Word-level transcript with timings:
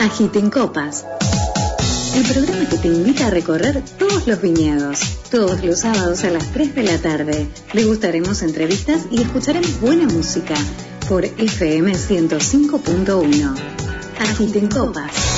Agiten 0.00 0.50
Copas. 0.50 1.06
El 2.14 2.24
programa 2.24 2.68
que 2.68 2.78
te 2.78 2.88
invita 2.88 3.28
a 3.28 3.30
recorrer 3.30 3.82
todos 3.98 4.26
los 4.26 4.42
viñedos. 4.42 5.00
Todos 5.30 5.62
los 5.62 5.80
sábados 5.80 6.24
a 6.24 6.30
las 6.30 6.50
3 6.52 6.74
de 6.74 6.82
la 6.82 6.98
tarde. 6.98 7.46
Le 7.72 7.84
gustaremos 7.84 8.42
entrevistas 8.42 9.06
y 9.10 9.22
escucharemos 9.22 9.80
buena 9.80 10.06
música 10.06 10.54
por 11.08 11.24
FM 11.24 11.92
105.1. 11.92 13.54
Agiten 14.18 14.68
Copas. 14.68 15.29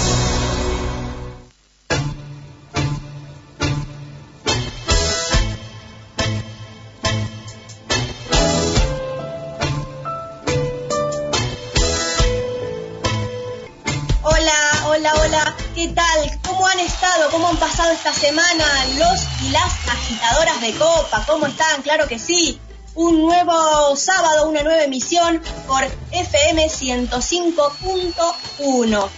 De 20.62 20.72
copa? 20.74 21.24
¿Cómo 21.26 21.46
están? 21.46 21.82
Claro 21.82 22.06
que 22.06 22.20
sí. 22.20 22.60
Un 22.94 23.22
nuevo 23.22 23.96
sábado, 23.96 24.48
una 24.48 24.62
nueva 24.62 24.84
emisión 24.84 25.42
por 25.66 25.82
FM 26.12 26.68
105.1. 26.68 29.08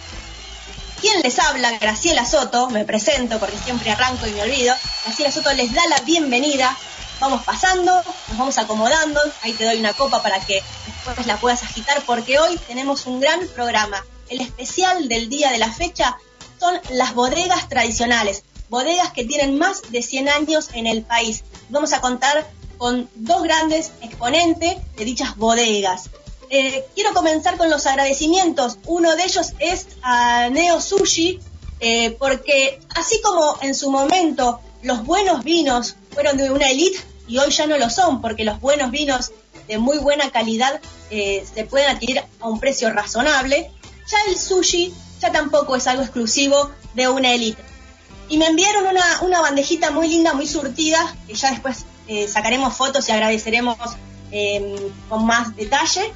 ¿Quién 1.02 1.20
les 1.20 1.38
habla? 1.38 1.76
Graciela 1.78 2.24
Soto. 2.24 2.70
Me 2.70 2.86
presento 2.86 3.38
porque 3.38 3.58
siempre 3.58 3.90
arranco 3.90 4.26
y 4.26 4.30
me 4.30 4.40
olvido. 4.42 4.74
Graciela 5.04 5.30
Soto 5.30 5.52
les 5.52 5.74
da 5.74 5.82
la 5.90 6.00
bienvenida. 6.00 6.74
Vamos 7.20 7.44
pasando, 7.44 7.92
nos 8.28 8.38
vamos 8.38 8.56
acomodando. 8.56 9.20
Ahí 9.42 9.52
te 9.52 9.64
doy 9.64 9.78
una 9.78 9.92
copa 9.92 10.22
para 10.22 10.40
que 10.40 10.62
después 10.86 11.26
la 11.26 11.36
puedas 11.36 11.62
agitar 11.62 12.00
porque 12.06 12.38
hoy 12.38 12.56
tenemos 12.68 13.04
un 13.04 13.20
gran 13.20 13.46
programa. 13.48 14.02
El 14.30 14.40
especial 14.40 15.08
del 15.08 15.28
día 15.28 15.50
de 15.50 15.58
la 15.58 15.70
fecha 15.70 16.16
son 16.58 16.80
las 16.90 17.12
bodegas 17.12 17.68
tradicionales 17.68 18.44
bodegas 18.74 19.12
que 19.12 19.24
tienen 19.24 19.56
más 19.56 19.92
de 19.92 20.02
100 20.02 20.28
años 20.28 20.70
en 20.72 20.88
el 20.88 21.02
país. 21.02 21.44
Vamos 21.68 21.92
a 21.92 22.00
contar 22.00 22.50
con 22.76 23.08
dos 23.14 23.44
grandes 23.44 23.92
exponentes 24.02 24.76
de 24.96 25.04
dichas 25.04 25.36
bodegas. 25.36 26.10
Eh, 26.50 26.84
quiero 26.96 27.14
comenzar 27.14 27.56
con 27.56 27.70
los 27.70 27.86
agradecimientos. 27.86 28.78
Uno 28.86 29.14
de 29.14 29.22
ellos 29.22 29.52
es 29.60 29.86
a 30.02 30.48
Neo 30.50 30.80
Sushi, 30.80 31.38
eh, 31.78 32.16
porque 32.18 32.80
así 32.96 33.20
como 33.22 33.56
en 33.62 33.76
su 33.76 33.92
momento 33.92 34.60
los 34.82 35.04
buenos 35.04 35.44
vinos 35.44 35.94
fueron 36.10 36.36
de 36.36 36.50
una 36.50 36.68
elite 36.68 36.98
y 37.28 37.38
hoy 37.38 37.50
ya 37.52 37.68
no 37.68 37.78
lo 37.78 37.88
son, 37.90 38.20
porque 38.20 38.42
los 38.42 38.60
buenos 38.60 38.90
vinos 38.90 39.30
de 39.68 39.78
muy 39.78 39.98
buena 39.98 40.32
calidad 40.32 40.80
eh, 41.10 41.46
se 41.54 41.64
pueden 41.64 41.90
adquirir 41.90 42.24
a 42.40 42.48
un 42.48 42.58
precio 42.58 42.90
razonable, 42.90 43.70
ya 44.10 44.18
el 44.28 44.36
sushi 44.36 44.92
ya 45.20 45.30
tampoco 45.30 45.76
es 45.76 45.86
algo 45.86 46.02
exclusivo 46.02 46.72
de 46.94 47.08
una 47.08 47.32
elite. 47.32 47.73
Y 48.28 48.38
me 48.38 48.46
enviaron 48.46 48.84
una, 49.22 49.40
bandejita 49.40 49.90
muy 49.90 50.08
linda, 50.08 50.32
muy 50.32 50.46
surtida, 50.46 51.14
que 51.26 51.34
ya 51.34 51.50
después 51.50 51.84
eh, 52.08 52.28
sacaremos 52.28 52.74
fotos 52.74 53.08
y 53.08 53.12
agradeceremos 53.12 53.76
em, 54.30 54.76
con 55.08 55.26
más 55.26 55.54
detalle. 55.56 56.12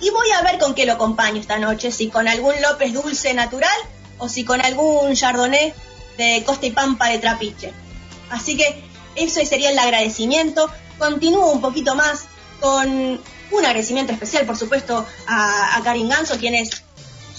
Y 0.00 0.10
voy 0.10 0.30
a 0.32 0.42
ver 0.42 0.58
con 0.58 0.74
qué 0.74 0.86
lo 0.86 0.94
acompaño 0.94 1.40
esta 1.40 1.58
noche, 1.58 1.92
si 1.92 2.08
con 2.08 2.26
algún 2.26 2.54
López 2.62 2.92
dulce 2.92 3.34
natural 3.34 3.76
o 4.18 4.28
si 4.28 4.44
con 4.44 4.60
algún 4.60 5.14
Chardonnay 5.14 5.74
de 6.16 6.42
Costa 6.44 6.66
y 6.66 6.70
Pampa 6.70 7.08
de 7.08 7.18
Trapiche. 7.18 7.72
Así 8.30 8.56
que 8.56 8.82
eso 9.14 9.44
sería 9.44 9.70
el 9.70 9.78
agradecimiento. 9.78 10.70
Continúo 10.98 11.52
un 11.52 11.60
poquito 11.60 11.94
más 11.94 12.24
con 12.60 13.20
un 13.50 13.64
agradecimiento 13.64 14.12
especial, 14.12 14.46
por 14.46 14.56
supuesto, 14.56 15.06
a, 15.26 15.76
a 15.76 15.82
Karin 15.82 16.08
Ganso, 16.08 16.38
quien 16.38 16.54
es 16.54 16.82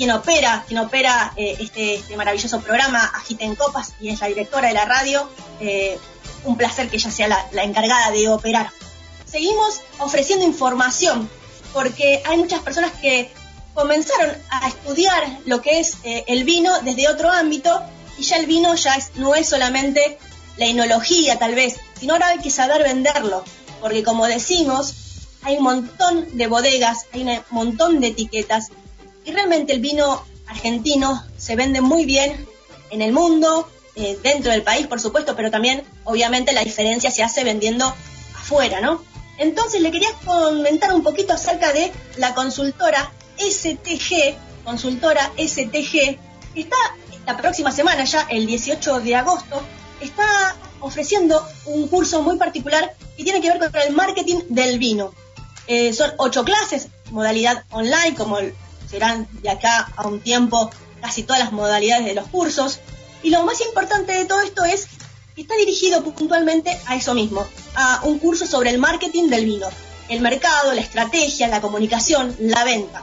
quien 0.01 0.09
opera, 0.09 0.65
quien 0.67 0.79
opera 0.79 1.31
eh, 1.35 1.57
este, 1.59 1.93
este, 1.93 2.17
maravilloso 2.17 2.59
programa, 2.59 3.05
Agiten 3.13 3.53
Copas, 3.53 3.93
y 4.01 4.09
es 4.09 4.19
la 4.19 4.29
directora 4.29 4.69
de 4.69 4.73
la 4.73 4.85
radio. 4.85 5.29
Eh, 5.59 5.99
un 6.43 6.57
placer 6.57 6.89
que 6.89 6.95
ella 6.95 7.11
sea 7.11 7.27
la, 7.27 7.63
encargada 7.63 8.09
de 8.09 8.27
operar. 8.27 8.71
Seguimos 9.27 9.81
ofreciendo 9.99 10.43
información, 10.43 11.29
porque 11.71 12.23
hay 12.25 12.35
muchas 12.37 12.61
personas 12.61 12.93
que 12.93 13.31
comenzaron 13.75 14.35
a 14.49 14.69
estudiar 14.69 15.37
lo 15.45 15.61
que 15.61 15.79
es 15.79 15.97
eh, 16.03 16.23
el 16.25 16.45
vino 16.45 16.81
desde 16.81 17.07
otro 17.07 17.29
ámbito, 17.29 17.83
y 18.17 18.23
ya 18.23 18.37
el 18.37 18.47
vino 18.47 18.73
ya 18.73 18.97
no 19.17 19.35
es 19.35 19.47
solamente 19.49 20.17
la 20.57 20.65
enología 20.65 21.37
tal 21.37 21.53
vez, 21.53 21.75
sino 21.99 22.13
ahora 22.13 22.29
hay 22.29 22.39
que 22.39 22.49
saber 22.49 22.81
venderlo, 22.81 23.45
porque 23.79 24.01
como 24.01 24.25
decimos, 24.25 24.95
hay 25.43 25.57
un 25.57 25.63
montón 25.63 26.35
de 26.35 26.47
bodegas, 26.47 27.05
hay 27.13 27.21
un 27.21 27.39
montón 27.51 27.99
de 27.99 28.07
etiquetas 28.07 28.71
y 29.25 29.31
realmente 29.31 29.73
el 29.73 29.79
vino 29.79 30.23
argentino 30.47 31.23
se 31.37 31.55
vende 31.55 31.81
muy 31.81 32.05
bien 32.05 32.47
en 32.89 33.01
el 33.01 33.13
mundo, 33.13 33.69
eh, 33.95 34.17
dentro 34.23 34.51
del 34.51 34.63
país, 34.63 34.87
por 34.87 34.99
supuesto, 34.99 35.35
pero 35.35 35.51
también, 35.51 35.83
obviamente, 36.03 36.53
la 36.53 36.63
diferencia 36.63 37.11
se 37.11 37.23
hace 37.23 37.43
vendiendo 37.43 37.85
afuera, 38.35 38.79
¿no? 38.81 39.03
Entonces 39.37 39.81
le 39.81 39.91
quería 39.91 40.09
comentar 40.25 40.93
un 40.93 41.03
poquito 41.03 41.33
acerca 41.33 41.73
de 41.73 41.91
la 42.17 42.33
consultora 42.33 43.11
STG, 43.37 44.35
consultora 44.63 45.31
STG, 45.37 46.19
que 46.53 46.61
está 46.61 46.77
la 47.25 47.37
próxima 47.37 47.71
semana, 47.71 48.03
ya 48.05 48.27
el 48.29 48.45
18 48.45 49.01
de 49.01 49.15
agosto, 49.15 49.61
está 49.99 50.55
ofreciendo 50.79 51.45
un 51.65 51.87
curso 51.87 52.21
muy 52.21 52.37
particular 52.37 52.95
que 53.17 53.23
tiene 53.23 53.41
que 53.41 53.49
ver 53.49 53.59
con 53.59 53.81
el 53.81 53.93
marketing 53.93 54.41
del 54.49 54.79
vino. 54.79 55.13
Eh, 55.67 55.93
son 55.93 56.11
ocho 56.17 56.43
clases, 56.43 56.87
modalidad 57.11 57.63
online, 57.71 58.15
como 58.15 58.37
serán 58.91 59.27
de 59.41 59.49
acá 59.49 59.91
a 59.95 60.07
un 60.07 60.19
tiempo 60.19 60.69
casi 61.01 61.23
todas 61.23 61.41
las 61.41 61.53
modalidades 61.53 62.05
de 62.05 62.13
los 62.13 62.27
cursos. 62.27 62.79
Y 63.23 63.29
lo 63.29 63.43
más 63.43 63.61
importante 63.61 64.13
de 64.13 64.25
todo 64.25 64.41
esto 64.41 64.65
es 64.65 64.87
que 65.33 65.43
está 65.43 65.55
dirigido 65.55 66.03
puntualmente 66.03 66.77
a 66.85 66.95
eso 66.95 67.13
mismo, 67.13 67.47
a 67.75 68.01
un 68.03 68.19
curso 68.19 68.45
sobre 68.45 68.69
el 68.69 68.77
marketing 68.77 69.29
del 69.29 69.45
vino, 69.45 69.67
el 70.09 70.19
mercado, 70.19 70.73
la 70.73 70.81
estrategia, 70.81 71.47
la 71.47 71.61
comunicación, 71.61 72.35
la 72.39 72.65
venta. 72.65 73.01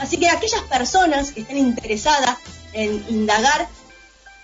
Así 0.00 0.16
que 0.16 0.28
aquellas 0.28 0.62
personas 0.62 1.30
que 1.30 1.42
estén 1.42 1.58
interesadas 1.58 2.38
en 2.72 3.04
indagar, 3.08 3.68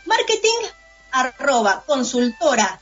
marketing 0.07 0.69
arroba 1.11 1.83
consultora 1.87 2.81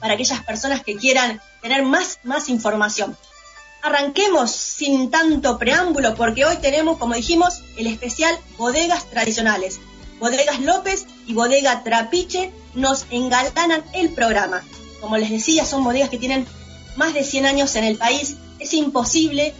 para 0.00 0.14
aquellas 0.14 0.44
personas 0.44 0.82
que 0.82 0.96
quieran 0.96 1.40
tener 1.62 1.82
más, 1.82 2.18
más 2.24 2.48
información 2.48 3.16
arranquemos 3.88 4.50
sin 4.50 5.10
tanto 5.10 5.58
preámbulo 5.58 6.14
porque 6.14 6.44
hoy 6.44 6.56
tenemos, 6.56 6.98
como 6.98 7.14
dijimos, 7.14 7.62
el 7.76 7.86
especial 7.86 8.38
Bodegas 8.56 9.08
Tradicionales. 9.10 9.80
Bodegas 10.20 10.60
López 10.60 11.06
y 11.26 11.34
Bodega 11.34 11.82
Trapiche 11.84 12.52
nos 12.74 13.06
engalanan 13.10 13.82
el 13.94 14.10
programa. 14.10 14.62
Como 15.00 15.16
les 15.16 15.30
decía, 15.30 15.64
son 15.64 15.84
bodegas 15.84 16.10
que 16.10 16.18
tienen 16.18 16.46
más 16.96 17.14
de 17.14 17.24
100 17.24 17.46
años 17.46 17.76
en 17.76 17.84
el 17.84 17.96
país. 17.96 18.36
Es 18.58 18.74
imposible 18.74 19.54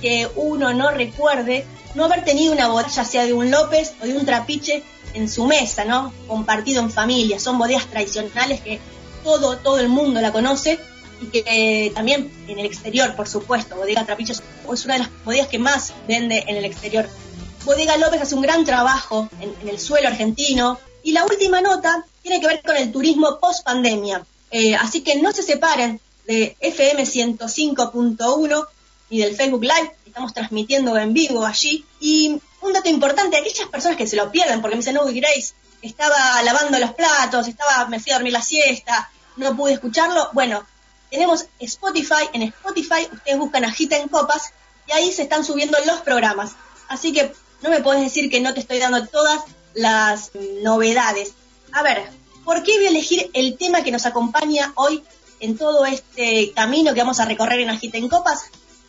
que 0.00 0.28
uno 0.36 0.72
no 0.72 0.90
recuerde 0.90 1.66
no 1.94 2.06
haber 2.06 2.24
tenido 2.24 2.52
una 2.52 2.68
bodega, 2.68 3.04
sea 3.04 3.26
de 3.26 3.32
un 3.32 3.50
López 3.50 3.94
o 4.02 4.06
de 4.06 4.16
un 4.16 4.24
Trapiche, 4.24 4.82
en 5.12 5.28
su 5.28 5.46
mesa, 5.46 5.84
¿no? 5.84 6.12
Compartido 6.26 6.82
en 6.82 6.90
familia. 6.90 7.38
Son 7.38 7.56
bodegas 7.58 7.86
tradicionales 7.86 8.60
que 8.60 8.80
todo, 9.22 9.58
todo 9.58 9.78
el 9.78 9.88
mundo 9.88 10.20
la 10.20 10.32
conoce 10.32 10.80
y 11.20 11.26
que 11.26 11.92
también 11.94 12.30
en 12.48 12.58
el 12.58 12.66
exterior, 12.66 13.14
por 13.14 13.28
supuesto, 13.28 13.76
Bodega 13.76 14.04
Trapiche 14.04 14.32
es 14.32 14.84
una 14.84 14.94
de 14.94 15.00
las 15.00 15.10
bodegas 15.24 15.48
que 15.48 15.58
más 15.58 15.92
vende 16.06 16.44
en 16.46 16.56
el 16.56 16.64
exterior. 16.64 17.08
Bodega 17.64 17.96
López 17.96 18.20
hace 18.20 18.34
un 18.34 18.42
gran 18.42 18.64
trabajo 18.64 19.28
en, 19.40 19.68
el 19.68 19.78
suelo 19.78 20.08
argentino. 20.08 20.78
Y 21.02 21.12
la 21.12 21.24
última 21.24 21.60
nota 21.60 22.04
tiene 22.22 22.40
que 22.40 22.46
ver 22.46 22.62
con 22.62 22.76
el 22.76 22.90
turismo 22.90 23.38
post 23.38 23.64
pandemia. 23.64 24.24
Eh, 24.50 24.74
así 24.74 25.02
que 25.02 25.16
no 25.16 25.32
se 25.32 25.42
separen 25.42 26.00
de 26.26 26.56
FM 26.60 27.02
105.1 27.02 28.66
y 29.10 29.18
del 29.18 29.36
Facebook 29.36 29.62
Live, 29.62 29.94
estamos 30.06 30.32
transmitiendo 30.32 30.96
en 30.96 31.12
vivo 31.12 31.44
allí. 31.44 31.84
Y 32.00 32.40
un 32.60 32.72
dato 32.72 32.88
importante, 32.88 33.36
aquellas 33.36 33.68
personas 33.68 33.96
que 33.96 34.06
se 34.06 34.16
lo 34.16 34.30
pierden, 34.30 34.60
porque 34.60 34.76
me 34.76 34.80
dicen, 34.80 34.94
no, 34.94 35.04
Grace, 35.04 35.54
estaba 35.82 36.42
lavando 36.42 36.78
los 36.78 36.94
platos, 36.94 37.48
estaba, 37.48 37.86
me 37.88 38.00
fui 38.00 38.12
a 38.12 38.16
dormir 38.16 38.32
la 38.32 38.42
siesta, 38.42 39.10
no 39.36 39.54
pude 39.56 39.74
escucharlo. 39.74 40.30
Bueno, 40.32 40.64
tenemos 41.14 41.46
Spotify, 41.60 42.28
en 42.32 42.42
Spotify 42.42 43.08
ustedes 43.12 43.38
buscan 43.38 43.64
Agita 43.64 43.96
en 43.96 44.08
Copas 44.08 44.52
y 44.88 44.92
ahí 44.92 45.12
se 45.12 45.22
están 45.22 45.44
subiendo 45.44 45.78
los 45.86 46.00
programas. 46.00 46.56
Así 46.88 47.12
que 47.12 47.32
no 47.62 47.70
me 47.70 47.80
puedes 47.82 48.02
decir 48.02 48.28
que 48.28 48.40
no 48.40 48.52
te 48.52 48.58
estoy 48.58 48.80
dando 48.80 49.06
todas 49.06 49.42
las 49.74 50.32
novedades. 50.64 51.34
A 51.70 51.84
ver, 51.84 52.10
¿por 52.44 52.64
qué 52.64 52.78
voy 52.78 52.86
a 52.86 52.88
elegir 52.88 53.30
el 53.32 53.56
tema 53.56 53.84
que 53.84 53.92
nos 53.92 54.06
acompaña 54.06 54.72
hoy 54.74 55.04
en 55.38 55.56
todo 55.56 55.86
este 55.86 56.50
camino 56.52 56.92
que 56.94 57.00
vamos 57.00 57.20
a 57.20 57.26
recorrer 57.26 57.60
en 57.60 57.70
Agita 57.70 57.96
en 57.96 58.08
Copas? 58.08 58.46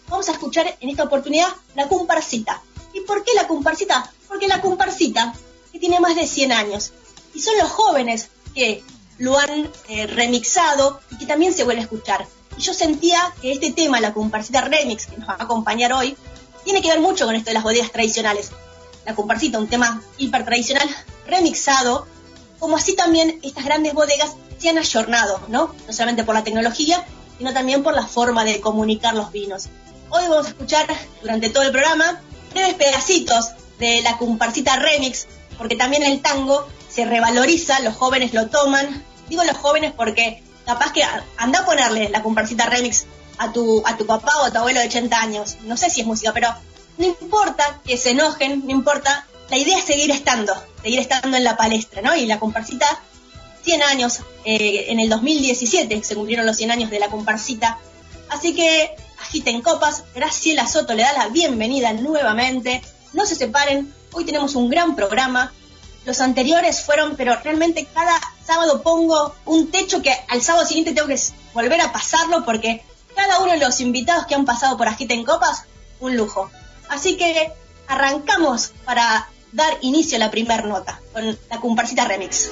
Vamos 0.10 0.28
a 0.28 0.32
escuchar 0.32 0.76
en 0.80 0.90
esta 0.90 1.04
oportunidad 1.04 1.50
la 1.76 1.88
comparsita. 1.88 2.60
¿Y 2.92 3.02
por 3.02 3.24
qué 3.24 3.36
la 3.36 3.48
comparsita? 3.48 4.12
Porque 4.28 4.48
la 4.48 4.62
comparsita, 4.62 5.32
que 5.72 5.78
tiene 5.78 6.00
más 6.00 6.16
de 6.16 6.26
100 6.26 6.52
años, 6.52 6.92
y 7.36 7.40
son 7.40 7.56
los 7.60 7.70
jóvenes 7.70 8.30
que 8.56 8.84
lo 9.18 9.38
han 9.38 9.70
eh, 9.88 10.08
remixado 10.08 11.00
y 11.12 11.18
que 11.18 11.26
también 11.26 11.54
se 11.54 11.64
vuelve 11.64 11.82
a 11.82 11.84
escuchar. 11.84 12.26
Y 12.58 12.62
yo 12.62 12.74
sentía 12.74 13.34
que 13.42 13.52
este 13.52 13.72
tema, 13.72 14.00
la 14.00 14.14
comparsita 14.14 14.62
remix 14.62 15.08
que 15.08 15.18
nos 15.18 15.30
va 15.30 15.36
a 15.40 15.44
acompañar 15.44 15.94
hoy, 15.94 16.18
tiene 16.64 16.82
que 16.82 16.90
ver 16.90 17.00
mucho 17.00 17.26
con 17.26 17.36
esto 17.36 17.50
de 17.50 17.54
las 17.54 17.64
bodegas 17.64 17.92
tradicionales. 17.92 18.52
La 19.06 19.14
comparsita, 19.14 19.60
un 19.60 19.68
tema 19.68 20.02
hiper 20.18 20.46
tradicional, 20.46 20.90
remixado, 21.28 22.08
como 22.60 22.78
así 22.78 22.96
también 22.96 23.40
estas 23.44 23.66
grandes 23.66 23.94
bodegas 23.94 24.36
se 24.58 24.70
han 24.70 24.78
ayornado, 24.78 25.42
¿no? 25.48 25.76
No 25.86 25.94
solamente 25.94 26.24
por 26.24 26.34
la 26.34 26.44
tecnología, 26.44 27.06
sino 27.38 27.54
también 27.54 27.84
por 27.84 27.94
la 27.94 28.08
forma 28.08 28.44
de 28.44 28.62
comunicar 28.62 29.14
los 29.14 29.32
vinos. 29.32 29.68
Hoy 30.10 30.24
vamos 30.28 30.46
a 30.46 30.50
escuchar 30.50 30.88
durante 31.22 31.50
todo 31.50 31.64
el 31.64 31.72
programa 31.72 32.22
breves 32.52 32.76
pedacitos 32.76 33.52
de 33.80 34.02
la 34.02 34.18
comparsita 34.18 34.78
remix, 34.78 35.28
porque 35.58 35.76
también 35.76 36.04
el 36.04 36.22
tango 36.22 36.68
se 36.96 37.04
revaloriza, 37.04 37.82
los 37.82 37.96
jóvenes 37.96 38.34
lo 38.34 38.48
toman. 38.48 39.04
Digo 39.28 39.44
los 39.44 39.58
jóvenes 39.58 39.92
porque 39.92 40.42
capaz 40.66 40.94
que 40.94 41.04
anda 41.38 41.60
a 41.60 41.66
ponerle 41.66 42.10
la 42.10 42.24
comparsita 42.24 42.68
remix 42.68 43.06
a 43.38 43.52
tu, 43.52 43.84
a 43.86 43.98
tu 43.98 44.06
papá 44.06 44.32
o 44.42 44.46
a 44.46 44.52
tu 44.52 44.60
abuelo 44.60 44.80
de 44.80 44.88
80 44.88 45.22
años. 45.22 45.58
No 45.64 45.76
sé 45.76 45.90
si 45.90 46.02
es 46.02 46.08
música, 46.08 46.32
pero 46.32 46.56
no 46.98 47.06
importa 47.06 47.82
que 47.86 47.98
se 47.98 48.12
enojen, 48.12 48.64
no 48.66 48.72
importa. 48.72 49.28
La 49.50 49.58
idea 49.58 49.78
es 49.78 49.84
seguir 49.84 50.10
estando, 50.10 50.56
seguir 50.82 51.00
estando 51.00 51.36
en 51.36 51.44
la 51.44 51.58
palestra, 51.58 52.02
¿no? 52.02 52.16
Y 52.16 52.26
la 52.26 52.40
comparsita, 52.40 52.88
100 53.64 53.84
años, 53.84 54.22
eh, 54.46 54.86
en 54.88 55.00
el 55.00 55.10
2017 55.10 56.02
se 56.02 56.16
cumplieron 56.16 56.46
los 56.46 56.56
100 56.56 56.72
años 56.72 56.90
de 56.90 57.00
la 57.00 57.10
comparsita. 57.10 57.78
Así 58.30 58.56
que 58.56 58.96
agiten 59.20 59.62
copas, 59.62 60.06
Graciela 60.16 60.66
Soto 60.68 60.94
le 60.94 61.04
da 61.04 61.14
la 61.14 61.28
bienvenida 61.28 61.92
nuevamente. 61.94 62.82
No 63.14 63.26
se 63.26 63.36
separen, 63.36 63.94
hoy 64.14 64.26
tenemos 64.26 64.56
un 64.56 64.70
gran 64.70 64.96
programa. 64.96 65.54
Los 66.06 66.22
anteriores 66.22 66.82
fueron, 66.82 67.16
pero 67.16 67.36
realmente 67.44 67.88
cada 67.94 68.20
sábado 68.46 68.82
pongo 68.82 69.36
un 69.46 69.72
techo 69.72 70.02
que 70.02 70.16
al 70.30 70.42
sábado 70.42 70.66
siguiente 70.66 70.94
tengo 70.94 71.08
que 71.08 71.20
volver 71.54 71.82
a 71.82 71.92
pasarlo 71.92 72.46
porque 72.46 72.84
cada 73.16 73.40
uno 73.40 73.54
de 73.54 73.60
los 73.60 73.80
invitados 73.80 74.26
que 74.28 74.36
han 74.36 74.46
pasado 74.46 74.78
por 74.78 74.88
Agiten 74.88 75.24
Copas, 75.24 75.64
un 76.00 76.16
lujo. 76.16 76.52
Así 76.90 77.18
que 77.18 77.52
arrancamos 77.88 78.72
para 78.84 79.30
dar 79.52 79.78
inicio 79.82 80.18
a 80.18 80.20
la 80.20 80.32
primera 80.32 80.64
nota 80.64 81.00
con 81.14 81.38
la 81.50 81.60
comparsita 81.60 82.06
remix. 82.06 82.50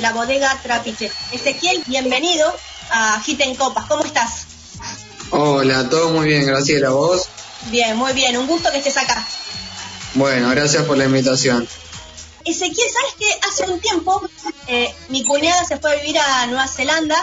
De 0.00 0.06
la 0.06 0.12
bodega 0.12 0.58
Trapiche. 0.62 1.12
Ezequiel, 1.30 1.82
bienvenido 1.86 2.50
a 2.90 3.20
Giten 3.20 3.54
Copas. 3.54 3.84
¿Cómo 3.86 4.02
estás? 4.02 4.46
Hola, 5.30 5.90
todo 5.90 6.08
muy 6.08 6.26
bien, 6.26 6.46
gracias 6.46 6.82
a 6.84 6.88
vos. 6.88 7.28
Bien, 7.66 7.94
muy 7.98 8.14
bien, 8.14 8.34
un 8.38 8.46
gusto 8.46 8.70
que 8.70 8.78
estés 8.78 8.96
acá. 8.96 9.22
Bueno, 10.14 10.48
gracias 10.50 10.84
por 10.84 10.96
la 10.96 11.04
invitación. 11.04 11.68
Ezequiel, 12.46 12.88
¿sabes 12.90 13.14
que 13.18 13.46
hace 13.46 13.70
un 13.70 13.78
tiempo 13.78 14.22
eh, 14.68 14.94
mi 15.10 15.22
cuñada 15.22 15.64
se 15.66 15.76
fue 15.76 15.92
a 15.92 15.96
vivir 15.96 16.18
a 16.18 16.46
Nueva 16.46 16.66
Zelanda 16.66 17.22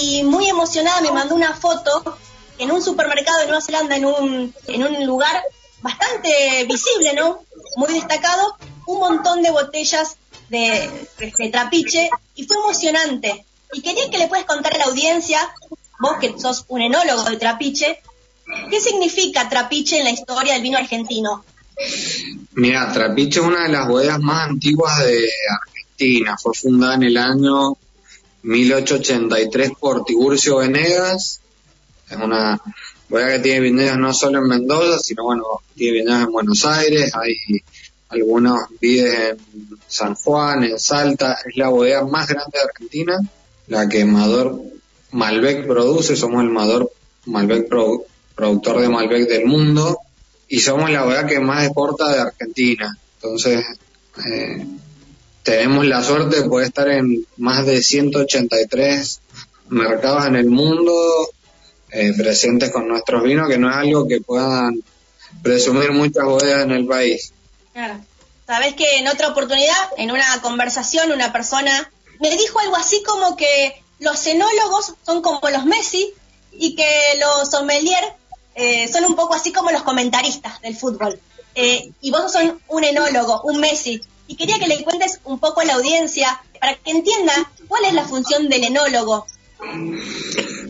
y 0.00 0.24
muy 0.24 0.48
emocionada 0.48 1.00
me 1.02 1.12
mandó 1.12 1.36
una 1.36 1.54
foto 1.54 2.18
en 2.58 2.72
un 2.72 2.82
supermercado 2.82 3.38
de 3.38 3.46
Nueva 3.46 3.62
Zelanda, 3.62 3.94
en 3.94 4.04
un, 4.06 4.54
en 4.66 4.82
un 4.82 5.06
lugar 5.06 5.40
bastante 5.80 6.64
visible, 6.64 7.12
¿no? 7.14 7.44
Muy 7.76 7.94
destacado, 7.94 8.56
un 8.86 8.98
montón 8.98 9.42
de 9.42 9.52
botellas 9.52 10.16
de, 10.50 11.50
trapiche 11.50 12.10
y 12.34 12.44
fue 12.44 12.56
emocionante. 12.58 13.44
Y 13.72 13.82
quería 13.82 14.10
que 14.10 14.18
le 14.18 14.28
puedas 14.28 14.44
contar 14.44 14.74
a 14.74 14.78
la 14.78 14.84
audiencia, 14.84 15.38
vos 16.00 16.16
que 16.20 16.34
sos 16.38 16.64
un 16.68 16.82
enólogo 16.82 17.24
de 17.24 17.36
trapiche, 17.36 18.00
¿qué 18.68 18.80
significa 18.80 19.48
trapiche 19.48 19.98
en 19.98 20.04
la 20.04 20.10
historia 20.10 20.54
del 20.54 20.62
vino 20.62 20.76
argentino? 20.76 21.44
Mira, 22.54 22.92
Trapiche 22.92 23.40
es 23.40 23.46
una 23.46 23.62
de 23.62 23.72
las 23.72 23.88
bodegas 23.88 24.20
más 24.20 24.48
antiguas 24.48 24.98
de 24.98 25.24
Argentina. 25.62 26.36
Fue 26.36 26.52
fundada 26.54 26.94
en 26.96 27.04
el 27.04 27.16
año 27.16 27.76
1883 28.42 29.72
por 29.78 30.04
Tiburcio 30.04 30.58
Venegas. 30.58 31.40
Es 32.10 32.16
una 32.16 32.60
bodega 33.08 33.32
que 33.34 33.38
tiene 33.38 33.60
viñedos 33.60 33.98
no 33.98 34.12
solo 34.12 34.38
en 34.38 34.48
Mendoza, 34.48 34.98
sino 34.98 35.24
bueno, 35.24 35.44
tiene 35.74 36.00
viñedos 36.00 36.22
en 36.24 36.32
Buenos 36.32 36.64
Aires, 36.64 37.12
hay 37.14 37.62
algunos 38.10 38.60
vides 38.80 39.30
en 39.30 39.38
San 39.86 40.14
Juan, 40.14 40.64
en 40.64 40.78
Salta, 40.78 41.38
es 41.46 41.56
la 41.56 41.68
bodega 41.68 42.04
más 42.04 42.28
grande 42.28 42.58
de 42.58 42.64
Argentina, 42.64 43.18
la 43.68 43.88
que 43.88 44.04
Mador 44.04 44.60
Malbec 45.12 45.66
produce, 45.66 46.16
somos 46.16 46.42
el 46.42 46.50
Mador 46.50 46.90
Malbec 47.26 47.68
productor 48.34 48.80
de 48.80 48.88
Malbec 48.88 49.28
del 49.28 49.46
mundo 49.46 49.98
y 50.48 50.60
somos 50.60 50.90
la 50.90 51.04
bodega 51.04 51.26
que 51.26 51.40
más 51.40 51.64
exporta 51.64 52.12
de 52.12 52.20
Argentina. 52.20 52.96
Entonces, 53.16 53.64
eh, 54.26 54.66
tenemos 55.42 55.86
la 55.86 56.02
suerte 56.02 56.42
de 56.42 56.48
poder 56.48 56.66
estar 56.66 56.88
en 56.88 57.24
más 57.36 57.64
de 57.64 57.82
183 57.82 59.20
mercados 59.68 60.26
en 60.26 60.36
el 60.36 60.50
mundo 60.50 60.92
eh, 61.92 62.12
presentes 62.16 62.70
con 62.70 62.88
nuestros 62.88 63.22
vinos, 63.22 63.48
que 63.48 63.58
no 63.58 63.70
es 63.70 63.76
algo 63.76 64.06
que 64.06 64.20
puedan 64.20 64.82
presumir 65.42 65.92
muchas 65.92 66.24
bodegas 66.24 66.64
en 66.64 66.72
el 66.72 66.86
país. 66.86 67.32
Claro. 67.72 68.00
Sabes 68.46 68.74
que 68.74 68.98
en 68.98 69.08
otra 69.08 69.28
oportunidad, 69.28 69.74
en 69.96 70.10
una 70.10 70.40
conversación, 70.42 71.12
una 71.12 71.32
persona 71.32 71.90
me 72.18 72.30
dijo 72.36 72.58
algo 72.58 72.76
así 72.76 73.02
como 73.02 73.36
que 73.36 73.82
los 74.00 74.26
enólogos 74.26 74.94
son 75.04 75.22
como 75.22 75.40
los 75.50 75.64
Messi 75.66 76.12
y 76.52 76.74
que 76.74 76.88
los 77.20 77.50
sommelier 77.50 78.02
eh, 78.54 78.88
son 78.92 79.04
un 79.04 79.14
poco 79.14 79.34
así 79.34 79.52
como 79.52 79.70
los 79.70 79.82
comentaristas 79.82 80.60
del 80.60 80.76
fútbol. 80.76 81.18
Eh, 81.54 81.92
y 82.00 82.10
vos 82.10 82.32
sos 82.32 82.42
un 82.68 82.84
enólogo, 82.84 83.42
un 83.42 83.60
Messi. 83.60 84.00
Y 84.26 84.36
quería 84.36 84.58
que 84.58 84.68
le 84.68 84.82
cuentes 84.82 85.20
un 85.24 85.38
poco 85.38 85.60
a 85.60 85.64
la 85.64 85.74
audiencia 85.74 86.40
para 86.60 86.74
que 86.74 86.90
entienda 86.90 87.32
cuál 87.68 87.84
es 87.84 87.94
la 87.94 88.04
función 88.04 88.48
del 88.48 88.64
enólogo. 88.64 89.26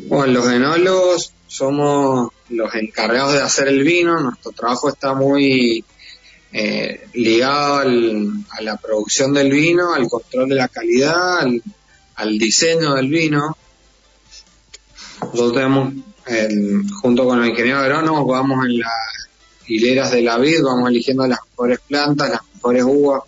Bueno, 0.06 0.26
los 0.26 0.46
enólogos 0.48 1.32
somos 1.46 2.30
los 2.48 2.74
encargados 2.74 3.34
de 3.34 3.42
hacer 3.42 3.68
el 3.68 3.82
vino. 3.82 4.18
Nuestro 4.20 4.52
trabajo 4.52 4.88
está 4.88 5.14
muy 5.14 5.84
eh, 6.52 7.08
ligado 7.14 7.78
a 7.78 8.62
la 8.62 8.76
producción 8.76 9.32
del 9.32 9.50
vino, 9.50 9.94
al 9.94 10.08
control 10.08 10.48
de 10.48 10.54
la 10.56 10.68
calidad, 10.68 11.40
al, 12.16 12.38
diseño 12.38 12.94
del 12.94 13.08
vino. 13.08 13.56
Nosotros 15.20 15.54
tenemos, 15.54 15.94
junto 17.00 17.24
con 17.24 17.40
los 17.40 17.48
ingenieros 17.48 17.82
agrónomos, 17.82 18.26
vamos 18.26 18.66
en 18.66 18.78
las 18.78 18.90
hileras 19.66 20.10
de 20.10 20.22
la 20.22 20.38
vid, 20.38 20.62
vamos 20.62 20.90
eligiendo 20.90 21.26
las 21.26 21.38
mejores 21.50 21.80
plantas, 21.86 22.30
las 22.30 22.40
mejores 22.54 22.84
uvas, 22.84 23.22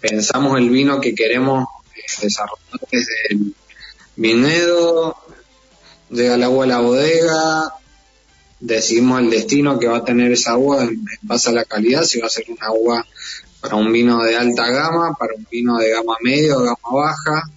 pensamos 0.00 0.58
el 0.58 0.70
vino 0.70 1.00
que 1.00 1.14
queremos 1.14 1.66
eh, 1.94 2.00
desarrollar 2.22 2.80
desde 2.90 3.12
el 3.30 3.54
vinedo, 4.16 5.16
llega 6.10 6.34
el 6.34 6.42
agua 6.42 6.64
a 6.64 6.68
la 6.68 6.80
bodega, 6.80 7.74
decidimos 8.62 9.20
el 9.20 9.28
destino 9.28 9.78
que 9.78 9.88
va 9.88 9.98
a 9.98 10.04
tener 10.04 10.30
esa 10.32 10.56
uva 10.56 10.84
en, 10.84 11.04
base 11.22 11.50
a 11.50 11.52
la 11.52 11.64
calidad, 11.64 12.04
si 12.04 12.20
va 12.20 12.28
a 12.28 12.30
ser 12.30 12.44
una 12.48 12.70
uva 12.70 13.06
para 13.60 13.76
un 13.76 13.92
vino 13.92 14.22
de 14.22 14.36
alta 14.36 14.68
gama, 14.70 15.14
para 15.18 15.34
un 15.34 15.46
vino 15.50 15.76
de 15.78 15.90
gama 15.90 16.16
media 16.22 16.56
o 16.56 16.60
gama 16.60 16.76
baja. 16.90 17.50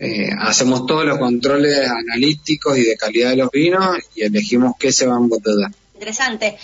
eh, 0.00 0.30
hacemos 0.38 0.86
todos 0.86 1.04
los 1.04 1.18
controles 1.18 1.88
analíticos 1.88 2.76
y 2.78 2.82
de 2.82 2.96
calidad 2.96 3.30
de 3.30 3.36
los 3.36 3.50
vinos 3.50 3.98
y 4.14 4.22
elegimos 4.22 4.74
qué 4.78 4.92
se 4.92 5.06
va 5.06 5.14
a 5.14 5.18
embotellar. 5.18 5.70
Interesante. 5.94 6.58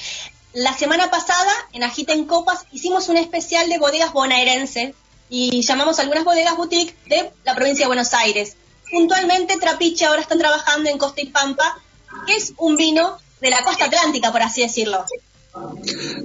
La 0.52 0.72
semana 0.72 1.10
pasada, 1.10 1.52
en 1.72 1.82
Agita 1.82 2.12
en 2.12 2.26
Copas, 2.26 2.66
hicimos 2.72 3.08
un 3.08 3.16
especial 3.16 3.68
de 3.68 3.78
bodegas 3.78 4.12
bonaerense 4.12 4.94
y 5.28 5.62
llamamos 5.62 5.98
algunas 5.98 6.24
bodegas 6.24 6.56
boutique 6.56 6.94
de 7.08 7.30
la 7.44 7.54
provincia 7.56 7.84
de 7.84 7.88
Buenos 7.88 8.14
Aires. 8.14 8.56
Puntualmente, 8.90 9.56
Trapiche 9.56 10.04
ahora 10.04 10.20
está 10.20 10.38
trabajando 10.38 10.90
en 10.90 10.98
Costa 10.98 11.22
y 11.22 11.26
Pampa, 11.26 11.80
que 12.26 12.36
es 12.36 12.52
un 12.58 12.76
vino 12.76 13.18
de 13.40 13.50
la 13.50 13.62
costa 13.64 13.86
atlántica, 13.86 14.32
por 14.32 14.42
así 14.42 14.62
decirlo. 14.62 15.04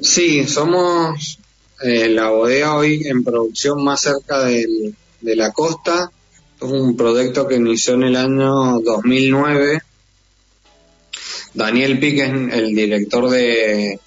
Sí, 0.02 0.48
somos 0.48 1.40
eh, 1.82 2.10
la 2.10 2.30
bodega 2.30 2.76
hoy 2.76 3.04
en 3.06 3.24
producción 3.24 3.84
más 3.84 4.02
cerca 4.02 4.44
de 4.46 4.96
la 5.22 5.52
costa. 5.52 6.12
Es 6.60 6.70
un 6.70 6.98
proyecto 6.98 7.48
que 7.48 7.56
inició 7.56 7.94
en 7.94 8.04
el 8.04 8.16
año 8.16 8.80
2009. 8.80 9.82
Daniel 11.54 12.00
Pique 12.00 12.26
el 12.26 12.76
director 12.76 13.30
de 13.30 14.00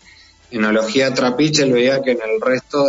enología 0.51 1.13
Trapiche, 1.15 1.65
veía 1.65 2.03
que 2.03 2.13
en 2.13 2.21
el 2.23 2.41
resto 2.41 2.85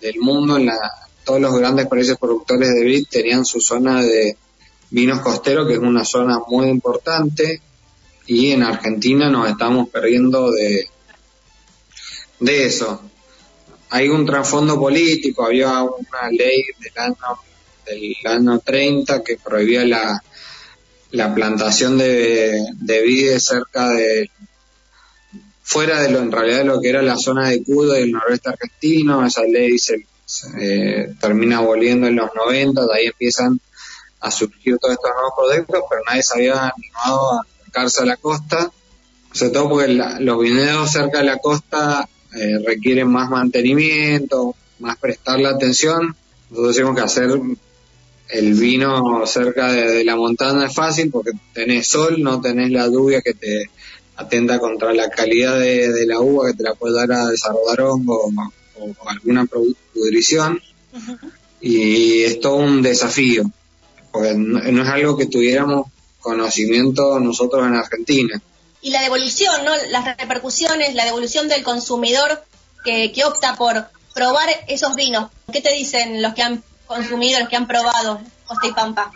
del 0.00 0.20
mundo, 0.20 0.56
en 0.56 0.66
la, 0.66 0.78
todos 1.24 1.40
los 1.40 1.58
grandes 1.58 1.86
países 1.86 2.16
productores 2.18 2.74
de 2.74 2.84
vid 2.84 3.06
tenían 3.10 3.44
su 3.44 3.60
zona 3.60 4.02
de 4.02 4.36
vinos 4.90 5.20
costeros, 5.20 5.66
que 5.66 5.74
es 5.74 5.78
una 5.78 6.04
zona 6.04 6.38
muy 6.48 6.68
importante, 6.68 7.60
y 8.26 8.52
en 8.52 8.62
Argentina 8.62 9.30
nos 9.30 9.48
estamos 9.48 9.88
perdiendo 9.88 10.50
de, 10.50 10.88
de 12.40 12.66
eso. 12.66 13.02
Hay 13.90 14.08
un 14.08 14.26
trasfondo 14.26 14.78
político, 14.78 15.44
había 15.44 15.82
una 15.82 16.30
ley 16.30 16.64
del 16.80 16.92
año, 16.96 17.16
del 17.86 18.16
año 18.26 18.58
30 18.58 19.22
que 19.22 19.36
prohibía 19.36 19.84
la, 19.84 20.22
la 21.12 21.34
plantación 21.34 21.98
de, 21.98 22.60
de 22.74 23.02
vides 23.02 23.44
cerca 23.44 23.90
de 23.90 24.30
fuera 25.66 26.00
de 26.00 26.10
lo 26.10 26.20
en 26.20 26.30
realidad 26.30 26.58
de 26.58 26.64
lo 26.64 26.80
que 26.80 26.90
era 26.90 27.02
la 27.02 27.16
zona 27.16 27.48
de 27.48 27.64
Cudo 27.64 27.94
del 27.94 28.12
noroeste 28.12 28.50
argentino, 28.50 29.26
esa 29.26 29.42
ley 29.42 29.76
se, 29.78 30.06
termina 31.20 31.60
volviendo 31.60 32.06
en 32.06 32.16
los 32.16 32.30
90, 32.34 32.80
de 32.80 32.94
ahí 32.94 33.06
empiezan 33.06 33.60
a 34.20 34.30
surgir 34.30 34.78
todos 34.78 34.94
estos 34.94 35.10
nuevos 35.10 35.32
proyectos, 35.36 35.82
pero 35.90 36.02
nadie 36.06 36.22
se 36.22 36.34
había 36.34 36.72
animado 36.76 37.32
a 37.32 37.46
acercarse 37.76 38.02
a 38.02 38.06
la 38.06 38.16
costa, 38.16 38.70
sobre 39.32 39.52
todo 39.52 39.68
porque 39.68 39.88
los 40.20 40.40
viñedos 40.40 40.90
cerca 40.90 41.18
de 41.18 41.24
la 41.24 41.38
costa 41.38 42.08
eh, 42.34 42.58
requieren 42.64 43.08
más 43.08 43.28
mantenimiento, 43.28 44.54
más 44.78 44.96
prestarle 44.96 45.48
atención. 45.48 46.16
Nosotros 46.50 46.74
decimos 46.74 46.96
que 46.96 47.02
hacer 47.02 47.40
el 48.28 48.54
vino 48.54 49.26
cerca 49.26 49.72
de, 49.72 50.04
la 50.04 50.16
montaña 50.16 50.66
es 50.66 50.74
fácil 50.74 51.10
porque 51.10 51.32
tenés 51.52 51.86
sol, 51.86 52.16
no 52.22 52.40
tenés 52.40 52.70
la 52.70 52.86
lluvia 52.86 53.20
que 53.20 53.34
te 53.34 53.70
atenta 54.16 54.58
contra 54.58 54.94
la 54.94 55.10
calidad 55.10 55.58
de, 55.60 56.06
la 56.06 56.20
uva 56.20 56.48
que 56.48 56.56
te 56.56 56.62
la 56.62 56.74
puede 56.74 56.94
dar 56.94 57.12
a 57.12 57.28
desarrollar 57.28 57.82
hongo 57.82 58.30
o, 58.78 59.08
alguna 59.08 59.46
pudrición. 59.92 60.60
Y 61.60 62.22
es 62.22 62.40
todo 62.40 62.56
un 62.56 62.80
desafío, 62.80 63.50
porque 64.12 64.34
no, 64.34 64.60
no 64.60 64.82
es 64.82 64.88
algo 64.88 65.16
que 65.16 65.26
tuviéramos 65.26 65.88
conocimiento 66.26 67.20
nosotros 67.20 67.66
en 67.66 67.74
Argentina 67.74 68.42
y 68.86 68.90
la 68.90 69.02
devolución, 69.02 69.64
¿no? 69.64 69.72
Las 69.90 70.16
repercusiones, 70.16 70.94
la 70.94 71.04
devolución 71.04 71.48
del 71.48 71.64
consumidor 71.64 72.44
que, 72.84 73.12
opta 73.24 73.56
por 73.56 73.86
probar 74.14 74.48
esos 74.68 74.94
vinos. 74.94 75.28
¿Qué 75.52 75.60
te 75.60 75.72
dicen 75.72 76.22
los 76.22 76.34
que 76.34 76.42
han 76.42 76.62
consumido, 76.86 77.40
los 77.40 77.48
que 77.48 77.56
han 77.56 77.66
probado 77.66 78.20
Costa 78.46 78.68
y 78.68 78.72
Pampa? 78.72 79.10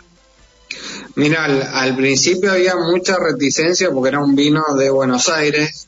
Mira, 1.15 1.45
al, 1.45 1.95
principio 1.95 2.51
había 2.51 2.75
mucha 2.75 3.15
reticencia 3.17 3.89
porque 3.91 4.09
era 4.09 4.19
un 4.19 4.35
vino 4.35 4.61
de 4.77 4.89
Buenos 4.89 5.29
Aires. 5.29 5.87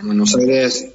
Buenos 0.00 0.34
Aires 0.34 0.86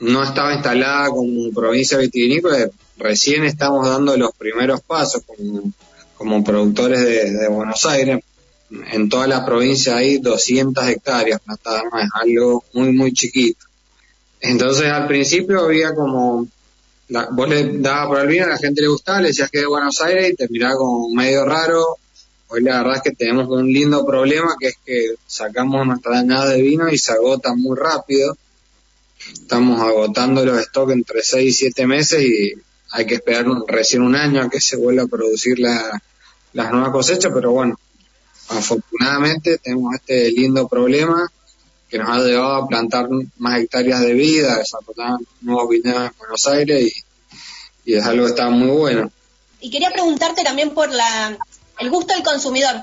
no 0.00 0.22
estaba 0.22 0.54
instalada 0.54 1.10
como 1.10 1.50
provincia 1.52 1.98
vitivinícola, 1.98 2.70
recién 2.96 3.44
estamos 3.44 3.86
dando 3.86 4.16
los 4.16 4.32
primeros 4.34 4.80
pasos 4.80 5.22
como, 5.26 5.70
productores 6.44 7.02
de 7.04 7.48
Buenos 7.48 7.84
Aires 7.86 8.20
en 8.70 9.08
toda 9.08 9.26
la 9.26 9.44
provincia 9.44 9.96
hay 9.96 10.18
200 10.18 10.88
hectáreas 10.88 11.40
plantadas, 11.40 11.84
no 11.92 11.98
es 11.98 12.08
algo 12.14 12.64
muy, 12.72 12.92
muy 12.92 13.12
chiquito. 13.12 13.64
Entonces 14.40 14.86
al 14.86 15.06
principio 15.06 15.60
había 15.60 15.94
como, 15.94 16.46
la, 17.08 17.28
vos 17.30 17.48
le 17.48 17.78
dabas 17.78 18.08
por 18.08 18.20
el 18.20 18.28
vino, 18.28 18.44
a 18.44 18.48
la 18.48 18.58
gente 18.58 18.82
le 18.82 18.88
gustaba, 18.88 19.20
le 19.20 19.28
decías 19.28 19.50
que 19.50 19.60
de 19.60 19.66
Buenos 19.66 20.00
Aires 20.00 20.30
y 20.30 20.34
te 20.34 20.48
miraba 20.48 20.76
como 20.76 21.08
medio 21.14 21.44
raro. 21.44 21.96
Hoy 22.48 22.62
la 22.62 22.78
verdad 22.78 22.96
es 22.96 23.02
que 23.02 23.12
tenemos 23.12 23.48
un 23.48 23.72
lindo 23.72 24.04
problema 24.06 24.54
que 24.58 24.68
es 24.68 24.76
que 24.84 25.14
sacamos 25.26 25.86
nuestra 25.86 26.16
dañada 26.16 26.50
de 26.50 26.62
vino 26.62 26.88
y 26.88 26.98
se 26.98 27.12
agota 27.12 27.54
muy 27.54 27.76
rápido. 27.76 28.36
Estamos 29.32 29.80
agotando 29.80 30.44
los 30.44 30.62
stocks 30.62 30.92
entre 30.92 31.22
6 31.22 31.48
y 31.48 31.52
7 31.52 31.86
meses 31.86 32.22
y 32.22 32.52
hay 32.96 33.06
que 33.06 33.16
esperar 33.16 33.44
recién 33.66 34.00
un 34.00 34.16
año 34.16 34.42
a 34.42 34.48
que 34.48 34.58
se 34.58 34.76
vuelva 34.76 35.02
a 35.02 35.06
producir 35.06 35.58
la, 35.58 36.02
las 36.54 36.72
nuevas 36.72 36.90
cosechas, 36.90 37.30
pero 37.34 37.52
bueno, 37.52 37.78
afortunadamente 38.48 39.58
tenemos 39.58 39.94
este 39.96 40.30
lindo 40.30 40.66
problema 40.66 41.30
que 41.90 41.98
nos 41.98 42.08
ha 42.08 42.20
llevado 42.20 42.54
a 42.54 42.66
plantar 42.66 43.08
más 43.36 43.60
hectáreas 43.60 44.00
de 44.00 44.14
vida, 44.14 44.56
desarrollar 44.56 45.18
nuevos 45.42 45.68
viñedos 45.68 46.06
en 46.06 46.18
Buenos 46.18 46.46
Aires 46.46 46.92
y, 47.84 47.94
es 47.94 48.04
algo 48.04 48.24
que 48.24 48.30
está 48.30 48.48
muy 48.48 48.70
bueno. 48.70 49.12
Y 49.60 49.70
quería 49.70 49.90
preguntarte 49.90 50.42
también 50.42 50.70
por 50.70 50.90
la, 50.90 51.38
el 51.78 51.90
gusto 51.90 52.14
del 52.14 52.24
consumidor. 52.24 52.74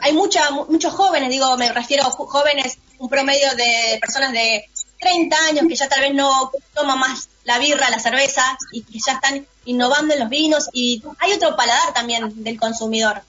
Hay 0.00 0.12
mucha, 0.12 0.50
muchos 0.50 0.92
jóvenes, 0.92 1.30
digo, 1.30 1.56
me 1.56 1.72
refiero 1.72 2.02
a 2.02 2.10
jóvenes, 2.10 2.78
un 2.98 3.08
promedio 3.08 3.48
de 3.56 3.98
personas 4.00 4.32
de 4.32 4.68
30 5.06 5.36
años 5.48 5.64
que 5.68 5.76
ya 5.76 5.88
tal 5.88 6.00
vez 6.00 6.14
no 6.14 6.50
toman 6.74 6.98
más 6.98 7.28
la 7.44 7.58
birra, 7.58 7.90
la 7.90 8.00
cerveza 8.00 8.42
y 8.72 8.82
que 8.82 8.98
ya 9.04 9.14
están 9.14 9.46
innovando 9.64 10.14
en 10.14 10.20
los 10.20 10.28
vinos 10.28 10.68
y 10.72 11.02
hay 11.18 11.32
otro 11.32 11.56
paladar 11.56 11.94
también 11.94 12.42
del 12.42 12.58
consumidor. 12.58 13.22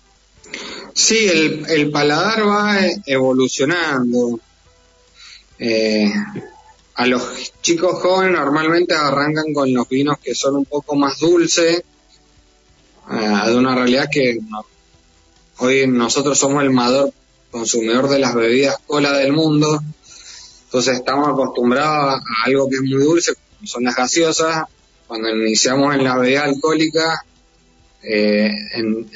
Sí, 0.93 1.27
el, 1.27 1.65
el 1.69 1.91
paladar 1.91 2.47
va 2.47 2.77
evolucionando. 3.05 4.39
Eh, 5.59 6.11
a 6.95 7.05
los 7.05 7.53
chicos 7.61 8.01
jóvenes 8.01 8.33
normalmente 8.33 8.95
arrancan 8.95 9.53
con 9.53 9.71
los 9.71 9.87
vinos 9.87 10.17
que 10.19 10.33
son 10.33 10.55
un 10.55 10.65
poco 10.65 10.95
más 10.95 11.19
dulces, 11.19 11.83
eh, 13.11 13.41
de 13.45 13.55
una 13.55 13.75
realidad 13.75 14.09
que 14.11 14.39
hoy 15.59 15.85
nosotros 15.87 16.37
somos 16.39 16.63
el 16.63 16.71
mayor 16.71 17.13
consumidor 17.51 18.09
de 18.09 18.19
las 18.19 18.33
bebidas 18.33 18.77
cola 18.85 19.13
del 19.13 19.31
mundo, 19.31 19.79
entonces 20.67 20.95
estamos 20.95 21.29
acostumbrados 21.29 22.15
a, 22.15 22.45
algo 22.45 22.69
que 22.69 22.75
es 22.75 22.81
muy 22.81 23.01
dulce, 23.01 23.33
como 23.33 23.67
son 23.67 23.85
las 23.85 23.95
gaseosas, 23.95 24.65
cuando 25.07 25.29
iniciamos 25.29 25.95
en 25.95 26.03
la 26.03 26.17
bebida 26.17 26.43
alcohólica, 26.43 27.23
eh, 28.03 28.51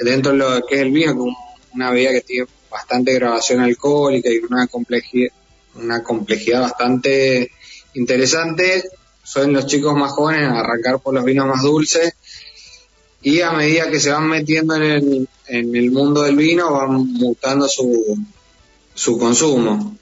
dentro 0.02 0.32
de 0.32 0.38
lo 0.38 0.66
que 0.66 0.76
es 0.76 0.82
el 0.82 0.92
vino, 0.92 1.14
que 1.14 1.34
una 1.74 1.92
bebida 1.92 2.12
que 2.12 2.22
tiene 2.22 2.48
bastante 2.70 3.14
grabación 3.14 3.60
alcohólica 3.60 4.30
y 4.30 4.38
una 4.38 4.68
complejidad, 4.68 6.62
bastante 6.62 7.52
interesante, 7.96 8.84
son 9.22 9.52
los 9.52 9.66
chicos 9.66 9.94
más 9.94 10.12
jóvenes 10.12 10.50
arrancar 10.50 11.00
por 11.02 11.14
los 11.14 11.26
vinos 11.26 11.48
más 11.48 11.62
dulces. 11.62 12.14
Y 13.22 13.42
a 13.42 13.52
medida 13.52 13.92
que 13.92 14.00
se 14.00 14.10
van 14.10 14.28
metiendo 14.28 14.76
en 14.76 14.84
el, 14.84 15.30
en 15.48 15.76
el 15.76 15.92
mundo 15.92 16.24
del 16.24 16.38
vino 16.38 16.72
van 16.72 16.96
mutando 17.14 17.68
su, 17.68 18.18
su 18.94 19.20
consumo, 19.20 19.98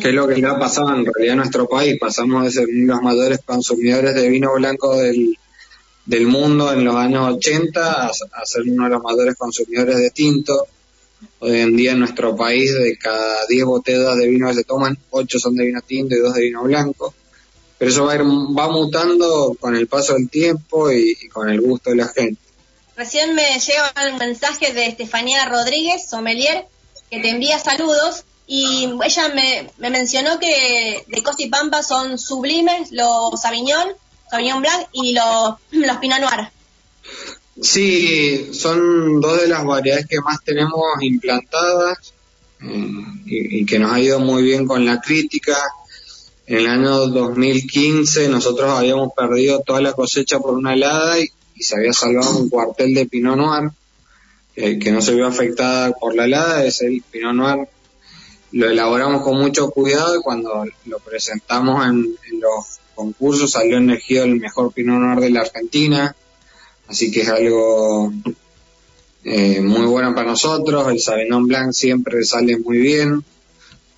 que 0.00 0.08
es 0.08 0.14
lo 0.14 0.28
que 0.28 0.36
le 0.36 0.46
ha 0.46 0.58
pasado 0.58 0.94
en 0.94 1.06
realidad 1.06 1.34
a 1.34 1.36
nuestro 1.36 1.68
país. 1.68 1.98
Pasamos 1.98 2.44
de 2.44 2.50
ser 2.50 2.66
los 2.68 3.00
mayores 3.00 3.40
consumidores 3.44 4.14
de 4.14 4.28
vino 4.28 4.52
blanco 4.54 4.96
del, 4.96 5.36
del 6.04 6.26
mundo 6.26 6.72
en 6.72 6.84
los 6.84 6.94
años 6.96 7.36
80 7.36 8.06
a, 8.06 8.12
ser 8.44 8.62
uno 8.62 8.84
de 8.84 8.90
los 8.90 9.02
mayores 9.02 9.36
consumidores 9.36 9.96
de 9.96 10.10
tinto. 10.10 10.66
Hoy 11.40 11.60
en 11.60 11.76
día 11.76 11.92
en 11.92 12.00
nuestro 12.00 12.36
país 12.36 12.74
de 12.74 12.96
cada 12.96 13.46
10 13.46 13.64
botellas 13.64 14.16
de 14.16 14.26
vino 14.26 14.48
que 14.48 14.54
se 14.54 14.64
toman, 14.64 14.98
8 15.10 15.38
son 15.38 15.54
de 15.54 15.66
vino 15.66 15.80
tinto 15.82 16.14
y 16.14 16.18
2 16.18 16.34
de 16.34 16.40
vino 16.42 16.62
blanco. 16.62 17.14
Pero 17.78 17.90
eso 17.90 18.04
va, 18.04 18.16
va 18.16 18.68
mutando 18.70 19.56
con 19.58 19.74
el 19.74 19.86
paso 19.86 20.14
del 20.14 20.28
tiempo 20.28 20.90
y, 20.92 21.16
con 21.28 21.48
el 21.48 21.60
gusto 21.60 21.90
de 21.90 21.96
la 21.96 22.08
gente. 22.08 22.40
Recién 22.96 23.34
me 23.34 23.58
llega 23.58 23.92
un 24.12 24.18
mensaje 24.18 24.74
de 24.74 24.86
Estefanía 24.86 25.46
Rodríguez, 25.46 26.06
sommelier, 26.08 26.66
que 27.10 27.20
te 27.20 27.30
envía 27.30 27.58
saludos 27.58 28.24
y 28.52 28.92
ella 29.04 29.28
me, 29.28 29.70
me 29.78 29.90
mencionó 29.90 30.40
que 30.40 31.04
de 31.06 31.22
Costa 31.22 31.44
y 31.44 31.48
Pampa 31.48 31.84
son 31.84 32.18
sublimes 32.18 32.90
los 32.90 33.40
Sauvignon 33.40 33.90
Sauvignon 34.28 34.60
Blanc 34.60 34.88
y 34.92 35.14
los, 35.14 35.54
los 35.70 35.96
Pinot 35.98 36.18
Noir. 36.18 36.48
Sí, 37.62 38.50
son 38.52 39.20
dos 39.20 39.40
de 39.40 39.46
las 39.46 39.64
variedades 39.64 40.06
que 40.08 40.20
más 40.20 40.42
tenemos 40.42 40.82
implantadas 41.00 42.12
eh, 42.60 42.92
y, 43.24 43.64
que 43.64 43.78
nos 43.78 43.92
ha 43.92 44.00
ido 44.00 44.18
muy 44.18 44.42
bien 44.42 44.66
con 44.66 44.84
la 44.84 45.00
crítica. 45.00 45.56
En 46.48 46.58
el 46.58 46.66
año 46.66 47.06
2015 47.06 48.28
nosotros 48.30 48.68
habíamos 48.68 49.12
perdido 49.16 49.60
toda 49.60 49.80
la 49.80 49.92
cosecha 49.92 50.40
por 50.40 50.54
una 50.54 50.74
helada 50.74 51.20
y, 51.20 51.30
se 51.62 51.76
había 51.76 51.92
salvado 51.92 52.36
un 52.36 52.48
cuartel 52.48 52.94
de 52.94 53.06
Pinot 53.06 53.36
Noir. 53.36 53.70
que, 54.56 54.90
no 54.90 55.00
se 55.00 55.14
vio 55.14 55.28
afectada 55.28 55.92
por 55.92 56.16
la 56.16 56.24
helada 56.24 56.64
es 56.64 56.80
el 56.82 57.00
Pinot 57.12 57.34
Noir. 57.34 57.68
Lo 58.52 58.68
elaboramos 58.68 59.22
con 59.22 59.38
mucho 59.38 59.70
cuidado 59.70 60.18
y 60.18 60.22
cuando 60.22 60.64
lo 60.86 60.98
presentamos 60.98 61.86
en, 61.86 62.16
los 62.40 62.80
concursos 62.94 63.52
salió 63.52 63.78
elegido 63.78 64.24
el 64.24 64.40
mejor 64.40 64.72
Pinot 64.72 64.98
Noir 64.98 65.20
de 65.20 65.30
la 65.30 65.40
Argentina. 65.40 66.14
Así 66.88 67.10
que 67.12 67.20
es 67.22 67.28
algo 67.28 68.12
eh, 69.24 69.60
muy 69.60 69.86
bueno 69.86 70.14
para 70.14 70.28
nosotros. 70.28 70.90
El 70.90 70.98
Sauvignon 70.98 71.46
Blanc 71.46 71.72
siempre 71.72 72.24
sale 72.24 72.58
muy 72.58 72.78
bien. 72.78 73.22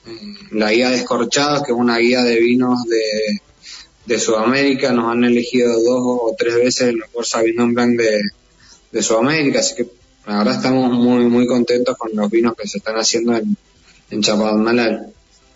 Eh, 0.07 0.35
la 0.51 0.71
guía 0.71 0.91
de 0.91 0.97
Escorchados, 0.97 1.63
que 1.63 1.73
es 1.73 1.79
una 1.79 1.97
guía 1.97 2.23
de 2.23 2.39
vinos 2.39 2.83
de, 2.85 3.41
de 4.05 4.21
Sudamérica, 4.21 4.93
nos 4.93 5.11
han 5.11 5.25
elegido 5.25 5.73
dos 5.83 6.01
o 6.05 6.35
tres 6.37 6.57
veces 6.57 6.89
el 6.89 6.99
mejor 6.99 7.25
Sauvignon 7.25 7.73
Blanc 7.73 7.99
de, 7.99 8.21
de 8.93 9.03
Sudamérica. 9.03 9.61
Así 9.61 9.77
que 9.77 9.87
la 10.27 10.39
verdad 10.39 10.57
estamos 10.57 10.93
muy, 10.93 11.25
muy 11.25 11.47
contentos 11.47 11.97
con 11.97 12.11
los 12.15 12.31
vinos 12.31 12.55
que 12.57 12.69
se 12.69 12.79
están 12.79 12.97
haciendo 12.97 13.35
en, 13.35 13.57
en 14.13 14.23
Chapadmalal. 14.23 15.13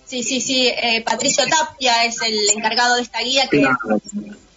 Sí, 0.06 0.22
sí, 0.22 0.40
sí. 0.40 0.68
Eh, 0.68 1.02
Patricio 1.04 1.44
Tapia 1.46 2.04
es 2.04 2.20
el 2.22 2.34
encargado 2.56 2.96
de 2.96 3.02
esta 3.02 3.20
guía 3.20 3.48
que 3.48 3.66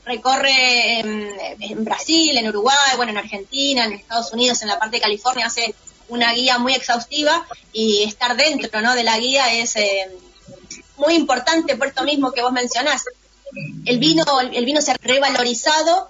recorre 0.06 1.00
en, 1.00 1.84
Brasil, 1.84 2.38
en 2.38 2.48
Uruguay, 2.48 2.96
bueno, 2.96 3.12
en 3.12 3.18
Argentina, 3.18 3.86
en 3.86 3.94
Estados 3.94 4.32
Unidos, 4.34 4.62
en 4.62 4.70
la 4.70 4.80
parte 4.80 4.98
de 4.98 5.02
California, 5.02 5.48
hace 5.48 5.76
una 6.08 6.34
guía 6.34 6.58
muy 6.58 6.74
exhaustiva 6.74 7.46
y 7.74 8.04
estar 8.04 8.36
dentro 8.36 8.82
¿no? 8.82 8.96
de 8.96 9.04
la 9.04 9.20
guía 9.20 9.54
es 9.54 9.76
eh, 9.76 10.10
muy 10.98 11.14
importante 11.14 11.76
por 11.76 11.88
esto 11.88 12.04
mismo 12.04 12.32
que 12.32 12.42
vos 12.42 12.52
mencionás. 12.52 13.04
El 13.86 14.00
vino, 14.00 14.24
el 14.42 14.66
vino 14.66 14.82
se 14.82 14.92
ha 14.92 14.98
revalorizado 15.02 16.10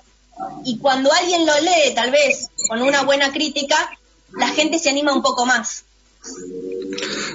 y 0.64 0.78
cuando 0.78 1.12
alguien 1.12 1.46
lo 1.46 1.60
lee, 1.60 1.94
tal 1.96 2.12
vez 2.12 2.48
con 2.70 2.82
una 2.82 3.04
buena 3.04 3.32
crítica, 3.32 3.90
la 4.38 4.48
gente 4.50 4.80
se 4.80 4.90
anima 4.90 5.14
un 5.14 5.22
poco 5.22 5.46
más. 5.46 5.86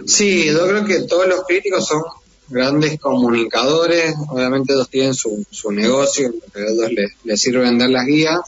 Sí, 0.07 0.47
yo 0.47 0.67
creo 0.69 0.85
que 0.85 1.01
todos 1.03 1.27
los 1.27 1.45
críticos 1.45 1.87
son 1.87 2.03
grandes 2.49 3.01
comunicadores, 3.01 4.15
obviamente 4.29 4.75
ellos 4.75 4.91
tienen 4.91 5.15
su, 5.15 5.45
su 5.51 5.73
negocio, 5.73 6.33
a 6.55 6.59
ellos 6.59 6.93
les, 6.93 7.13
les 7.25 7.41
sirve 7.41 7.61
vender 7.61 7.91
las 7.91 8.07
guías, 8.07 8.41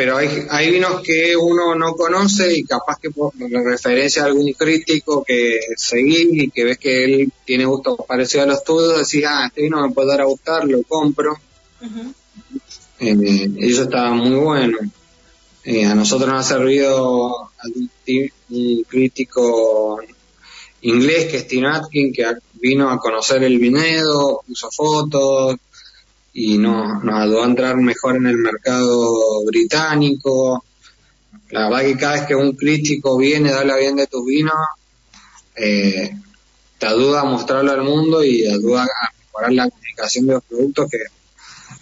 pero 0.00 0.16
hay, 0.16 0.46
hay 0.48 0.70
vinos 0.70 1.02
que 1.02 1.36
uno 1.36 1.74
no 1.74 1.94
conoce 1.94 2.56
y 2.56 2.64
capaz 2.64 2.98
que 2.98 3.10
por 3.10 3.34
referencia 3.36 4.22
a 4.22 4.26
algún 4.26 4.50
crítico 4.54 5.22
que 5.22 5.60
seguís 5.76 6.26
y 6.30 6.50
que 6.50 6.64
ves 6.64 6.78
que 6.78 7.04
él 7.04 7.32
tiene 7.44 7.66
gustos 7.66 7.98
parecidos 8.08 8.46
a 8.46 8.50
los 8.50 8.64
tuyos, 8.64 8.96
decís, 8.96 9.26
ah, 9.28 9.44
este 9.46 9.60
vino 9.60 9.86
me 9.86 9.92
puede 9.92 10.08
dar 10.08 10.22
a 10.22 10.24
gustar, 10.24 10.64
lo 10.64 10.82
compro. 10.84 11.38
Eh, 12.98 13.50
eso 13.58 13.82
está 13.82 14.10
muy 14.12 14.38
bueno. 14.38 14.78
Eh, 15.62 15.84
a 15.84 15.94
nosotros 15.94 16.28
nos 16.28 16.40
ha 16.40 16.54
servido 16.54 17.50
un 17.64 18.84
crítico 18.88 20.00
inglés 20.82 21.30
que 21.30 21.36
es 21.36 21.46
Tim 21.46 21.66
Atkin, 21.66 22.12
que 22.12 22.24
vino 22.54 22.90
a 22.90 22.98
conocer 22.98 23.42
el 23.42 23.58
vinedo, 23.58 24.42
puso 24.46 24.70
fotos 24.70 25.56
y 26.32 26.56
nos, 26.56 27.04
nos 27.04 27.14
ayudó 27.14 27.42
a 27.42 27.46
entrar 27.46 27.76
mejor 27.76 28.16
en 28.16 28.26
el 28.26 28.38
mercado 28.38 29.44
británico. 29.44 30.64
La 31.50 31.68
verdad 31.68 31.84
que 31.84 31.96
cada 31.98 32.12
vez 32.14 32.26
que 32.26 32.34
un 32.34 32.52
crítico 32.52 33.18
viene, 33.18 33.52
habla 33.52 33.76
bien 33.76 33.96
de 33.96 34.06
tus 34.06 34.24
vinos, 34.24 34.54
eh, 35.56 36.10
te 36.78 36.86
ayuda 36.86 37.20
a 37.20 37.24
mostrarlo 37.24 37.72
al 37.72 37.82
mundo 37.82 38.24
y 38.24 38.46
ayuda 38.46 38.84
a 38.84 39.12
mejorar 39.18 39.52
la 39.52 39.68
comunicación 39.68 40.26
de 40.26 40.32
los 40.34 40.44
productos 40.44 40.90
que 40.90 40.98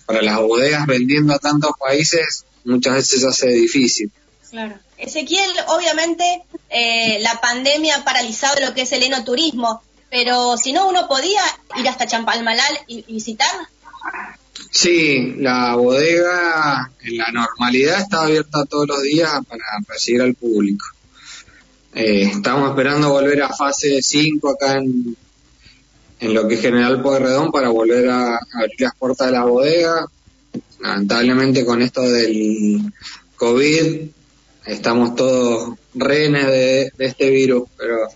para 0.05 0.23
las 0.23 0.41
bodegas 0.41 0.87
vendiendo 0.87 1.35
a 1.35 1.39
tantos 1.39 1.73
países 1.79 2.45
muchas 2.69 2.95
veces 2.95 3.25
hace 3.25 3.49
difícil. 3.49 4.11
Claro. 4.51 4.79
Ezequiel, 4.97 5.51
obviamente 5.69 6.43
eh, 6.71 7.19
la 7.21 7.41
pandemia 7.41 7.97
ha 7.97 8.05
paralizado 8.05 8.61
lo 8.61 8.75
que 8.75 8.83
es 8.83 8.93
el 8.93 9.03
enoturismo, 9.03 9.83
pero 10.11 10.57
si 10.57 10.73
no, 10.73 10.89
uno 10.89 11.07
podía 11.07 11.43
ir 11.77 11.89
hasta 11.89 12.07
Champalmalal 12.07 12.79
y, 12.87 13.03
visitar. 13.03 13.51
Sí, 14.71 15.35
la 15.39 15.77
bodega 15.77 16.91
en 17.03 17.19
la 17.19 17.31
normalidad 17.31 18.01
está 18.01 18.23
abierta 18.23 18.65
todos 18.65 18.89
los 18.89 19.03
días 19.03 19.31
para 19.49 19.65
recibir 19.87 20.23
al 20.23 20.35
público. 20.35 20.85
Eh, 21.95 22.31
estamos 22.35 22.71
esperando 22.71 23.11
volver 23.11 23.43
a 23.43 23.49
fase 23.55 24.01
5 24.03 24.51
acá 24.51 24.79
en, 24.79 25.17
en 26.21 26.35
lo 26.35 26.49
que 26.49 26.55
es 26.55 26.61
General 26.61 27.01
Pueyrredón 27.03 27.51
para 27.51 27.69
volver 27.69 28.09
a, 28.09 28.37
abrir 28.37 28.81
las 28.81 28.95
puertas 28.97 29.29
de 29.29 29.33
la 29.33 29.45
bodega. 29.45 30.07
Lamentablemente 30.81 31.65
con 31.65 31.83
esto 31.83 32.03
del 32.03 32.93
COVID 33.37 34.09
estamos 34.67 35.17
todos 35.17 35.77
rehenes 35.95 36.47
de, 36.47 36.93
este 36.99 37.31
virus, 37.31 37.69
pero 37.77 38.09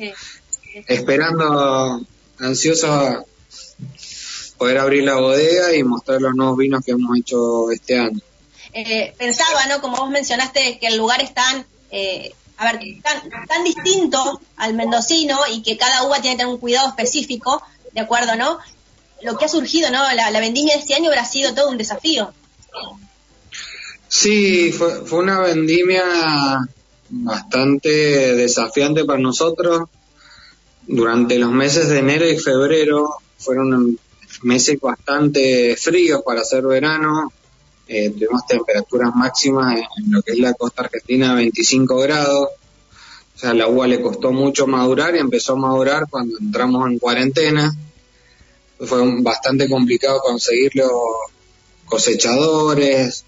esperando 0.87 2.07
ansiosos 2.39 3.25
poder 4.59 4.79
abrir 4.79 5.05
la 5.05 5.17
bodega 5.17 5.75
y 5.75 5.83
mostrar 5.83 6.21
los 6.21 6.35
nuevos 6.35 6.57
vinos 6.57 6.85
que 6.85 6.93
hemos 6.93 7.19
hecho 7.19 7.71
este 7.71 7.99
año. 7.99 8.21
Eh, 8.73 9.15
pensaba, 9.19 9.67
¿no? 9.67 9.81
Como 9.81 9.97
vos 9.97 10.11
mencionaste, 10.11 10.79
que 10.79 10.87
el 10.87 10.97
lugar 10.97 11.21
es 11.21 11.35
tan, 11.35 11.67
eh, 11.91 12.33
a 12.59 12.73
ver, 12.73 12.81
tan, 13.03 13.29
tan 13.49 13.65
distinto 13.65 14.41
al 14.57 14.75
mendocino 14.75 15.39
y 15.51 15.63
que 15.63 15.77
cada 15.77 16.05
uva 16.05 16.21
tiene 16.21 16.37
que 16.37 16.43
tener 16.43 16.55
un 16.55 16.61
cuidado 16.61 16.89
específico 16.89 17.63
¿de 17.93 18.01
acuerdo, 18.01 18.37
no? 18.37 18.59
Lo 19.23 19.37
que 19.37 19.45
ha 19.45 19.49
surgido, 19.49 19.91
¿no? 19.91 20.03
La, 20.13 20.31
vendimia 20.41 20.75
de 20.75 20.81
este 20.81 20.95
año 20.95 21.09
habrá 21.11 21.25
sido 21.25 21.55
todo 21.55 21.69
un 21.69 21.79
desafío. 21.79 22.33
Sí, 24.15 24.73
fue, 24.73 25.01
una 25.13 25.41
vendimia 25.41 26.05
bastante 27.09 27.89
desafiante 28.37 29.07
para 29.07 29.19
nosotros. 29.19 29.89
Durante 30.87 31.39
los 31.39 31.51
meses 31.51 31.89
de 31.89 32.01
enero 32.01 32.29
y 32.29 32.39
febrero 32.39 33.09
fueron 33.39 33.99
meses 34.43 34.79
bastante 34.79 35.77
fríos 35.77 36.21
para 36.27 36.43
hacer 36.43 36.63
verano. 36.63 37.33
Eh, 37.89 38.11
tuvimos 38.11 38.47
temperaturas 38.47 39.15
máximas 39.15 39.81
en, 39.97 40.13
lo 40.13 40.21
que 40.21 40.33
es 40.33 40.39
la 40.39 40.53
costa 40.55 40.83
argentina, 40.83 41.35
25 41.35 41.97
grados. 41.97 42.49
O 43.35 43.39
sea, 43.39 43.55
la 43.55 43.67
uva 43.67 43.87
le 43.87 44.03
costó 44.03 44.31
mucho 44.31 44.67
madurar 44.67 45.17
y 45.17 45.21
empezó 45.21 45.55
a 45.55 45.57
madurar 45.57 46.05
cuando 46.11 46.37
entramos 46.39 46.87
en 46.91 46.99
cuarentena. 46.99 47.75
Fue 48.79 49.23
bastante 49.23 49.71
complicado 49.71 50.21
conseguir 50.21 50.73
los 50.75 50.91
cosechadores, 51.87 53.25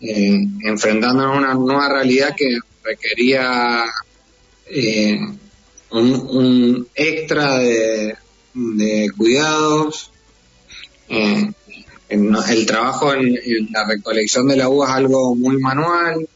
eh, 0.00 0.38
enfrentándonos 0.62 1.34
a 1.34 1.38
una 1.38 1.54
nueva 1.54 1.88
realidad 1.88 2.34
que 2.36 2.58
requería 2.82 3.84
eh, 4.66 5.18
un, 5.90 6.88
extra 6.94 7.58
de, 7.58 8.16
cuidados. 9.16 10.10
Eh, 11.08 11.50
el 12.08 12.66
trabajo 12.66 13.14
en, 13.14 13.36
en, 13.36 13.68
la 13.72 13.84
recolección 13.86 14.46
de 14.48 14.56
la 14.56 14.68
uva 14.68 14.86
es 14.86 14.94
algo 14.94 15.34
muy 15.34 15.56
manual, 15.58 16.28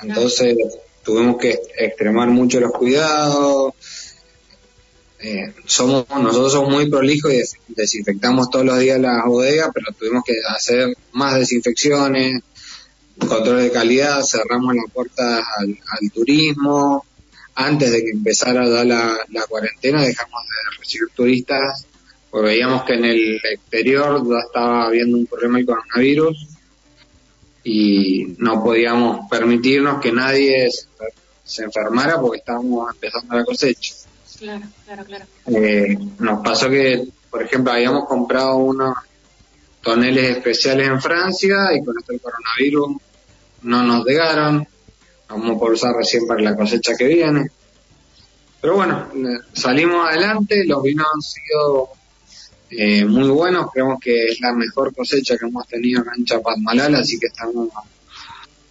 entonces 0.00 0.56
tuvimos 1.04 1.36
que 1.38 1.58
extremar 1.78 2.28
mucho 2.28 2.60
los 2.60 2.72
cuidados. 2.72 3.74
Eh, 5.24 5.54
somos 5.66 6.04
nosotros 6.08 6.52
somos 6.52 6.70
muy 6.70 6.90
prolijos 6.90 7.32
y 7.32 7.40
desinfectamos 7.68 8.50
todos 8.50 8.64
los 8.64 8.78
días 8.80 8.98
las 8.98 9.24
bodegas, 9.24 9.70
pero 9.72 9.92
tuvimos 9.96 10.24
que 10.24 10.34
hacer 10.48 10.96
más 11.12 11.36
desinfecciones, 11.36 12.42
control 13.20 13.62
de 13.62 13.70
calidad, 13.70 14.20
cerramos 14.24 14.74
las 14.74 14.90
puertas 14.92 15.44
al, 15.58 16.10
turismo. 16.12 17.04
Antes 17.54 17.92
de 17.92 18.02
que 18.02 18.10
empezara 18.10 18.64
la, 18.64 19.16
la 19.28 19.46
cuarentena 19.46 20.02
dejamos 20.02 20.42
de 20.42 20.78
recibir 20.78 21.08
turistas, 21.14 21.86
porque 22.30 22.48
veíamos 22.48 22.82
que 22.84 22.94
en 22.94 23.04
el 23.04 23.40
exterior 23.44 24.26
ya 24.28 24.38
estaba 24.44 24.86
habiendo 24.86 25.18
un 25.18 25.26
problema 25.26 25.58
del 25.58 25.66
coronavirus 25.66 26.48
y 27.62 28.34
no 28.38 28.64
podíamos 28.64 29.28
permitirnos 29.30 30.00
que 30.00 30.10
nadie 30.10 30.68
se 31.44 31.62
enfermara 31.62 32.20
porque 32.20 32.38
estábamos 32.38 32.92
empezando 32.92 33.36
la 33.36 33.44
cosecha. 33.44 33.94
Claro, 34.42 34.66
claro, 34.84 35.04
claro. 35.04 35.24
Eh, 35.46 35.96
nos 36.18 36.42
pasó 36.42 36.68
que, 36.68 37.06
por 37.30 37.44
ejemplo, 37.44 37.72
habíamos 37.72 38.08
comprado 38.08 38.56
unos 38.56 38.96
toneles 39.80 40.36
especiales 40.36 40.88
en 40.88 41.00
Francia 41.00 41.56
y 41.72 41.84
con 41.84 41.96
esto 41.96 42.12
el 42.12 42.20
coronavirus 42.20 42.96
no 43.62 43.82
nos 43.84 44.04
llegaron. 44.04 44.66
Vamos 45.28 45.62
a 45.62 45.64
usar 45.64 45.94
recién 45.94 46.26
para 46.26 46.40
la 46.40 46.56
cosecha 46.56 46.96
que 46.98 47.06
viene. 47.06 47.50
Pero 48.60 48.74
bueno, 48.74 49.08
salimos 49.52 50.08
adelante, 50.08 50.64
los 50.66 50.82
vinos 50.82 51.06
han 51.14 51.22
sido 51.22 51.90
eh, 52.70 53.04
muy 53.04 53.28
buenos. 53.28 53.70
Creemos 53.72 54.00
que 54.00 54.26
es 54.26 54.40
la 54.40 54.52
mejor 54.54 54.92
cosecha 54.92 55.38
que 55.38 55.46
hemos 55.46 55.68
tenido 55.68 56.02
en 56.16 56.24
Chapadmalal, 56.24 56.96
así 56.96 57.16
que 57.16 57.28
estamos 57.28 57.68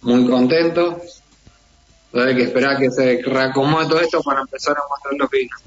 muy 0.02 0.26
contentos. 0.28 1.21
Hay 2.14 2.36
que 2.36 2.42
esperar 2.42 2.78
que 2.78 2.90
se 2.90 3.22
reacomode 3.22 3.88
todo 3.88 4.00
esto 4.00 4.22
para 4.22 4.40
empezar 4.40 4.76
a 4.76 4.82
mostrar 4.88 5.14
los 5.14 5.30
vinos. 5.30 5.60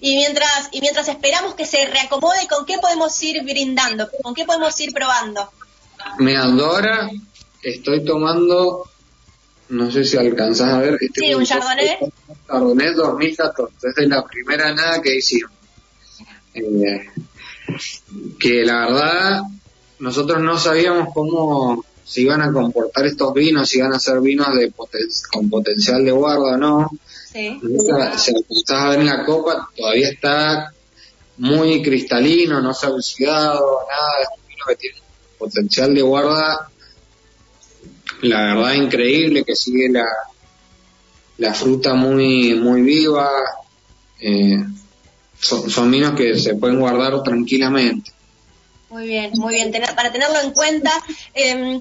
Y 0.00 0.16
mientras, 0.16 0.68
y 0.72 0.80
mientras 0.80 1.08
esperamos 1.08 1.54
que 1.54 1.66
se 1.66 1.86
reacomode, 1.86 2.46
¿con 2.48 2.66
qué 2.66 2.78
podemos 2.78 3.22
ir 3.22 3.42
brindando? 3.42 4.08
¿Con 4.22 4.34
qué 4.34 4.44
podemos 4.44 4.78
ir 4.80 4.92
probando? 4.92 5.50
Mira, 6.18 6.44
ahora 6.44 7.10
estoy 7.62 8.04
tomando 8.04 8.84
no 9.68 9.90
sé 9.90 10.04
si 10.04 10.16
alcanzás 10.16 10.74
a 10.74 10.78
ver. 10.78 10.98
Este 11.00 11.20
sí, 11.20 11.34
un 11.34 11.44
Chardonnay. 11.44 11.98
Chardonnay 12.46 12.94
2014, 12.94 13.88
es 13.96 14.08
la 14.08 14.24
primera 14.24 14.72
nada 14.74 15.02
que 15.02 15.16
hicimos. 15.16 15.50
Eh, 16.54 17.10
que 18.38 18.64
la 18.64 18.86
verdad, 18.86 19.42
nosotros 19.98 20.40
no 20.40 20.58
sabíamos 20.58 21.12
cómo 21.12 21.84
se 22.06 22.20
iban 22.20 22.40
a 22.40 22.52
comportar 22.52 23.04
estos 23.06 23.34
vinos, 23.34 23.68
si 23.68 23.78
iban 23.78 23.92
a 23.92 23.98
ser 23.98 24.20
vinos 24.20 24.46
de 24.54 24.72
con 25.32 25.50
potencial 25.50 26.04
de 26.04 26.12
guarda 26.12 26.54
o 26.54 26.56
no. 26.56 26.90
Sí. 27.32 27.60
Si 28.16 28.32
alcanzás 28.32 28.70
a 28.70 28.88
ver 28.90 29.00
en 29.00 29.06
la 29.06 29.24
copa, 29.24 29.68
todavía 29.76 30.08
está 30.08 30.72
muy 31.38 31.82
cristalino, 31.82 32.62
no 32.62 32.72
se 32.72 32.86
ha 32.86 32.90
oxidado, 32.90 33.80
nada, 33.90 34.22
es 34.22 34.28
un 34.34 34.48
vino 34.48 34.64
que 34.68 34.76
tiene 34.76 34.96
potencial 35.36 35.94
de 35.94 36.02
guarda 36.02 36.70
la 38.22 38.54
verdad 38.54 38.72
increíble 38.74 39.44
que 39.44 39.54
sigue 39.54 39.88
la, 39.90 40.06
la 41.38 41.54
fruta 41.54 41.94
muy 41.94 42.54
muy 42.54 42.82
viva 42.82 43.28
eh, 44.20 44.64
son, 45.38 45.90
vinos 45.90 46.14
que 46.14 46.38
se 46.38 46.54
pueden 46.54 46.80
guardar 46.80 47.22
tranquilamente 47.22 48.10
muy 48.88 49.06
bien 49.06 49.32
muy 49.34 49.54
bien 49.54 49.72
para 49.94 50.10
tenerlo 50.10 50.40
en 50.40 50.52
cuenta 50.52 50.90
eh, 51.34 51.80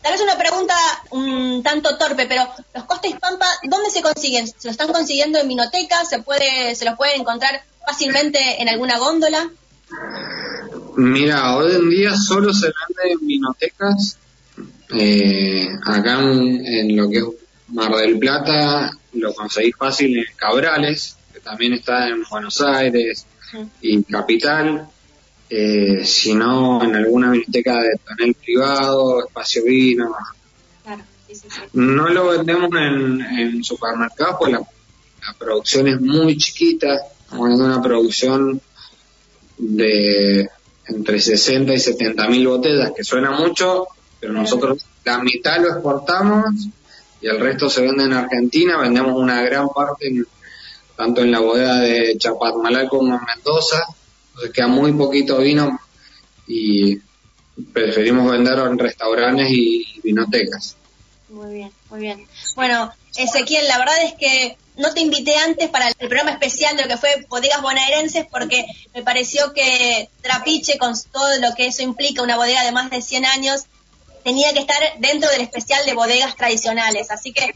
tal 0.00 0.12
vez 0.12 0.20
una 0.20 0.38
pregunta 0.38 0.74
un 1.10 1.62
tanto 1.62 1.96
torpe 1.96 2.26
pero 2.26 2.48
los 2.74 2.84
costes 2.84 3.14
pampa 3.18 3.46
dónde 3.64 3.90
se 3.90 4.02
consiguen 4.02 4.46
se 4.46 4.54
lo 4.64 4.70
están 4.70 4.92
consiguiendo 4.92 5.38
en 5.38 5.48
minotecas 5.48 6.08
se 6.08 6.22
puede 6.22 6.74
se 6.74 6.84
los 6.84 6.96
puede 6.96 7.16
encontrar 7.16 7.62
fácilmente 7.86 8.60
en 8.60 8.68
alguna 8.68 8.98
góndola 8.98 9.50
Mira, 10.96 11.56
hoy 11.56 11.72
en 11.72 11.90
día 11.90 12.16
solo 12.16 12.52
se 12.52 12.66
vende 12.66 13.12
en 13.12 13.26
minotecas 13.26 14.18
eh, 14.94 15.68
acá 15.84 16.20
en, 16.20 16.96
lo 16.96 17.08
que 17.08 17.18
es 17.18 17.24
Mar 17.68 17.94
del 17.96 18.18
Plata 18.18 18.92
lo 19.14 19.34
conseguís 19.34 19.76
fácil 19.76 20.18
en 20.18 20.24
Cabrales, 20.36 21.16
que 21.32 21.40
también 21.40 21.74
está 21.74 22.08
en 22.08 22.24
Buenos 22.30 22.60
Aires 22.60 23.26
y 23.80 24.02
Capital. 24.04 24.88
Eh, 25.54 26.02
si 26.06 26.34
no, 26.34 26.82
en 26.82 26.96
alguna 26.96 27.30
biblioteca 27.30 27.78
de 27.82 28.00
tonel 28.02 28.32
privado, 28.32 29.26
espacio 29.26 29.62
vino. 29.64 30.16
No 31.74 32.08
lo 32.08 32.28
vendemos 32.28 32.70
en, 32.74 33.62
supermercados 33.62 34.36
porque 34.38 34.54
la, 34.54 34.64
producción 35.38 35.88
es 35.88 36.00
muy 36.00 36.38
chiquita. 36.38 36.94
Estamos 36.94 37.44
hablando 37.44 37.64
una 37.66 37.82
producción 37.82 38.62
de 39.58 40.48
entre 40.86 41.20
60 41.20 41.74
y 41.74 41.78
70 41.78 42.28
mil 42.28 42.48
botellas, 42.48 42.92
que 42.96 43.04
suena 43.04 43.32
mucho, 43.32 43.88
pero 44.18 44.32
nosotros 44.32 44.82
la 45.04 45.18
mitad 45.18 45.60
lo 45.60 45.68
exportamos 45.68 46.46
y 47.20 47.26
el 47.26 47.38
resto 47.38 47.68
se 47.68 47.82
vende 47.82 48.04
en 48.04 48.14
Argentina, 48.14 48.80
vendemos 48.80 49.20
una 49.20 49.42
gran 49.42 49.68
parte 49.68 50.24
tanto 50.96 51.20
en 51.20 51.30
la 51.30 51.40
bodega 51.40 51.78
de 51.80 52.16
Chapadmalal 52.16 52.88
como 52.88 53.16
en 53.16 53.20
Mendoza, 53.22 53.84
entonces 54.42 54.54
queda 54.54 54.66
muy 54.66 54.92
poquito 54.92 55.38
vino 55.38 55.78
y 56.48 56.98
preferimos 57.72 58.30
venderlo 58.30 58.66
en 58.66 58.78
restaurantes 58.78 59.48
y 59.50 60.00
vinotecas. 60.02 60.76
Muy 61.28 61.54
bien, 61.54 61.72
muy 61.90 62.00
bien. 62.00 62.26
Bueno, 62.56 62.92
Ezequiel, 63.16 63.68
la 63.68 63.78
verdad 63.78 64.02
es 64.04 64.14
que 64.14 64.56
no 64.76 64.92
te 64.92 65.00
invité 65.00 65.36
antes 65.36 65.68
para 65.70 65.88
el 65.88 65.94
programa 65.94 66.32
especial 66.32 66.76
de 66.76 66.82
lo 66.82 66.88
que 66.88 66.96
fue 66.96 67.24
Bodegas 67.28 67.62
Bonaerenses 67.62 68.26
porque 68.30 68.66
me 68.94 69.02
pareció 69.02 69.52
que 69.52 70.08
Trapiche, 70.22 70.76
con 70.76 70.94
todo 71.12 71.38
lo 71.40 71.54
que 71.54 71.66
eso 71.66 71.82
implica, 71.82 72.22
una 72.22 72.36
bodega 72.36 72.64
de 72.64 72.72
más 72.72 72.90
de 72.90 73.00
100 73.00 73.24
años, 73.26 73.62
tenía 74.24 74.52
que 74.52 74.60
estar 74.60 74.78
dentro 74.98 75.30
del 75.30 75.42
especial 75.42 75.86
de 75.86 75.94
bodegas 75.94 76.36
tradicionales. 76.36 77.10
Así 77.10 77.32
que, 77.32 77.54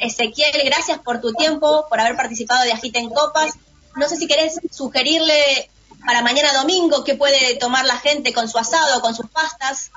Ezequiel, 0.00 0.52
gracias 0.64 0.98
por 1.00 1.20
tu 1.20 1.32
tiempo, 1.34 1.86
por 1.88 2.00
haber 2.00 2.16
participado 2.16 2.64
de 2.64 2.72
Agita 2.72 2.98
en 2.98 3.10
Copas. 3.10 3.54
No 3.96 4.08
sé 4.08 4.16
si 4.16 4.26
querés 4.26 4.58
sugerirle 4.70 5.68
para 6.06 6.22
mañana 6.22 6.52
domingo 6.52 7.04
qué 7.04 7.14
puede 7.14 7.56
tomar 7.58 7.84
la 7.84 7.98
gente 7.98 8.32
con 8.32 8.48
su 8.48 8.58
asado, 8.58 9.00
con 9.00 9.14
sus 9.14 9.26
pastas. 9.28 9.90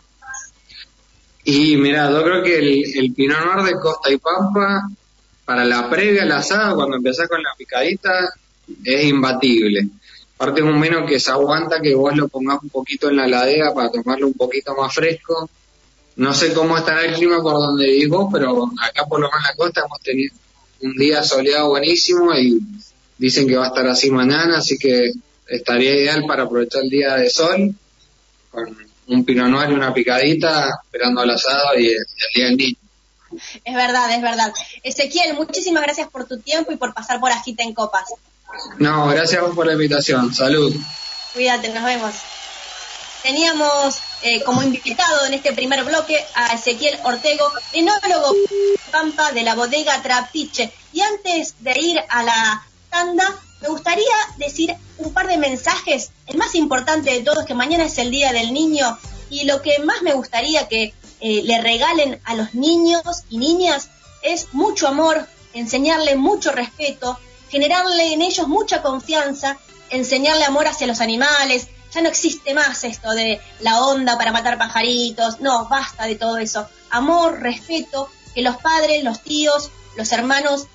Y 1.44 1.78
mira, 1.78 2.10
yo 2.12 2.24
creo 2.24 2.44
que 2.44 2.60
el, 2.60 2.84
el 2.96 3.14
Pinot 3.14 3.40
Noir 3.40 3.66
de 3.66 3.80
Costa 3.80 4.12
y 4.12 4.18
Pampa, 4.18 4.90
para 5.46 5.64
la 5.64 5.90
previa 5.90 6.24
al 6.24 6.32
asado, 6.32 6.76
cuando 6.76 6.98
empezás 6.98 7.28
con 7.28 7.42
la 7.42 7.52
picadita, 7.58 8.34
es 8.84 9.06
imbatible. 9.06 9.88
Aparte 10.36 10.60
es 10.60 10.68
un 10.68 10.80
vino 10.80 11.06
que 11.06 11.20
se 11.20 11.32
aguanta 11.32 11.82
que 11.82 11.96
vos 11.96 12.16
lo 12.16 12.28
pongas 12.28 12.62
un 12.62 12.70
poquito 12.70 13.10
en 13.10 13.18
la 13.18 13.28
ladera 13.28 13.74
para 13.74 13.90
tomarlo 13.90 14.28
un 14.28 14.34
poquito 14.34 14.76
más 14.76 14.94
fresco 14.94 15.50
no 16.18 16.34
sé 16.34 16.52
cómo 16.54 16.76
estará 16.76 17.06
el 17.06 17.14
clima 17.14 17.42
por 17.42 17.54
donde 17.54 17.86
vivo, 17.86 18.30
pero 18.32 18.72
acá 18.82 19.06
por 19.06 19.20
lo 19.20 19.28
menos 19.28 19.40
en 19.40 19.52
la 19.52 19.56
costa 19.56 19.82
hemos 19.86 20.02
tenido 20.02 20.36
un 20.82 20.94
día 20.94 21.24
soleado 21.24 21.70
buenísimo 21.70 22.34
y 22.34 22.60
dicen 23.18 23.48
que 23.48 23.56
va 23.56 23.66
a 23.66 23.68
estar 23.68 23.88
así 23.88 24.10
mañana, 24.10 24.58
así 24.58 24.78
que 24.80 25.12
estaría 25.48 25.94
ideal 25.94 26.24
para 26.28 26.44
aprovechar 26.44 26.84
el 26.84 26.90
día 26.90 27.16
de 27.16 27.30
sol 27.30 27.74
con 28.52 28.78
un 29.08 29.26
pino 29.26 29.48
noir 29.48 29.70
y 29.70 29.74
una 29.74 29.94
picadita 29.94 30.82
esperando 30.84 31.22
al 31.22 31.32
asado 31.32 31.78
y 31.78 31.88
el, 31.88 32.06
día 32.36 32.46
del 32.46 32.58
niño. 32.58 32.78
Es 33.64 33.76
verdad, 33.76 34.14
es 34.14 34.22
verdad. 34.22 34.54
Ezequiel, 34.84 35.34
muchísimas 35.36 35.84
gracias 35.84 36.10
por 36.10 36.26
tu 36.26 36.40
tiempo 36.40 36.72
y 36.72 36.78
por 36.78 36.94
pasar 36.94 37.20
por 37.20 37.32
Agita 37.32 37.64
en 37.64 37.74
Copas. 37.74 38.06
No, 38.80 39.08
gracias 39.08 39.42
a 39.42 39.46
vos 39.46 39.56
por 39.56 39.66
la 39.66 39.74
invitación. 39.74 40.34
Salud. 40.34 40.74
Cuídate, 41.34 41.70
nos 41.70 41.84
vemos. 41.84 42.14
Teníamos 43.24 43.98
eh, 44.22 44.44
como 44.44 44.64
invitado 44.64 45.26
en 45.26 45.34
este 45.34 45.52
primer 45.54 45.84
bloque 45.84 46.18
a 46.34 46.54
Ezequiel 46.54 46.98
Ortego, 47.04 47.52
enólogo 47.74 48.34
Pampa 48.92 49.32
de 49.34 49.44
la 49.44 49.56
bodega 49.56 50.02
Trapiche. 50.02 50.72
Y 50.94 51.02
antes 51.02 51.56
de 51.60 51.80
ir 51.80 52.00
a 52.10 52.24
la 52.24 52.66
tanda, 52.90 53.36
me 53.62 53.70
gustaría 53.70 54.16
decir 54.38 54.76
un 54.98 55.14
par 55.14 55.28
de 55.28 55.38
mensajes. 55.38 56.12
El 56.26 56.38
más 56.38 56.56
importante 56.56 57.12
de 57.12 57.22
todos, 57.22 57.46
que 57.46 57.54
mañana 57.54 57.86
es 57.86 57.98
el 57.98 58.12
Día 58.12 58.32
del 58.34 58.54
Niño, 58.54 58.98
y 59.30 59.46
lo 59.46 59.62
que 59.62 59.80
más 59.80 60.02
me 60.02 60.14
gustaría 60.14 60.68
que 60.68 60.94
eh, 61.20 61.42
le 61.44 61.62
regalen 61.62 62.22
a 62.24 62.36
los 62.36 62.54
niños 62.54 63.04
y 63.30 63.38
niñas 63.38 63.90
es 64.22 64.54
mucho 64.54 64.88
amor, 64.88 65.28
enseñarle 65.54 66.16
mucho 66.16 66.52
respeto, 66.52 67.20
generarle 67.50 68.14
en 68.14 68.22
ellos 68.22 68.48
mucha 68.48 68.82
confianza, 68.82 69.58
enseñarle 69.90 70.46
amor 70.46 70.68
hacia 70.68 70.88
los 70.88 71.02
animales, 71.02 71.68
ya 71.94 72.02
no 72.02 72.10
existe 72.10 72.54
más 72.54 72.84
esto 72.84 73.12
de 73.12 73.42
la 73.62 73.82
onda 73.82 74.18
para 74.18 74.32
matar 74.32 74.58
pajaritos, 74.58 75.40
no, 75.40 75.68
basta 75.68 76.06
de 76.06 76.16
todo 76.16 76.38
eso. 76.38 76.68
Amor, 76.90 77.40
respeto, 77.40 78.10
que 78.36 78.42
los 78.42 78.58
padres, 78.58 79.04
los 79.04 79.22
tíos, 79.22 79.72
los 79.96 80.12
hermanos 80.12 80.68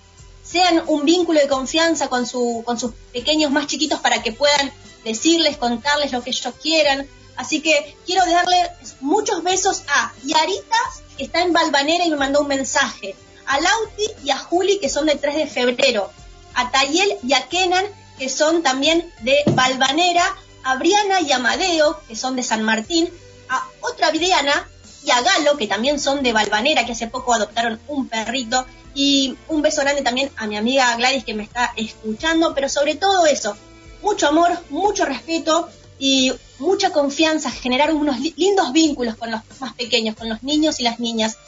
sean 0.53 0.83
un 0.87 1.07
vínculo 1.07 1.41
de 1.41 1.49
confianza 1.49 2.09
con, 2.09 2.27
su, 2.27 2.63
con 2.67 2.79
sus 2.79 2.93
pequeños 3.13 3.51
más 3.51 3.67
chiquitos 3.67 4.01
para 4.01 4.23
que 4.23 4.33
puedan 4.33 4.71
decirles, 5.03 5.57
contarles 5.57 6.13
lo 6.13 6.23
que 6.23 6.31
ellos 6.31 6.55
quieran. 6.61 7.09
Así 7.37 7.63
que 7.63 7.97
quiero 8.05 8.27
darle 8.27 8.71
muchos 9.01 9.43
besos 9.43 9.83
a 9.89 10.13
Yarita, 10.23 10.77
que 11.17 11.25
está 11.25 11.43
en 11.43 11.55
Balvanera 11.55 12.05
y 12.05 12.11
me 12.11 12.17
mandó 12.17 12.43
un 12.43 12.49
mensaje, 12.49 13.17
a 13.47 13.59
Lauti 13.61 14.05
y 14.25 14.31
a 14.31 14.37
Juli, 14.37 14.79
que 14.79 14.91
son 14.91 15.07
de 15.07 15.17
3 15.17 15.37
de 15.37 15.47
febrero, 15.47 16.11
a 16.55 16.71
Tayel 16.71 17.17
y 17.27 17.33
a 17.33 17.49
Kenan, 17.49 17.87
que 18.19 18.29
son 18.29 18.63
también 18.63 19.11
de 19.23 19.37
Balvanera, 19.53 20.37
a 20.65 20.77
Briana 20.77 21.23
y 21.23 21.33
Amadeo, 21.33 21.99
que 22.07 22.15
son 22.15 22.37
de 22.37 22.43
San 22.43 22.63
Martín, 22.63 23.09
a 23.49 23.67
otra 23.81 24.11
Briana 24.11 24.69
y 25.03 25.11
a 25.11 25.23
Galo, 25.23 25.57
que 25.57 25.67
también 25.67 25.99
son 25.99 26.23
de 26.23 26.35
Balvanera, 26.35 26.85
que 26.85 26.93
hace 26.93 27.07
poco 27.07 27.33
adoptaron 27.33 27.81
un 27.89 28.07
perrito, 28.09 28.67
y 28.95 29.37
un 29.49 29.63
beso 29.63 29.81
grande 29.83 30.03
también 30.03 30.31
a 30.37 30.47
mi 30.47 30.57
amiga 30.57 30.95
Gladys 30.97 31.25
que 31.25 31.35
me 31.35 31.45
está 31.45 31.73
escuchando, 31.77 32.55
pero 32.55 32.69
sobre 32.69 32.95
todo 32.97 33.27
eso, 33.27 33.57
mucho 34.03 34.29
amor, 34.29 34.51
mucho 34.71 35.05
respeto 35.05 35.69
y 35.99 36.33
mucha 36.59 36.91
confianza, 36.91 37.51
generar 37.51 37.93
unos 37.93 38.19
lindos 38.37 38.73
vínculos 38.73 39.17
con 39.17 39.31
los 39.31 39.41
más 39.61 39.75
pequeños, 39.75 40.17
con 40.17 40.29
los 40.29 40.43
niños 40.43 40.81
y 40.81 40.83
las 40.83 40.99
niñas. 41.01 41.39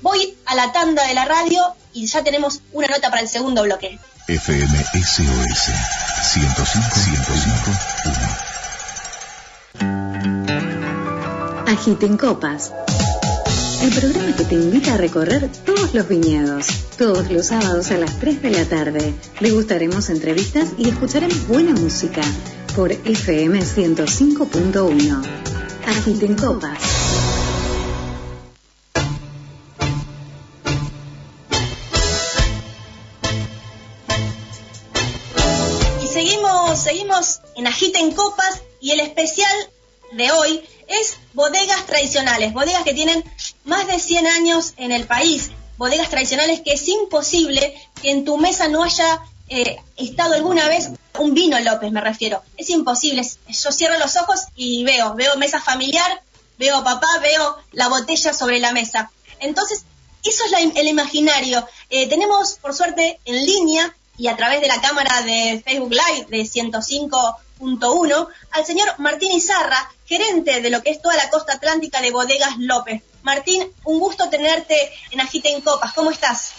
Voy 0.00 0.36
a 0.46 0.54
la 0.54 0.72
tanda 0.72 1.06
de 1.06 1.14
la 1.14 1.24
radio 1.24 1.74
y 1.92 2.06
ya 2.06 2.22
tenemos 2.22 2.60
una 2.72 2.86
nota 2.88 3.10
para 3.10 3.22
el 3.22 3.28
segundo 3.28 3.62
bloque. 3.64 3.98
FM 4.28 4.84
SOS 4.94 5.70
105 6.32 6.94
105 6.94 8.58
Agiten 11.66 12.16
Copas. 12.16 12.72
El 13.88 13.94
programa 13.94 14.36
que 14.36 14.44
te 14.44 14.54
invita 14.54 14.92
a 14.92 14.96
recorrer 14.98 15.50
todos 15.64 15.94
los 15.94 16.06
viñedos. 16.06 16.66
Todos 16.98 17.30
los 17.30 17.46
sábados 17.46 17.90
a 17.90 17.96
las 17.96 18.20
3 18.20 18.42
de 18.42 18.50
la 18.50 18.66
tarde. 18.66 19.14
Le 19.40 19.50
gustaremos 19.50 20.10
entrevistas 20.10 20.74
y 20.76 20.90
escucharemos 20.90 21.48
buena 21.48 21.72
música 21.72 22.20
por 22.76 22.92
FM 22.92 23.58
105.1. 23.60 25.22
Agiten 25.86 26.34
Copas. 26.36 26.78
Y 36.04 36.06
seguimos, 36.08 36.78
seguimos 36.78 37.40
en 37.56 37.66
Agiten 37.66 38.12
Copas 38.12 38.60
y 38.82 38.90
el 38.90 39.00
especial 39.00 39.56
de 40.12 40.30
hoy 40.30 40.62
es 40.88 41.18
bodegas 41.34 41.86
tradicionales, 41.86 42.52
bodegas 42.52 42.82
que 42.82 42.94
tienen 42.94 43.24
más 43.64 43.86
de 43.86 43.98
100 43.98 44.26
años 44.26 44.74
en 44.76 44.92
el 44.92 45.06
país. 45.06 45.50
bodegas 45.76 46.10
tradicionales 46.10 46.60
que 46.60 46.72
es 46.72 46.88
imposible 46.88 47.72
que 48.02 48.10
en 48.10 48.24
tu 48.24 48.36
mesa 48.36 48.66
no 48.66 48.82
haya 48.82 49.20
eh, 49.48 49.76
estado 49.96 50.34
alguna 50.34 50.66
vez 50.66 50.90
un 51.18 51.34
vino 51.34 51.58
López, 51.60 51.92
me 51.92 52.00
refiero. 52.00 52.42
Es 52.56 52.70
imposible. 52.70 53.22
Yo 53.48 53.72
cierro 53.72 53.98
los 53.98 54.16
ojos 54.16 54.40
y 54.56 54.84
veo, 54.84 55.14
veo 55.14 55.36
mesa 55.36 55.60
familiar, 55.60 56.22
veo 56.58 56.82
papá, 56.82 57.06
veo 57.22 57.58
la 57.72 57.88
botella 57.88 58.32
sobre 58.32 58.58
la 58.58 58.72
mesa. 58.72 59.10
Entonces, 59.40 59.84
eso 60.24 60.44
es 60.44 60.52
el 60.74 60.88
imaginario. 60.88 61.66
Eh, 61.90 62.08
tenemos, 62.08 62.54
por 62.54 62.74
suerte, 62.74 63.20
en 63.24 63.46
línea 63.46 63.94
y 64.16 64.28
a 64.28 64.36
través 64.36 64.60
de 64.60 64.68
la 64.68 64.80
cámara 64.80 65.22
de 65.22 65.62
Facebook 65.64 65.92
Live 65.92 66.26
de 66.28 66.42
105.1 66.42 68.28
al 68.50 68.66
señor 68.66 68.94
Martín 68.98 69.32
Izarra, 69.32 69.90
gerente 70.08 70.60
de 70.62 70.70
lo 70.70 70.82
que 70.82 70.90
es 70.90 71.02
toda 71.02 71.16
la 71.16 71.28
costa 71.28 71.54
atlántica 71.54 72.00
de 72.00 72.10
Bodegas 72.10 72.56
López. 72.58 73.02
Martín, 73.22 73.70
un 73.84 73.98
gusto 73.98 74.30
tenerte 74.30 74.90
en 75.10 75.20
Agite 75.20 75.50
en 75.50 75.60
Copas. 75.60 75.92
¿Cómo 75.92 76.10
estás? 76.10 76.52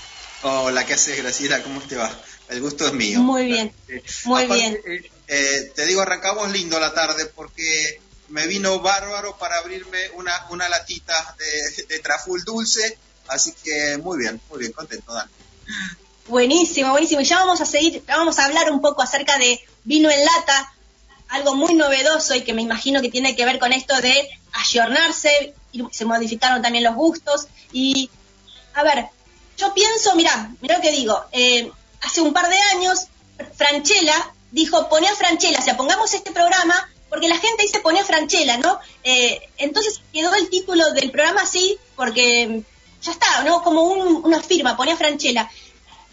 Hola, 0.44 0.86
¿qué 0.86 0.94
haces, 0.94 1.18
Graciela? 1.18 1.64
¿Cómo 1.64 1.82
te 1.82 1.96
va? 1.96 2.12
El 2.48 2.62
gusto 2.62 2.88
es 2.88 2.94
mío. 2.94 3.20
Muy 3.20 3.46
bien, 3.46 3.74
eh, 3.88 4.04
muy 4.26 4.46
bien. 4.46 4.80
Eh, 4.86 5.12
eh, 5.28 5.72
te 5.76 5.86
digo, 5.86 6.02
arrancamos 6.02 6.52
lindo 6.52 6.80
la 6.80 6.94
tarde 6.94 7.26
porque 7.26 8.00
me 8.30 8.48
vino 8.48 8.80
bárbaro 8.80 9.38
para 9.38 9.58
abrirme 9.58 10.10
una, 10.16 10.48
una 10.50 10.70
latita 10.70 11.36
de, 11.38 11.84
de 11.86 12.00
traful 12.00 12.44
dulce, 12.44 12.98
así 13.28 13.54
que 13.64 13.98
muy 13.98 14.20
bien, 14.20 14.40
muy 14.50 14.60
bien, 14.60 14.72
contento, 14.72 15.14
Dani. 15.14 15.32
Buenísimo, 16.28 16.92
buenísimo. 16.92 17.22
Y 17.22 17.26
ya 17.26 17.40
vamos 17.40 17.62
a 17.62 17.66
seguir, 17.66 18.04
vamos 18.08 18.38
a 18.38 18.46
hablar 18.46 18.72
un 18.72 18.82
poco 18.82 19.02
acerca 19.02 19.38
de 19.38 19.60
vino 19.84 20.10
en 20.10 20.24
lata, 20.24 20.74
algo 21.30 21.56
muy 21.56 21.76
novedoso 21.76 22.36
y 22.36 22.44
que 22.44 22.54
me 22.54 22.62
imagino 22.62 23.02
que 23.02 23.10
tiene 23.10 23.36
que 23.36 23.46
ver 23.46 23.60
con 23.60 23.72
esto 23.72 23.96
de 24.02 24.30
ayornarse, 24.54 25.54
y 25.72 25.84
se 25.92 26.06
modificaron 26.06 26.62
también 26.62 26.84
los 26.84 26.96
gustos. 26.96 27.48
Y, 27.72 28.10
a 28.74 28.84
ver, 28.84 29.08
yo 29.58 29.74
pienso, 29.74 30.16
mira, 30.16 30.52
mira 30.62 30.78
lo 30.78 30.82
que 30.82 30.92
digo, 30.92 31.24
eh, 31.32 31.72
hace 32.02 32.22
un 32.22 32.34
par 32.34 32.50
de 32.50 32.58
años, 32.76 33.08
Franchella 33.56 34.34
dijo, 34.52 34.90
pone 34.90 35.08
a 35.08 35.16
Franchella, 35.16 35.60
o 35.60 35.62
sea, 35.62 35.78
pongamos 35.78 36.14
este 36.14 36.32
programa, 36.32 36.90
porque 37.10 37.28
la 37.28 37.38
gente 37.38 37.64
dice 37.64 37.80
pone 37.80 38.00
a 38.00 38.06
Franchella, 38.06 38.58
¿no? 38.58 38.80
Eh, 39.04 39.42
entonces 39.58 40.02
quedó 40.14 40.34
el 40.36 40.50
título 40.50 40.92
del 40.94 41.12
programa 41.12 41.42
así, 41.42 41.78
porque 41.96 42.64
ya 43.02 43.12
está, 43.12 43.44
¿no? 43.44 43.62
Como 43.64 43.84
una 43.84 44.42
firma, 44.42 44.76
pone 44.76 44.92
a 44.92 44.98
Franchella. 44.98 45.50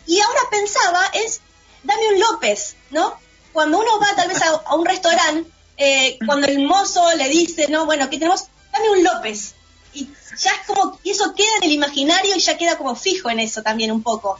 Y 0.06 0.20
ahora 0.20 0.40
pensaba, 0.50 1.04
es, 1.14 1.40
dame 1.82 2.08
un 2.14 2.20
López, 2.20 2.76
¿no? 2.90 3.18
Cuando 3.56 3.78
uno 3.78 3.98
va 3.98 4.14
tal 4.14 4.28
vez 4.28 4.42
a, 4.42 4.74
un 4.74 4.84
restaurante, 4.84 5.50
eh, 5.78 6.18
cuando 6.26 6.46
el 6.46 6.66
mozo 6.66 7.02
le 7.16 7.26
dice, 7.30 7.68
no, 7.70 7.86
bueno, 7.86 8.04
aquí 8.04 8.18
tenemos, 8.18 8.48
dame 8.70 8.90
un 8.90 9.02
López. 9.02 9.54
Y 9.94 10.10
ya 10.38 10.50
es 10.50 10.66
como, 10.66 11.00
y 11.02 11.12
eso 11.12 11.34
queda 11.34 11.48
en 11.62 11.64
el 11.64 11.72
imaginario 11.72 12.36
y 12.36 12.40
ya 12.40 12.58
queda 12.58 12.76
como 12.76 12.94
fijo 12.94 13.30
en 13.30 13.40
eso 13.40 13.62
también 13.62 13.92
un 13.92 14.02
poco. 14.02 14.38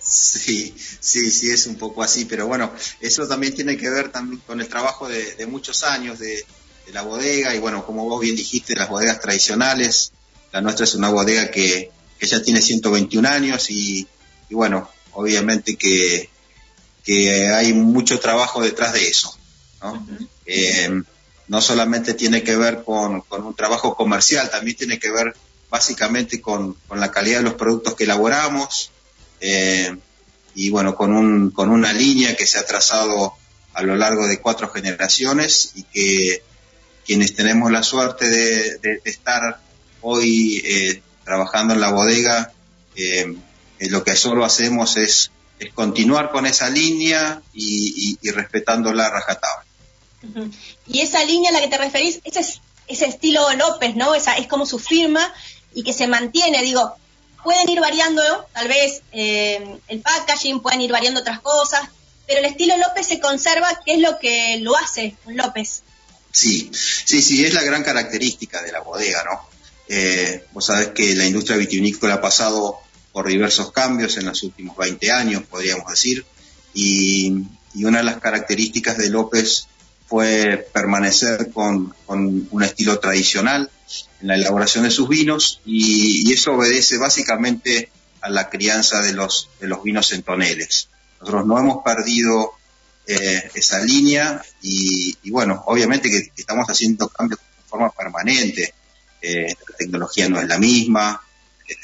Sí, 0.00 0.72
sí, 1.00 1.32
sí, 1.32 1.50
es 1.50 1.66
un 1.66 1.74
poco 1.74 2.04
así, 2.04 2.24
pero 2.24 2.46
bueno, 2.46 2.72
eso 3.00 3.26
también 3.26 3.52
tiene 3.52 3.76
que 3.76 3.90
ver 3.90 4.12
también 4.12 4.40
con 4.46 4.60
el 4.60 4.68
trabajo 4.68 5.08
de, 5.08 5.44
muchos 5.48 5.82
años 5.82 6.20
de, 6.20 6.46
la 6.92 7.02
bodega 7.02 7.56
y 7.56 7.58
bueno, 7.58 7.84
como 7.84 8.04
vos 8.04 8.20
bien 8.20 8.36
dijiste, 8.36 8.76
las 8.76 8.88
bodegas 8.88 9.20
tradicionales, 9.20 10.12
la 10.52 10.60
nuestra 10.60 10.84
es 10.84 10.94
una 10.94 11.08
bodega 11.08 11.50
que, 11.50 11.90
que 12.16 12.26
ya 12.28 12.40
tiene 12.40 12.62
121 12.62 13.28
años 13.28 13.68
y 13.70 14.06
bueno, 14.50 14.88
obviamente 15.14 15.74
que, 15.74 16.30
hay 17.06 17.72
mucho 17.72 18.20
trabajo 18.20 18.62
detrás 18.62 18.92
de 18.92 19.08
eso. 19.08 19.36
¿no? 19.82 20.06
Eh, 20.46 21.02
no 21.48 21.60
solamente 21.60 22.14
tiene 22.14 22.42
que 22.42 22.56
ver 22.56 22.82
con, 22.84 23.22
un 23.30 23.54
trabajo 23.54 23.94
comercial, 23.94 24.50
también 24.50 24.76
tiene 24.76 24.98
que 24.98 25.10
ver 25.10 25.34
básicamente 25.70 26.40
con, 26.40 26.76
la 26.94 27.10
calidad 27.10 27.38
de 27.38 27.44
los 27.44 27.54
productos 27.54 27.94
que 27.94 28.04
elaboramos 28.04 28.90
eh, 29.40 29.96
y 30.54 30.70
bueno, 30.70 30.94
con, 30.94 31.14
un, 31.14 31.50
con 31.50 31.70
una 31.70 31.92
línea 31.92 32.36
que 32.36 32.46
se 32.46 32.58
ha 32.58 32.66
trazado 32.66 33.34
a 33.74 33.82
lo 33.82 33.96
largo 33.96 34.26
de 34.28 34.40
cuatro 34.40 34.68
generaciones 34.68 35.72
y 35.74 35.82
que 35.84 36.42
quienes 37.04 37.34
tenemos 37.34 37.72
la 37.72 37.82
suerte 37.82 38.28
de, 38.28 39.00
estar 39.04 39.60
hoy 40.02 40.62
eh, 40.64 41.02
trabajando 41.24 41.74
en 41.74 41.80
la 41.80 41.90
bodega, 41.90 42.52
lo 43.80 44.04
que 44.04 44.14
solo 44.14 44.44
hacemos 44.44 44.96
es, 44.96 45.32
continuar 45.70 46.30
con 46.30 46.46
esa 46.46 46.68
línea 46.68 47.40
y, 47.52 48.18
respetándola 48.30 49.10
rajatabla. 49.10 49.66
Y 50.86 51.00
esa 51.00 51.24
línea 51.24 51.50
a 51.50 51.54
la 51.54 51.60
que 51.60 51.68
te 51.68 51.78
referís, 51.78 52.20
ese, 52.24 52.40
es, 52.40 52.60
ese 52.86 53.06
estilo 53.06 53.52
López, 53.54 53.96
¿no? 53.96 54.14
Esa, 54.14 54.36
es 54.36 54.46
como 54.46 54.66
su 54.66 54.78
firma 54.78 55.32
y 55.74 55.82
que 55.82 55.92
se 55.92 56.06
mantiene, 56.06 56.62
digo, 56.62 56.94
pueden 57.42 57.68
ir 57.68 57.80
variando 57.80 58.22
tal 58.52 58.68
vez 58.68 59.02
eh, 59.12 59.78
el 59.88 60.00
packaging, 60.00 60.60
pueden 60.60 60.80
ir 60.80 60.92
variando 60.92 61.20
otras 61.20 61.40
cosas, 61.40 61.88
pero 62.26 62.40
el 62.40 62.46
estilo 62.46 62.76
López 62.76 63.06
se 63.06 63.20
conserva, 63.20 63.80
que 63.84 63.94
es 63.94 64.00
lo 64.00 64.18
que 64.18 64.58
lo 64.60 64.76
hace 64.76 65.16
un 65.24 65.36
López. 65.36 65.82
Sí, 66.30 66.70
sí, 66.72 67.20
sí, 67.20 67.44
es 67.44 67.52
la 67.52 67.62
gran 67.62 67.82
característica 67.82 68.62
de 68.62 68.72
la 68.72 68.80
bodega, 68.80 69.22
¿no? 69.24 69.48
Eh, 69.88 70.46
vos 70.52 70.64
sabés 70.64 70.88
que 70.88 71.14
la 71.14 71.26
industria 71.26 71.58
vitivinícola 71.58 72.14
ha 72.14 72.20
pasado 72.20 72.80
por 73.12 73.28
diversos 73.28 73.72
cambios 73.72 74.16
en 74.16 74.26
los 74.26 74.42
últimos 74.42 74.76
20 74.76 75.12
años, 75.12 75.42
podríamos 75.48 75.88
decir, 75.88 76.24
y, 76.74 77.46
una 77.74 77.98
de 77.98 78.04
las 78.04 78.18
características 78.18 78.98
de 78.98 79.08
López 79.08 79.66
fue 80.06 80.68
permanecer 80.72 81.50
con, 81.52 81.94
un 82.06 82.62
estilo 82.62 82.98
tradicional 82.98 83.70
en 84.20 84.28
la 84.28 84.34
elaboración 84.34 84.84
de 84.84 84.90
sus 84.90 85.08
vinos 85.08 85.60
y, 85.64 86.32
eso 86.32 86.54
obedece 86.54 86.98
básicamente 86.98 87.90
a 88.20 88.30
la 88.30 88.48
crianza 88.48 89.02
de 89.02 89.12
los, 89.12 89.48
vinos 89.84 90.12
en 90.12 90.22
toneles. 90.22 90.88
Nosotros 91.20 91.46
no 91.46 91.58
hemos 91.58 91.82
perdido 91.82 92.52
eh, 93.06 93.50
esa 93.54 93.80
línea 93.80 94.42
y, 94.60 95.30
bueno, 95.30 95.62
obviamente 95.66 96.10
que, 96.10 96.30
estamos 96.36 96.66
haciendo 96.68 97.08
cambios 97.08 97.40
de 97.40 97.68
forma 97.68 97.90
permanente. 97.90 98.74
Eh, 99.20 99.54
la 99.68 99.76
tecnología 99.76 100.28
no 100.28 100.40
es 100.40 100.48
la 100.48 100.58
misma, 100.58 101.22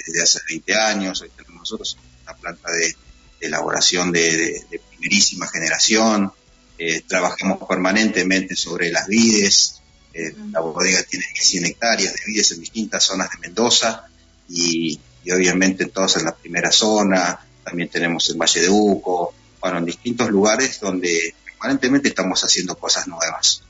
desde 0.06 0.22
hace 0.22 0.40
20 0.48 0.74
años, 0.74 1.20
hoy 1.22 1.30
tenemos 1.36 1.60
nosotros 1.60 1.96
una 2.24 2.34
planta 2.36 2.70
de, 2.70 2.94
elaboración 3.40 4.12
de, 4.12 4.64
primerísima 4.90 5.46
generación, 5.46 6.32
eh, 6.76 7.02
trabajamos 7.06 7.58
permanentemente 7.68 8.56
sobre 8.56 8.90
las 8.90 9.06
vides, 9.06 9.80
eh, 10.12 10.34
la 10.52 10.60
bodega 10.60 11.02
tiene 11.02 11.24
100 11.34 11.66
hectáreas 11.66 12.14
de 12.14 12.20
vides 12.26 12.52
en 12.52 12.60
distintas 12.60 13.04
zonas 13.04 13.30
de 13.30 13.38
Mendoza 13.38 14.08
y, 14.48 14.98
obviamente 15.32 15.86
todos 15.86 16.16
en 16.16 16.24
la 16.24 16.34
primera 16.34 16.72
zona, 16.72 17.38
también 17.62 17.88
tenemos 17.88 18.28
el 18.30 18.36
Valle 18.36 18.62
de 18.62 18.68
Uco, 18.70 19.34
bueno, 19.60 19.78
en 19.78 19.84
distintos 19.84 20.30
lugares 20.30 20.80
donde 20.80 21.34
permanentemente 21.44 22.08
estamos 22.08 22.42
haciendo 22.42 22.76
cosas 22.76 23.06
nuevas. 23.08 23.62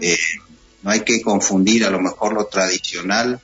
Eh, 0.00 0.18
no 0.82 0.90
hay 0.90 1.00
que 1.00 1.22
confundir 1.22 1.84
a 1.84 1.90
lo 1.90 2.00
mejor 2.00 2.34
lo 2.34 2.46
tradicional 2.46 3.40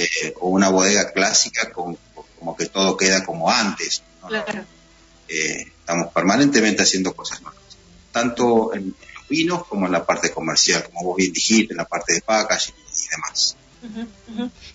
eh, 0.00 0.34
o 0.40 0.48
una 0.48 0.68
bodega 0.68 1.10
clásica 1.10 1.72
con, 1.72 1.98
como 2.38 2.56
que 2.56 2.66
todo 2.66 2.96
queda 2.96 3.24
como 3.24 3.50
antes. 3.50 4.02
Eh, 5.26 5.72
estamos 5.80 6.12
permanentemente 6.12 6.82
haciendo 6.82 7.14
cosas 7.16 7.42
nuevas, 7.42 7.60
tanto 8.12 8.72
en, 8.74 8.94
los 9.14 9.28
vinos 9.28 9.66
como 9.66 9.86
en 9.86 9.92
la 9.92 10.06
parte 10.06 10.30
comercial, 10.30 10.84
como 10.84 11.02
vos 11.02 11.16
bien 11.16 11.32
dijiste, 11.32 11.72
en 11.72 11.78
la 11.78 11.84
parte 11.84 12.14
de 12.14 12.20
packaging 12.20 12.74
y, 12.76 13.08
demás. 13.10 13.56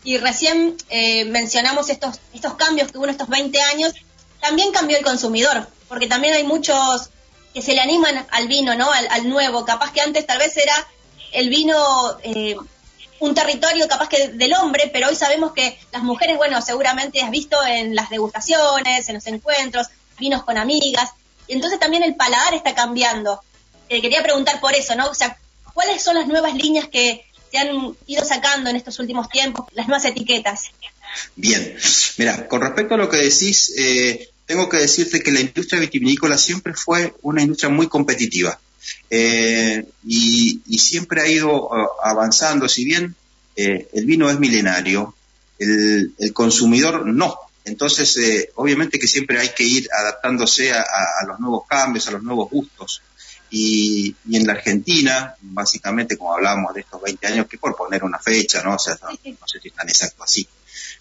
Y 0.04 0.18
recién 0.18 0.76
eh, 0.90 1.24
mencionamos 1.26 1.90
estos, 1.90 2.20
estos 2.34 2.56
cambios 2.56 2.92
que 2.92 2.98
hubo 2.98 3.06
en 3.06 3.12
estos 3.12 3.30
20 3.30 3.62
años, 3.62 3.94
también 4.42 4.74
cambió 4.74 4.98
el 4.98 5.06
consumidor, 5.06 5.68
porque 5.88 6.08
también 6.08 6.34
hay 6.34 6.44
muchos 6.44 7.10
que 7.54 7.62
se 7.62 7.74
le 7.74 7.80
animan 7.80 8.26
al 8.32 8.48
vino, 8.50 8.76
¿no? 8.76 8.92
Al, 8.92 9.08
al 9.10 9.30
nuevo, 9.30 9.64
capaz 9.64 9.94
que 9.94 10.02
antes 10.02 10.26
tal 10.26 10.40
vez 10.40 10.58
era 10.58 10.88
el 11.32 11.50
vino 11.50 12.18
eh, 12.24 12.56
un 13.24 13.34
territorio 13.34 13.88
capaz 13.88 14.10
que 14.10 14.28
del 14.30 14.54
hombre, 14.54 14.90
pero 14.92 15.08
hoy 15.08 15.16
sabemos 15.16 15.54
que 15.54 15.80
las 15.94 16.04
mujeres, 16.04 16.36
bueno, 16.36 16.62
seguramente 16.62 17.22
has 17.22 17.32
visto 17.32 17.58
en 17.66 17.96
las 17.96 18.10
degustaciones, 18.10 19.08
en 19.08 19.16
los 19.16 19.26
encuentros, 19.28 19.88
vinos 20.20 20.44
con 20.44 20.58
amigas, 20.58 21.12
y 21.48 21.54
entonces 21.54 21.80
también 21.80 22.04
el 22.04 22.16
paladar 22.16 22.54
está 22.54 22.76
cambiando. 22.76 23.40
Eh, 23.88 24.02
quería 24.02 24.22
preguntar 24.22 24.60
por 24.60 24.76
eso, 24.76 24.94
¿no? 24.96 25.08
O 25.10 25.16
sea, 25.16 25.38
¿cuáles 25.74 26.04
son 26.04 26.16
las 26.16 26.28
nuevas 26.28 26.54
líneas 26.54 26.90
que 26.90 27.26
se 27.50 27.58
han 27.60 27.96
ido 28.08 28.26
sacando 28.26 28.70
en 28.70 28.76
estos 28.76 29.00
últimos 29.00 29.30
tiempos, 29.30 29.68
las 29.72 29.88
nuevas 29.88 30.04
etiquetas? 30.04 30.72
Bien, 31.38 31.78
mira, 32.18 32.50
con 32.50 32.60
respecto 32.60 32.96
a 32.96 32.98
lo 32.98 33.10
que 33.10 33.18
decís, 33.18 33.74
eh, 33.78 34.32
tengo 34.46 34.68
que 34.68 34.78
decirte 34.78 35.22
que 35.22 35.32
la 35.32 35.40
industria 35.40 35.80
vitivinícola 35.80 36.38
siempre 36.38 36.74
fue 36.74 37.14
una 37.22 37.42
industria 37.42 37.70
muy 37.70 37.88
competitiva. 37.88 38.60
Eh, 39.10 39.86
y, 40.06 40.62
siempre 40.78 41.22
ha 41.22 41.28
ido 41.28 41.70
uh, 41.70 41.88
avanzando, 42.04 42.68
si 42.68 42.86
bien 42.86 43.16
eh, 43.56 43.88
el 43.94 44.06
vino 44.06 44.30
es 44.30 44.40
milenario, 44.40 45.16
el, 45.60 46.34
consumidor 46.34 47.06
no. 47.06 47.38
Entonces, 47.66 48.18
eh, 48.18 48.52
obviamente 48.56 49.00
que 49.00 49.08
siempre 49.08 49.40
hay 49.40 49.50
que 49.50 49.64
ir 49.64 49.88
adaptándose 49.92 50.74
a, 50.74 50.84
los 51.28 51.40
nuevos 51.40 51.66
cambios, 51.68 52.08
a 52.08 52.12
los 52.12 52.24
nuevos 52.24 52.50
gustos. 52.50 53.02
Y, 53.50 54.16
en 54.32 54.46
la 54.46 54.54
Argentina, 54.54 55.36
básicamente, 55.42 56.18
como 56.18 56.34
hablábamos 56.34 56.74
de 56.74 56.82
estos 56.82 57.02
20 57.02 57.28
años, 57.28 57.48
que 57.48 57.58
por 57.58 57.76
poner 57.76 58.04
una 58.04 58.20
fecha, 58.20 58.62
¿no? 58.64 58.76
O 58.76 58.80
sea, 58.80 58.98
no, 59.02 59.48
sé 59.48 59.60
si 59.62 59.68
es 59.70 59.74
tan 59.74 59.88
exacto 59.88 60.24
así, 60.24 60.48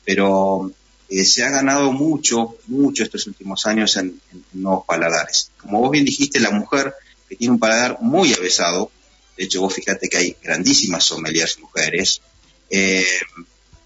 pero 0.05 0.71
eh, 1.09 1.25
se 1.25 1.45
ha 1.45 1.51
ganado 1.51 1.93
mucho, 1.93 2.57
mucho 2.67 3.03
estos 3.03 3.27
últimos 3.27 3.67
años 3.67 3.97
en, 3.97 4.21
nuevos 4.53 4.85
paladares. 4.87 5.51
Como 5.57 5.81
vos 5.81 5.91
bien 5.91 6.05
dijiste, 6.05 6.41
la 6.41 6.51
mujer 6.51 6.95
que 7.33 7.37
tiene 7.37 7.55
un 7.55 7.59
paladar 7.59 7.97
muy 8.03 8.35
avesado, 8.35 8.91
de 9.39 9.45
hecho 9.45 9.63
vos 9.63 9.73
fíjate 9.73 10.07
que 10.11 10.19
hay 10.19 10.37
grandísimas 10.43 11.03
sommeliers 11.03 11.59
mujeres, 11.61 12.21
eh, 12.69 13.07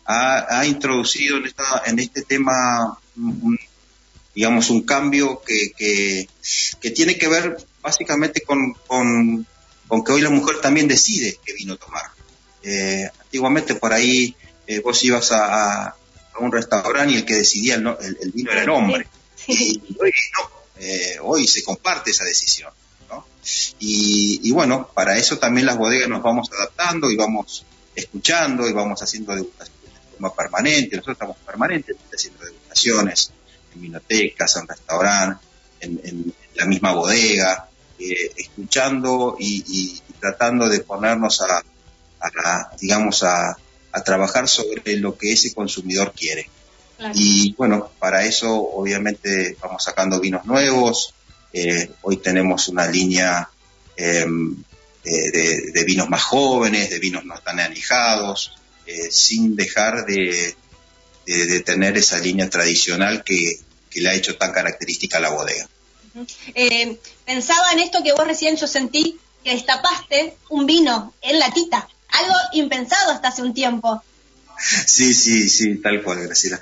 ha, 0.04 0.66
introducido 0.66 1.36
en, 1.36 1.46
esta, 1.46 1.82
en 1.86 2.00
este 2.00 2.22
tema 2.22 2.98
un, 3.16 3.56
digamos, 4.34 4.68
un 4.70 4.82
cambio 4.82 5.40
que, 5.46 5.70
que, 5.76 6.90
tiene 6.90 7.16
que 7.16 7.28
ver 7.28 7.56
básicamente 7.80 8.40
con, 8.40 8.74
con, 8.88 9.46
que 10.04 10.12
hoy 10.12 10.22
la 10.22 10.30
mujer 10.30 10.56
también 10.60 10.88
decide 10.88 11.38
qué 11.44 11.52
vino 11.52 11.76
tomar. 11.76 12.10
Eh, 12.64 13.08
antiguamente 13.20 13.76
por 13.76 13.92
ahí 13.92 14.34
eh, 14.66 14.80
vos 14.80 15.04
ibas 15.04 15.30
a, 15.30 15.86
a, 15.86 15.96
un 16.40 16.50
restaurante 16.50 17.14
y 17.14 17.16
el 17.18 17.24
que 17.24 17.36
decidía 17.36 17.76
el, 17.76 17.86
el, 18.20 18.32
vino 18.32 18.50
era 18.50 18.64
el 18.64 18.70
hombre. 18.70 19.06
Y 19.46 19.80
hoy 20.00 20.12
no, 20.36 20.50
eh, 20.78 21.18
hoy 21.22 21.46
se 21.46 21.62
comparte 21.62 22.10
esa 22.10 22.24
decisión. 22.24 22.72
Y, 23.78 24.40
y, 24.42 24.50
bueno, 24.52 24.90
para 24.94 25.16
eso 25.16 25.38
también 25.38 25.66
las 25.66 25.78
bodegas 25.78 26.08
nos 26.08 26.22
vamos 26.22 26.50
adaptando 26.52 27.10
y 27.10 27.16
vamos 27.16 27.64
escuchando 27.96 28.68
y 28.68 28.72
vamos 28.72 29.02
haciendo 29.02 29.34
degustaciones 29.34 29.94
de 29.94 30.10
forma 30.12 30.34
permanente. 30.34 30.96
Nosotros 30.96 31.14
estamos 31.14 31.36
permanentemente 31.44 32.16
haciendo 32.16 32.44
degustaciones 32.44 33.32
en 33.74 33.80
vinotecas, 33.80 34.56
en 34.56 34.68
restaurantes, 34.68 35.48
en, 35.80 36.34
la 36.54 36.66
misma 36.66 36.92
bodega, 36.92 37.68
eh, 37.98 38.32
escuchando 38.36 39.36
y, 39.38 40.00
tratando 40.20 40.68
de 40.68 40.80
ponernos 40.80 41.42
a, 41.42 41.62
digamos, 42.80 43.22
a, 43.22 43.56
trabajar 44.04 44.46
sobre 44.46 44.96
lo 44.98 45.16
que 45.16 45.32
ese 45.32 45.54
consumidor 45.54 46.12
quiere. 46.12 46.50
Y 47.14 47.54
bueno, 47.54 47.90
para 47.98 48.24
eso 48.24 48.54
obviamente 48.54 49.56
vamos 49.60 49.82
sacando 49.84 50.20
vinos 50.20 50.44
nuevos. 50.44 51.14
Eh, 51.58 51.90
hoy 52.02 52.18
tenemos 52.18 52.68
una 52.68 52.86
línea 52.86 53.48
em, 53.96 54.54
de, 55.02 55.84
vinos 55.86 56.06
más 56.10 56.22
jóvenes, 56.22 56.90
de 56.90 56.98
vinos 56.98 57.24
no 57.24 57.34
tan 57.38 57.60
anijados, 57.60 58.52
eh, 58.84 59.08
sin 59.10 59.56
dejar 59.56 60.04
de, 60.04 60.54
de, 61.24 61.60
tener 61.60 61.96
esa 61.96 62.18
línea 62.18 62.50
tradicional 62.50 63.24
que, 63.24 63.58
le 63.94 64.10
ha 64.10 64.14
hecho 64.14 64.36
tan 64.36 64.52
característica 64.52 65.16
a 65.16 65.20
la 65.20 65.30
bodega. 65.30 65.66
Eh, 66.54 66.98
pensaba 67.24 67.72
en 67.72 67.78
esto 67.78 68.02
que 68.02 68.12
vos 68.12 68.26
recién 68.26 68.56
yo 68.56 68.66
sentí, 68.66 69.18
que 69.42 69.52
destapaste 69.52 70.36
un 70.50 70.66
vino 70.66 71.14
en 71.22 71.38
latita, 71.38 71.88
algo 72.08 72.34
impensado 72.52 73.12
hasta 73.12 73.28
hace 73.28 73.40
un 73.40 73.54
tiempo. 73.54 74.02
Sí, 74.58 75.14
sí, 75.14 75.48
sí, 75.48 75.76
tal 75.76 76.02
cual, 76.02 76.22
Graciela. 76.22 76.60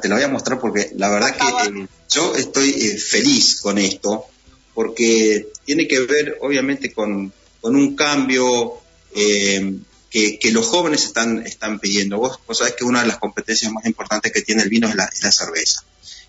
te 0.00 0.08
lo 0.08 0.14
voy 0.14 0.24
a 0.24 0.28
mostrar 0.28 0.58
porque 0.58 0.90
la 0.96 1.08
verdad 1.08 1.36
que 1.36 1.80
eh, 1.80 1.86
yo 2.10 2.34
estoy 2.36 2.70
eh, 2.70 2.98
feliz 2.98 3.60
con 3.60 3.78
esto, 3.78 4.26
porque 4.74 5.48
tiene 5.64 5.88
que 5.88 6.00
ver 6.00 6.38
obviamente 6.40 6.92
con, 6.92 7.32
un 7.62 7.96
cambio 7.96 8.80
que, 9.12 10.50
los 10.52 10.66
jóvenes 10.66 11.04
están, 11.04 11.46
están 11.46 11.80
pidiendo. 11.80 12.18
Vos, 12.18 12.38
vos 12.46 12.58
sabés 12.58 12.74
que 12.74 12.84
una 12.84 13.02
de 13.02 13.08
las 13.08 13.18
competencias 13.18 13.72
más 13.72 13.84
importantes 13.86 14.32
que 14.32 14.42
tiene 14.42 14.62
el 14.62 14.68
vino 14.68 14.88
es 14.88 14.94
la, 14.94 15.10
cerveza. 15.10 15.82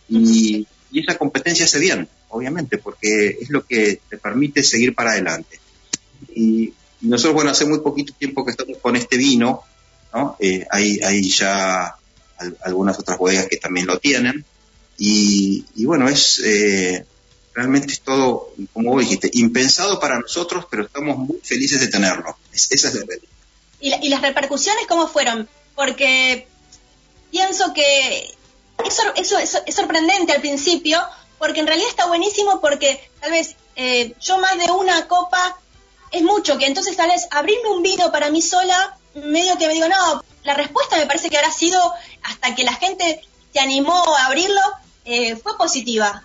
Y, 0.09 0.67
esa 0.91 1.19
competencia 1.19 1.65
hace 1.65 1.77
bien, 1.77 2.09
obviamente, 2.29 2.79
porque 2.79 3.37
es 3.41 3.51
lo 3.51 3.63
que 3.63 4.01
te 4.09 4.17
permite 4.17 4.63
seguir 4.63 4.95
para 4.95 5.11
adelante. 5.11 5.59
Y, 6.35 6.73
nosotros, 7.01 7.35
bueno, 7.35 7.51
hace 7.51 7.65
muy 7.65 7.79
poquito 7.79 8.13
tiempo 8.13 8.43
que 8.43 8.51
estamos 8.51 8.77
con 8.79 8.95
este 8.95 9.17
vino, 9.17 9.63
¿no? 10.13 10.35
Eh, 10.39 10.65
hay, 10.69 10.99
hay 10.99 11.29
ya 11.29 11.95
algunas 12.61 12.99
otras 12.99 13.17
bodegas 13.17 13.47
que 13.47 13.57
también 13.57 13.87
lo 13.87 13.99
tienen. 13.99 14.45
Y, 14.97 15.63
bueno, 15.85 16.09
es 16.09 16.41
eh, 16.43 17.05
realmente 17.53 17.93
es 17.93 18.01
todo, 18.01 18.53
como 18.73 18.91
vos 18.91 19.01
dijiste, 19.01 19.29
impensado 19.33 19.99
para 19.99 20.19
nosotros, 20.19 20.65
pero 20.69 20.83
estamos 20.83 21.17
muy 21.17 21.39
felices 21.41 21.79
de 21.79 21.87
tenerlo. 21.87 22.37
esa 22.53 22.75
es 22.75 22.83
la 22.83 23.05
realidad. 23.05 23.29
¿Y, 23.79 24.09
las 24.09 24.21
repercusiones 24.21 24.87
cómo 24.87 25.07
fueron? 25.07 25.47
Porque 25.75 26.47
pienso 27.31 27.73
que 27.73 28.35
eso, 28.85 29.37
es, 29.37 29.75
sorprendente 29.75 30.33
al 30.33 30.41
principio, 30.41 31.01
porque 31.37 31.61
en 31.61 31.67
realidad 31.67 31.89
está 31.89 32.07
buenísimo 32.07 32.59
porque 32.59 33.09
tal 33.21 33.31
vez 33.31 33.55
eh, 33.75 34.13
yo 34.19 34.37
más 34.39 34.57
de 34.57 34.71
una 34.71 35.07
copa 35.07 35.57
es 36.11 36.23
mucho, 36.23 36.57
que 36.57 36.65
entonces 36.65 36.97
tal 36.97 37.09
vez 37.09 37.27
abrirme 37.31 37.69
un 37.69 37.83
vino 37.83 38.11
para 38.11 38.29
mí 38.31 38.41
sola, 38.41 38.97
medio 39.15 39.57
que 39.57 39.67
me 39.67 39.73
digo, 39.73 39.87
no, 39.87 40.23
la 40.43 40.53
respuesta 40.53 40.97
me 40.97 41.05
parece 41.05 41.29
que 41.29 41.37
habrá 41.37 41.51
sido, 41.51 41.79
hasta 42.23 42.55
que 42.55 42.63
la 42.63 42.73
gente 42.73 43.21
se 43.53 43.59
animó 43.59 44.15
a 44.15 44.27
abrirlo, 44.27 44.61
eh, 45.05 45.35
fue 45.35 45.57
positiva. 45.57 46.23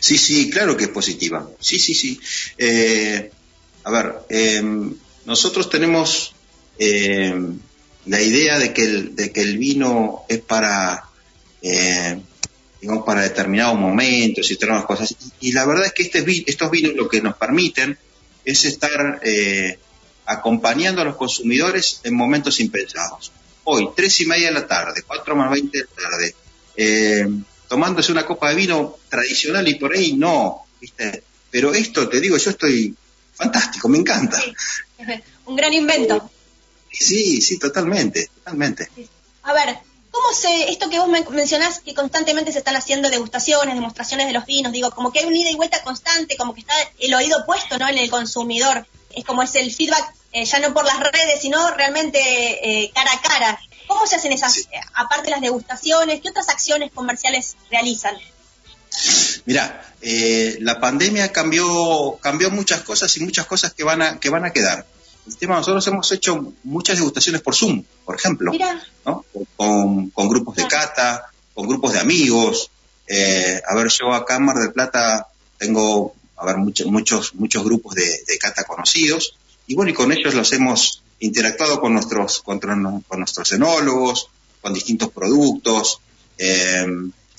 Sí, 0.00 0.18
sí, 0.18 0.50
claro 0.50 0.76
que 0.76 0.84
es 0.84 0.90
positiva. 0.90 1.48
Sí, 1.60 1.78
sí, 1.78 1.94
sí. 1.94 2.20
Eh, 2.58 3.30
a 3.84 3.90
ver, 3.90 4.14
em, 4.28 4.94
nosotros 5.26 5.70
tenemos 5.70 6.34
eh, 6.78 7.34
la 8.06 8.20
idea 8.20 8.58
de 8.58 8.72
que, 8.72 8.84
el, 8.84 9.14
de 9.14 9.30
que 9.32 9.42
el 9.42 9.58
vino 9.58 10.24
es 10.28 10.40
para, 10.40 11.04
eh, 11.62 12.20
digamos, 12.80 13.04
para 13.04 13.22
determinados 13.22 13.78
momentos 13.78 14.50
y 14.50 14.54
determinadas 14.54 14.86
cosas. 14.86 15.14
Y, 15.40 15.52
la 15.52 15.66
verdad 15.66 15.86
es 15.86 15.92
que 15.92 16.02
este, 16.04 16.44
estos 16.46 16.70
vinos 16.70 16.94
lo 16.94 17.08
que 17.08 17.20
nos 17.20 17.36
permiten 17.36 17.96
es 18.44 18.64
estar 18.64 19.20
eh, 19.22 19.78
acompañando 20.30 21.02
a 21.02 21.04
los 21.04 21.16
consumidores 21.16 22.00
en 22.04 22.14
momentos 22.14 22.60
impensados. 22.60 23.32
Hoy, 23.64 23.88
tres 23.96 24.20
y 24.20 24.26
media 24.26 24.48
de 24.48 24.54
la 24.54 24.66
tarde, 24.66 25.02
cuatro 25.06 25.34
más 25.34 25.50
veinte 25.50 25.78
de 25.78 25.84
la 25.84 26.08
tarde, 26.08 26.34
eh, 26.76 27.28
tomándose 27.68 28.12
una 28.12 28.24
copa 28.24 28.50
de 28.50 28.54
vino 28.54 28.96
tradicional 29.08 29.66
y 29.66 29.74
por 29.74 29.92
ahí 29.92 30.12
no, 30.12 30.66
¿viste? 30.80 31.24
Pero 31.50 31.74
esto, 31.74 32.08
te 32.08 32.20
digo, 32.20 32.36
yo 32.36 32.50
estoy 32.50 32.94
fantástico, 33.34 33.88
me 33.88 33.98
encanta. 33.98 34.40
Un 35.46 35.56
gran 35.56 35.72
invento. 35.72 36.30
Sí, 36.92 37.40
sí, 37.40 37.58
totalmente, 37.58 38.30
totalmente. 38.36 38.88
A 39.42 39.52
ver, 39.52 39.78
¿cómo 40.12 40.32
se, 40.32 40.70
esto 40.70 40.88
que 40.88 41.00
vos 41.00 41.08
mencionás, 41.30 41.80
que 41.80 41.92
constantemente 41.92 42.52
se 42.52 42.58
están 42.58 42.76
haciendo 42.76 43.10
degustaciones, 43.10 43.74
demostraciones 43.74 44.28
de 44.28 44.32
los 44.32 44.46
vinos, 44.46 44.72
digo, 44.72 44.92
como 44.92 45.12
que 45.12 45.20
hay 45.20 45.26
un 45.26 45.34
ida 45.34 45.50
y 45.50 45.56
vuelta 45.56 45.82
constante, 45.82 46.36
como 46.36 46.54
que 46.54 46.60
está 46.60 46.74
el 47.00 47.14
oído 47.14 47.44
puesto, 47.46 47.78
¿no?, 47.78 47.88
en 47.88 47.98
el 47.98 48.10
consumidor. 48.10 48.86
Es 49.12 49.24
como 49.24 49.42
es 49.42 49.56
el 49.56 49.72
feedback, 49.74 50.14
eh, 50.32 50.44
ya 50.44 50.58
no 50.60 50.72
por 50.72 50.84
las 50.84 51.00
redes, 51.00 51.40
sino 51.40 51.70
realmente 51.72 52.18
eh, 52.20 52.90
cara 52.94 53.12
a 53.12 53.20
cara. 53.20 53.60
¿Cómo 53.86 54.06
se 54.06 54.16
hacen 54.16 54.32
esas, 54.32 54.68
aparte 54.94 55.24
de 55.24 55.30
las 55.32 55.40
degustaciones, 55.40 56.20
qué 56.20 56.30
otras 56.30 56.48
acciones 56.48 56.92
comerciales 56.92 57.56
realizan? 57.70 58.16
Mira, 59.46 59.94
eh, 60.00 60.58
la 60.60 60.78
pandemia 60.80 61.32
cambió, 61.32 62.18
cambió 62.20 62.50
muchas 62.50 62.82
cosas 62.82 63.16
y 63.16 63.20
muchas 63.20 63.46
cosas 63.46 63.72
que 63.72 63.82
van 63.82 64.02
a, 64.02 64.20
que 64.20 64.30
van 64.30 64.44
a 64.44 64.52
quedar 64.52 64.86
el 65.26 65.36
tema, 65.36 65.56
nosotros 65.56 65.86
hemos 65.86 66.10
hecho 66.12 66.52
muchas 66.64 66.96
degustaciones 66.96 67.42
por 67.42 67.54
Zoom, 67.54 67.84
por 68.04 68.16
ejemplo, 68.16 68.52
¿no? 69.04 69.24
con, 69.56 70.28
grupos 70.28 70.56
de 70.56 70.66
cata, 70.66 71.30
con 71.54 71.68
grupos 71.68 71.92
de 71.92 72.00
amigos. 72.00 72.70
Eh, 73.06 73.60
a 73.66 73.74
ver, 73.74 73.88
yo 73.88 74.12
acá 74.12 74.36
en 74.36 74.44
Mar 74.44 74.56
del 74.56 74.72
Plata 74.72 75.28
tengo, 75.58 76.14
a 76.36 76.46
ver, 76.46 76.56
muchos, 76.56 76.86
muchos, 76.86 77.34
muchos 77.34 77.62
grupos 77.64 77.94
de, 77.94 78.38
cata 78.40 78.64
conocidos, 78.64 79.36
y 79.70 79.74
bueno, 79.76 79.92
y 79.92 79.94
con 79.94 80.10
ellos 80.10 80.34
los 80.34 80.52
hemos 80.52 81.04
interactuado 81.20 81.80
con 81.80 81.92
nuestros, 81.92 82.40
con, 82.40 82.58
nuestros 83.18 83.52
enólogos, 83.52 84.26
con 84.60 84.74
distintos 84.74 85.12
productos. 85.12 86.00
Eh, 86.36 86.84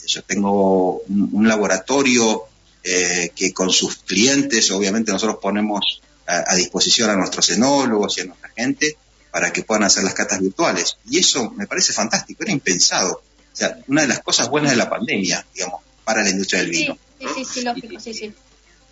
yo 0.08 0.24
tengo 0.24 1.02
un, 1.10 1.46
laboratorio 1.46 2.44
eh, 2.86 3.32
que 3.36 3.52
con 3.52 3.70
sus 3.70 3.98
clientes, 3.98 4.72
obviamente 4.72 5.12
nosotros 5.12 5.40
ponemos 5.42 6.02
a, 6.26 6.56
disposición 6.56 7.10
a 7.10 7.18
nuestros 7.18 7.50
enólogos 7.50 8.18
y 8.18 8.22
a 8.22 8.26
nuestra 8.28 8.50
gente 8.56 8.96
para 9.30 9.52
que 9.52 9.64
puedan 9.64 9.84
hacer 9.84 10.06
las 10.06 10.14
catas 10.14 10.40
virtuales. 10.40 10.96
Y 11.10 11.18
eso 11.18 11.52
me 11.52 11.68
parece 11.68 11.92
fantástico, 11.92 12.44
era 12.44 12.54
impensado. 12.54 13.22
O 13.52 13.56
sea, 13.58 13.78
una 13.88 14.04
de 14.04 14.08
las 14.08 14.22
cosas 14.22 14.50
buenas 14.50 14.72
de 14.72 14.78
la 14.78 14.90
pandemia, 14.90 15.46
digamos, 15.54 15.82
para 16.06 16.24
la 16.24 16.30
industria 16.30 16.62
del 16.62 16.72
vino. 16.72 16.98
Sí, 17.20 17.28
sí, 17.36 17.46
sí, 17.56 17.62
lógico, 17.64 18.00
sí, 18.00 18.14
sí. 18.14 18.34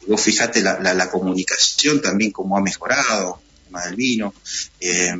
Vos 0.07 0.21
fijate 0.21 0.61
la, 0.61 0.79
la, 0.79 1.09
comunicación 1.09 2.01
también, 2.01 2.31
cómo 2.31 2.57
ha 2.57 2.61
mejorado 2.61 3.41
el 3.57 3.65
tema 3.65 3.85
del 3.85 3.95
vino. 3.95 4.33
Eh, 4.79 5.13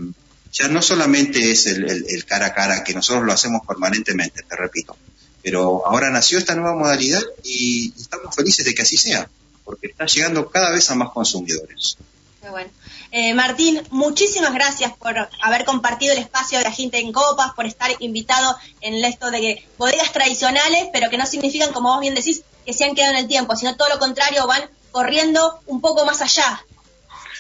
ya 0.52 0.68
no 0.68 0.82
solamente 0.82 1.52
es 1.52 1.68
el, 1.68 2.26
cara 2.26 2.48
a 2.48 2.54
cara, 2.54 2.84
que 2.84 2.94
nosotros 2.94 3.24
lo 3.26 3.34
hacemos 3.34 3.62
permanentemente, 3.68 4.44
te 4.44 4.56
repito, 4.56 4.98
pero 5.44 5.86
ahora 5.86 6.10
nació 6.10 6.40
esta 6.40 6.56
nueva 6.56 6.76
modalidad 6.76 7.22
y 7.44 7.94
estamos 7.96 8.36
felices 8.36 8.66
de 8.66 8.74
que 8.74 8.82
así 8.82 8.98
sea 8.98 9.30
porque 9.70 9.86
está 9.86 10.08
llegando 10.08 10.50
cada 10.50 10.72
vez 10.72 10.90
a 10.90 10.96
más 10.96 11.12
consumidores. 11.12 11.96
Muy 12.42 12.50
bueno. 12.50 12.72
Eh, 13.12 13.36
Martín, 13.36 13.80
muchísimas 13.92 14.52
gracias 14.52 14.94
por 14.94 15.16
haber 15.44 15.64
compartido 15.64 16.14
el 16.14 16.18
espacio 16.18 16.58
de 16.58 16.64
la 16.64 16.72
gente 16.72 16.98
en 16.98 17.12
copas, 17.12 17.52
por 17.56 17.68
estar 17.68 17.92
invitado 18.00 18.58
en 18.82 18.96
esto 19.06 19.30
de 19.30 19.64
bodegas 19.78 20.12
tradicionales, 20.12 20.88
pero 20.92 21.12
que 21.12 21.20
no 21.20 21.28
significan, 21.28 21.72
como 21.72 21.90
vos 21.90 22.00
bien 22.00 22.16
decís, 22.16 22.42
que 22.70 22.74
se 22.74 22.86
han 22.86 22.94
quedado 22.94 23.14
en 23.14 23.22
el 23.22 23.28
tiempo, 23.28 23.56
sino 23.56 23.76
todo 23.76 23.90
lo 23.90 23.98
contrario, 23.98 24.46
van 24.46 24.62
corriendo 24.92 25.60
un 25.66 25.82
poco 25.82 26.06
más 26.06 26.22
allá. 26.22 26.64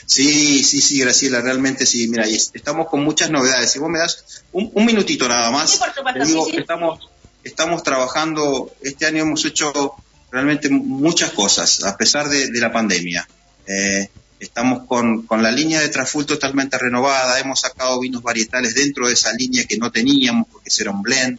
Sí, 0.07 0.63
sí, 0.63 0.82
sí, 0.82 0.99
Graciela, 0.99 1.39
realmente 1.39 1.86
sí. 1.86 2.07
Mira, 2.07 2.25
estamos 2.25 2.88
con 2.88 3.03
muchas 3.03 3.30
novedades. 3.30 3.71
Si 3.71 3.77
vos 3.77 3.91
me 3.91 3.99
das 3.99 4.43
un, 4.51 4.71
minutito 4.84 5.30
nada 5.30 5.51
más, 5.51 5.69
sí, 5.69 5.77
por 5.77 5.93
supuesto, 5.93 6.25
sí, 6.25 6.57
estamos 6.57 7.07
estamos 7.43 7.84
trabajando, 7.84 8.71
este 8.82 9.05
año 9.05 9.21
hemos 9.21 9.45
hecho 9.45 9.93
realmente 10.32 10.67
muchas 10.71 11.32
cosas, 11.34 11.84
a 11.84 11.95
pesar 11.95 12.27
de, 12.27 12.49
la 12.59 12.71
pandemia. 12.71 13.27
Eh, 13.67 14.09
estamos 14.39 14.88
con, 14.88 15.27
la 15.30 15.51
línea 15.51 15.80
de 15.80 15.89
Traful 15.89 16.25
totalmente 16.25 16.80
renovada, 16.80 17.39
hemos 17.39 17.59
sacado 17.59 17.99
vinos 17.99 18.23
varietales 18.23 18.73
dentro 18.73 19.05
de 19.05 19.13
esa 19.13 19.32
línea 19.34 19.65
que 19.65 19.77
no 19.77 19.91
teníamos, 19.91 20.47
porque 20.51 20.71
era 20.80 20.89
un 20.89 21.03
blend, 21.03 21.38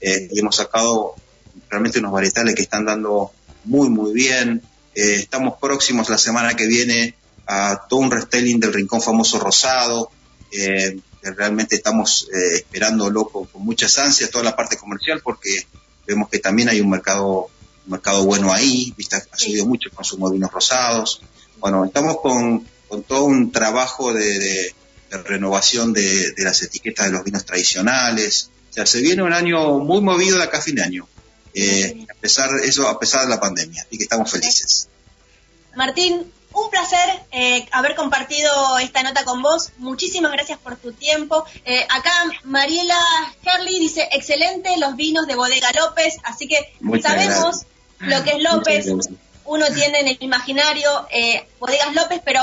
eh, 0.00 0.26
y 0.32 0.40
hemos 0.40 0.56
sacado 0.56 1.16
realmente 1.68 1.98
unos 1.98 2.12
varietales 2.12 2.54
que 2.54 2.62
están 2.62 2.84
dando 2.84 3.32
muy, 3.64 3.88
muy 3.88 4.12
bien. 4.12 4.62
Eh, 4.94 5.16
estamos 5.16 5.54
próximos 5.60 6.08
la 6.08 6.18
semana 6.18 6.54
que 6.54 6.66
viene 6.66 7.14
a 7.46 7.86
todo 7.88 8.00
un 8.00 8.10
restyling 8.10 8.60
del 8.60 8.72
Rincón 8.72 9.02
Famoso 9.02 9.38
Rosado, 9.38 10.10
que 10.50 11.00
realmente 11.22 11.76
estamos 11.76 12.28
esperándolo 12.32 13.28
con, 13.28 13.46
con 13.46 13.62
muchas 13.64 13.98
ansias, 13.98 14.30
toda 14.30 14.44
la 14.44 14.56
parte 14.56 14.76
comercial, 14.76 15.20
porque 15.22 15.66
vemos 16.06 16.28
que 16.28 16.38
también 16.38 16.68
hay 16.68 16.80
un 16.80 16.90
mercado 16.90 17.50
mercado 17.86 18.24
bueno 18.24 18.52
ahí, 18.52 18.92
¿viste? 18.96 19.16
ha 19.16 19.38
subido 19.38 19.66
mucho 19.66 19.88
el 19.88 19.94
consumo 19.94 20.28
de 20.28 20.34
vinos 20.34 20.52
rosados. 20.52 21.22
Bueno, 21.58 21.84
estamos 21.84 22.20
con, 22.20 22.66
todo 23.06 23.24
un 23.24 23.52
trabajo 23.52 24.12
de, 24.12 24.74
renovación 25.24 25.92
de, 25.92 26.34
las 26.38 26.62
etiquetas 26.62 27.06
de 27.06 27.12
los 27.12 27.24
vinos 27.24 27.44
tradicionales. 27.44 28.50
O 28.70 28.72
sea, 28.72 28.86
se 28.86 29.00
viene 29.00 29.22
un 29.22 29.32
año 29.32 29.78
muy 29.78 30.00
movido 30.00 30.36
de 30.38 30.44
acá 30.44 30.58
a 30.58 30.62
fin 30.62 30.74
de 30.74 30.82
año. 30.82 31.08
Eh, 31.58 32.06
a 32.10 32.20
pesar 32.20 32.50
eso, 32.62 32.86
a 32.86 32.98
pesar 32.98 33.22
de 33.22 33.30
la 33.30 33.40
pandemia, 33.40 33.82
así 33.82 33.96
que 33.96 34.04
estamos 34.04 34.30
felices. 34.30 34.88
Martín, 35.74 36.30
un 36.52 36.70
placer 36.70 37.22
eh, 37.32 37.66
haber 37.70 37.94
compartido 37.94 38.78
esta 38.78 39.02
nota 39.02 39.24
con 39.24 39.42
vos. 39.42 39.70
Muchísimas 39.78 40.32
gracias 40.32 40.58
por 40.58 40.76
tu 40.76 40.92
tiempo. 40.92 41.44
Eh, 41.64 41.86
acá 41.88 42.12
Mariela 42.44 42.98
Herley 43.42 43.78
dice, 43.78 44.08
excelente 44.12 44.76
los 44.78 44.96
vinos 44.96 45.26
de 45.26 45.34
Bodega 45.34 45.70
López, 45.72 46.16
así 46.24 46.48
que 46.48 46.74
sabemos 47.02 47.66
lo 48.00 48.22
que 48.22 48.30
es 48.30 48.42
López, 48.42 48.86
uno 49.44 49.66
tiene 49.74 50.00
en 50.00 50.08
el 50.08 50.16
imaginario 50.20 50.90
eh, 51.10 51.46
bodegas 51.58 51.94
López, 51.94 52.20
pero 52.24 52.40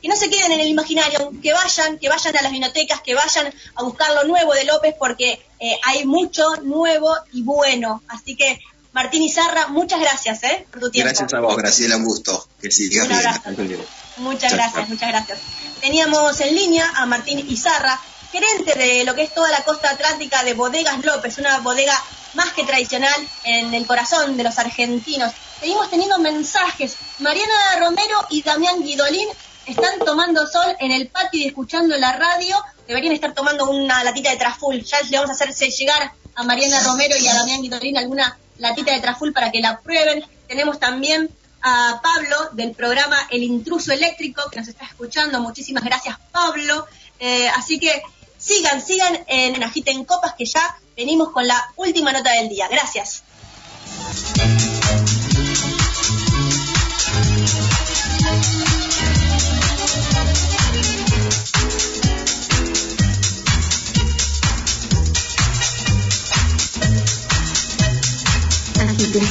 que 0.00 0.08
no 0.08 0.16
se 0.16 0.28
queden 0.30 0.52
en 0.52 0.60
el 0.60 0.68
imaginario, 0.68 1.32
que 1.42 1.52
vayan, 1.52 1.98
que 1.98 2.08
vayan 2.08 2.36
a 2.36 2.42
las 2.42 2.52
vinotecas, 2.52 3.00
que 3.00 3.14
vayan 3.14 3.52
a 3.74 3.82
buscar 3.82 4.12
lo 4.14 4.24
nuevo 4.24 4.54
de 4.54 4.64
López, 4.64 4.94
porque 4.98 5.40
eh, 5.58 5.78
hay 5.84 6.04
mucho 6.04 6.44
nuevo 6.62 7.14
y 7.32 7.42
bueno. 7.42 8.02
Así 8.08 8.36
que, 8.36 8.60
Martín 8.92 9.22
Izarra, 9.22 9.68
muchas 9.68 10.00
gracias 10.00 10.42
¿eh? 10.44 10.66
por 10.70 10.80
tu 10.80 10.90
tiempo. 10.90 11.08
Gracias 11.08 11.34
a 11.34 11.40
vos, 11.40 11.56
Graciela, 11.56 11.96
un 11.96 12.04
gusto. 12.04 12.48
Que 12.60 12.70
sigas 12.70 13.08
bien. 13.08 13.80
Muchas 14.18 14.52
gracias, 14.52 14.88
muchas 14.88 15.08
gracias. 15.08 15.38
Teníamos 15.80 16.40
en 16.40 16.54
línea 16.54 16.90
a 16.96 17.04
Martín 17.04 17.38
Izarra, 17.50 18.00
gerente 18.32 18.78
de 18.78 19.04
lo 19.04 19.14
que 19.14 19.22
es 19.22 19.34
toda 19.34 19.50
la 19.50 19.62
costa 19.64 19.90
atlántica 19.90 20.42
de 20.44 20.54
Bodegas 20.54 21.04
López, 21.04 21.38
una 21.38 21.58
bodega 21.58 21.94
más 22.34 22.52
que 22.52 22.64
tradicional 22.64 23.28
en 23.44 23.74
el 23.74 23.86
corazón 23.86 24.36
de 24.36 24.44
los 24.44 24.58
argentinos. 24.58 25.32
Seguimos 25.60 25.90
teniendo 25.90 26.18
mensajes. 26.18 26.96
Mariana 27.18 27.78
Romero 27.80 28.26
y 28.30 28.42
Damián 28.42 28.82
Guidolín 28.82 29.28
están 29.66 29.98
tomando 29.98 30.46
sol 30.46 30.76
en 30.78 30.92
el 30.92 31.08
patio 31.08 31.40
y 31.40 31.46
escuchando 31.46 31.96
la 31.98 32.12
radio. 32.12 32.56
Deberían 32.86 33.12
estar 33.12 33.34
tomando 33.34 33.68
una 33.68 34.04
latita 34.04 34.30
de 34.30 34.36
Traful. 34.36 34.82
Ya 34.82 35.00
le 35.02 35.18
vamos 35.18 35.40
a 35.40 35.44
hacer 35.44 35.70
llegar 35.70 36.12
a 36.34 36.42
Mariana 36.44 36.82
Romero 36.84 37.16
y 37.16 37.26
a 37.26 37.34
Damián 37.34 37.62
Guidolín 37.62 37.98
alguna 37.98 38.38
latita 38.58 38.92
de 38.92 39.00
Traful 39.00 39.32
para 39.32 39.50
que 39.50 39.60
la 39.60 39.80
prueben. 39.80 40.24
Tenemos 40.46 40.78
también 40.78 41.28
a 41.62 42.00
Pablo 42.02 42.50
del 42.52 42.72
programa 42.72 43.26
El 43.30 43.42
Intruso 43.42 43.92
Eléctrico 43.92 44.48
que 44.50 44.60
nos 44.60 44.68
está 44.68 44.84
escuchando. 44.84 45.40
Muchísimas 45.40 45.82
gracias, 45.82 46.16
Pablo. 46.30 46.86
Eh, 47.18 47.48
así 47.48 47.80
que 47.80 48.02
sigan, 48.38 48.84
sigan 48.84 49.18
en, 49.26 49.60
en 49.62 50.04
Copas 50.04 50.34
que 50.34 50.44
ya 50.44 50.76
venimos 50.96 51.30
con 51.30 51.46
la 51.46 51.72
última 51.76 52.12
nota 52.12 52.32
del 52.32 52.48
día. 52.48 52.68
Gracias. 52.68 53.24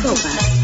Agiten 0.05 0.13
Copas. 0.13 0.55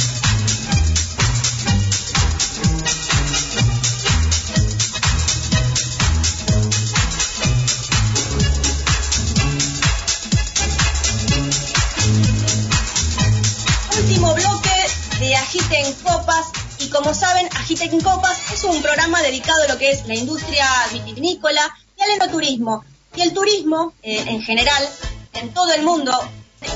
Agiten 15.36 15.94
Copas. 16.04 16.52
Y 16.80 16.90
como 16.90 17.14
saben, 17.14 17.50
Agiten 17.56 18.00
Copas 18.02 18.38
es 18.54 18.64
un 18.64 18.80
programa 18.82 19.22
dedicado 19.24 19.64
a 19.64 19.68
lo 19.68 19.78
que 19.80 19.90
es 19.90 20.06
la 20.06 20.16
industria 20.16 20.68
vitivinícola 20.92 21.62
y 21.98 22.04
al 22.04 22.12
enoturismo. 22.12 22.84
Y 23.16 23.22
el 23.22 23.34
turismo, 23.34 23.94
eh, 24.04 24.24
en 24.28 24.42
general, 24.42 24.88
en 25.34 25.52
todo 25.52 25.74
el 25.74 25.82
mundo, 25.82 26.14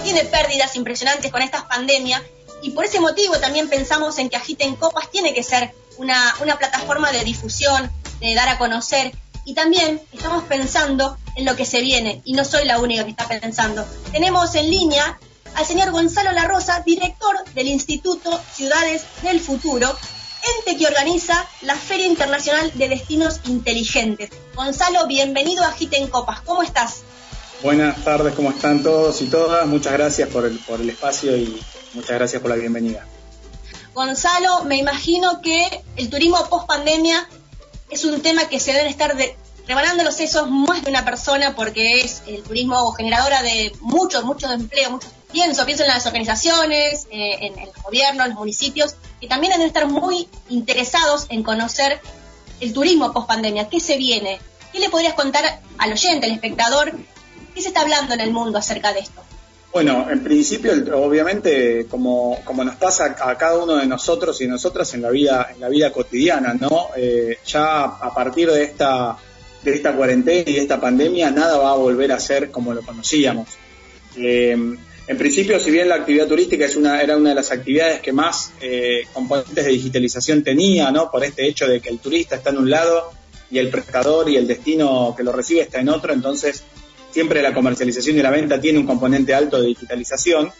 tiene 0.03 0.24
pérdidas 0.26 0.76
impresionantes 0.76 1.32
con 1.32 1.43
estas 1.43 1.63
pandemias. 1.66 2.22
Y 2.66 2.72
por 2.72 2.84
ese 2.84 2.99
motivo 2.99 3.38
también 3.38 3.70
pensamos 3.70 4.18
en 4.18 4.28
que 4.28 4.38
Agiten 4.38 4.76
Copas 4.76 5.11
tiene 5.11 5.36
que 5.36 5.43
ser 5.43 5.76
una, 5.97 6.34
plataforma 6.57 7.11
de 7.11 7.24
difusión, 7.24 7.91
de 8.20 8.34
dar 8.34 8.49
a 8.49 8.57
conocer. 8.57 9.13
Y 9.45 9.53
también 9.53 10.01
estamos 10.11 10.45
pensando 10.45 11.16
en 11.36 11.45
lo 11.45 11.55
que 11.55 11.63
se 11.63 11.82
viene, 11.82 12.24
y 12.26 12.34
no 12.34 12.43
soy 12.43 12.66
la 12.66 12.80
única 12.80 13.03
que 13.03 13.11
está 13.11 13.28
pensando. 13.28 13.86
Tenemos 14.11 14.55
en 14.55 14.72
línea 14.72 15.20
al 15.53 15.63
señor 15.63 15.91
Gonzalo 15.91 16.32
La 16.32 16.45
Rosa, 16.45 16.82
director 16.84 17.36
del 17.53 17.68
Instituto 17.68 18.41
Ciudades 18.55 19.03
del 19.22 19.39
Futuro, 19.39 19.95
ente 20.57 20.76
que 20.76 20.88
organiza 20.88 21.47
la 21.61 21.76
Feria 21.76 22.07
Internacional 22.07 22.72
de 22.74 22.89
Destinos 22.89 23.41
Inteligentes. 23.45 24.32
Gonzalo, 24.55 25.05
bienvenido 25.05 25.63
a 25.63 25.72
Giten 25.72 26.07
Copas. 26.07 26.41
¿Cómo 26.41 26.63
estás? 26.63 27.03
Buenas 27.61 28.03
tardes, 28.03 28.34
¿cómo 28.34 28.49
están 28.49 28.82
todos 28.82 29.22
y 29.22 29.28
todas? 29.28 29.68
Muchas 29.68 29.93
gracias 29.93 30.30
por 30.30 30.47
el 30.47 30.89
espacio 30.89 31.38
y 31.38 31.61
muchas 31.96 32.18
gracias 32.18 32.41
por 32.41 32.52
la 32.52 32.58
bienvenida. 32.58 33.06
Gonzalo, 33.93 34.66
me 34.66 34.78
imagino 34.78 35.41
que 35.41 35.84
el 35.96 36.10
turismo 36.10 36.38
post 36.50 36.68
pandemia 36.68 37.28
es 37.89 38.04
un 38.04 38.22
tema 38.22 38.48
que 38.50 38.60
se 38.60 38.74
deben 38.74 38.88
estar 38.88 39.16
de, 39.16 39.36
los 40.04 40.16
sesos 40.16 40.52
más 40.52 40.84
de 40.84 40.89
una 40.89 41.06
persona 41.06 41.56
porque 41.56 42.02
es 42.02 42.22
el 42.28 42.43
turismo 42.43 42.91
generadora 42.91 43.41
de 43.41 43.72
muchos, 43.80 44.24
muchos 44.26 44.52
empleos, 44.52 44.91
muchos 44.91 45.12
pienso, 45.32 45.66
pienso 45.66 45.84
en 45.84 45.89
las 45.89 46.06
organizaciones, 46.06 47.08
eh, 47.12 47.38
en 47.41 47.60
el 47.60 47.70
gobierno, 47.84 48.24
en 48.24 48.30
los 48.30 48.39
municipios, 48.39 48.96
que 49.20 49.28
también 49.28 49.52
deben 49.52 49.68
estar 49.68 49.88
muy 49.88 50.30
interesados 50.50 51.26
en 51.30 51.43
conocer 51.43 52.00
el 52.62 52.72
turismo 52.74 53.12
post 53.12 53.28
pandemia, 53.28 53.68
qué 53.68 53.80
se 53.80 53.98
viene, 53.98 54.39
qué 54.72 54.80
le 54.80 54.89
podrías 54.89 55.14
contar 55.14 55.62
al 55.78 55.91
oyente, 55.91 56.26
al 56.26 56.32
espectador, 56.32 56.98
qué 57.54 57.62
se 57.62 57.68
está 57.68 57.82
hablando 57.82 58.14
en 58.14 58.22
el 58.22 58.32
mundo 58.32 58.58
acerca 58.58 58.93
de 58.93 59.00
esto. 59.00 59.22
Bueno, 59.76 60.07
en 60.09 60.23
principio, 60.23 60.71
obviamente, 60.97 61.86
como, 61.89 62.39
como 62.45 62.63
nos 62.63 62.78
pasa 62.78 63.13
a 63.19 63.38
cada 63.38 63.57
uno 63.57 63.76
de 63.76 63.86
nosotros 63.86 64.39
y 64.39 64.47
nosotras 64.47 64.93
en 64.93 65.01
la 65.01 65.09
vida, 65.09 65.49
en 65.53 65.59
la 65.59 65.67
vida 65.67 65.91
cotidiana, 65.91 66.53
¿no? 66.53 66.91
Eh, 66.95 67.39
ya 67.45 67.84
a 67.84 68.13
partir 68.13 68.49
de 68.49 68.63
esta, 68.63 69.17
de 69.63 69.76
esta 69.76 69.93
cuarentena 69.93 70.49
y 70.49 70.53
de 70.53 70.61
esta 70.61 70.80
pandemia, 70.80 71.30
nada 71.30 71.57
va 71.57 71.71
a 71.71 71.76
volver 71.76 72.13
a 72.13 72.19
ser 72.21 72.51
como 72.51 72.73
lo 72.73 72.84
conocíamos. 72.84 73.49
Eh, 74.15 74.51
en 74.53 75.17
principio, 75.17 75.59
si 75.59 75.71
bien 75.71 75.89
la 75.89 75.95
actividad 75.95 76.28
turística 76.28 76.63
es 76.63 76.78
una, 76.78 77.01
era 77.01 77.17
una 77.17 77.32
de 77.32 77.36
las 77.36 77.51
actividades 77.51 77.99
que 77.99 78.13
más 78.13 78.53
eh, 78.61 79.01
componentes 79.11 79.65
de 79.65 79.71
digitalización 79.71 80.41
tenía, 80.41 80.89
¿no? 80.89 81.11
Por 81.11 81.26
este 81.26 81.45
hecho 81.45 81.67
de 81.67 81.82
que 81.82 81.89
el 81.89 81.99
turista 81.99 82.38
está 82.38 82.51
en 82.51 82.59
un 82.59 82.69
lado 82.69 83.11
y 83.51 83.59
el 83.59 83.67
prestador 83.67 84.30
y 84.30 84.38
el 84.38 84.47
destino 84.47 85.13
que 85.17 85.23
lo 85.23 85.34
recibe 85.34 85.63
está 85.63 85.82
en 85.82 85.89
otro, 85.89 86.13
entonces 86.13 86.63
siempre 87.16 87.41
la 87.41 87.53
comercialización 87.53 88.18
y 88.18 88.22
la 88.22 88.30
venta 88.30 88.59
tiene 88.59 88.78
un 88.78 88.86
componente 88.86 89.34
alto 89.34 89.61
de 89.61 89.68
digitalización. 89.68 90.51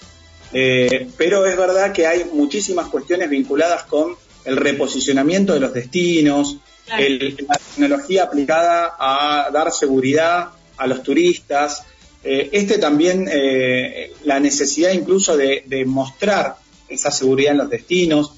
Eh, 0.54 1.10
pero 1.18 1.46
es 1.46 1.58
verdad 1.58 1.92
que 1.92 2.08
hay 2.08 2.24
muchísimas 2.32 2.88
cuestiones 2.88 3.30
vinculadas 3.30 3.84
con 3.84 4.16
el 4.46 4.56
reposicionamiento 4.56 5.54
de 5.54 5.60
los 5.60 5.74
destinos, 5.74 6.60
la 6.88 7.58
tecnología 7.58 8.24
aplicada 8.24 8.96
a 8.98 9.50
dar 9.52 9.70
seguridad 9.74 10.52
a 10.78 10.88
los 10.88 11.04
turistas, 11.04 11.84
eh, 12.24 12.48
este 12.54 12.78
también, 12.78 13.28
eh, 13.30 14.14
la 14.24 14.40
necesidad 14.40 14.94
incluso 14.94 15.36
de, 15.36 15.84
mostrar 15.86 16.56
esa 16.88 17.12
seguridad 17.12 17.52
en 17.52 17.58
los 17.58 17.70
destinos, 17.70 18.32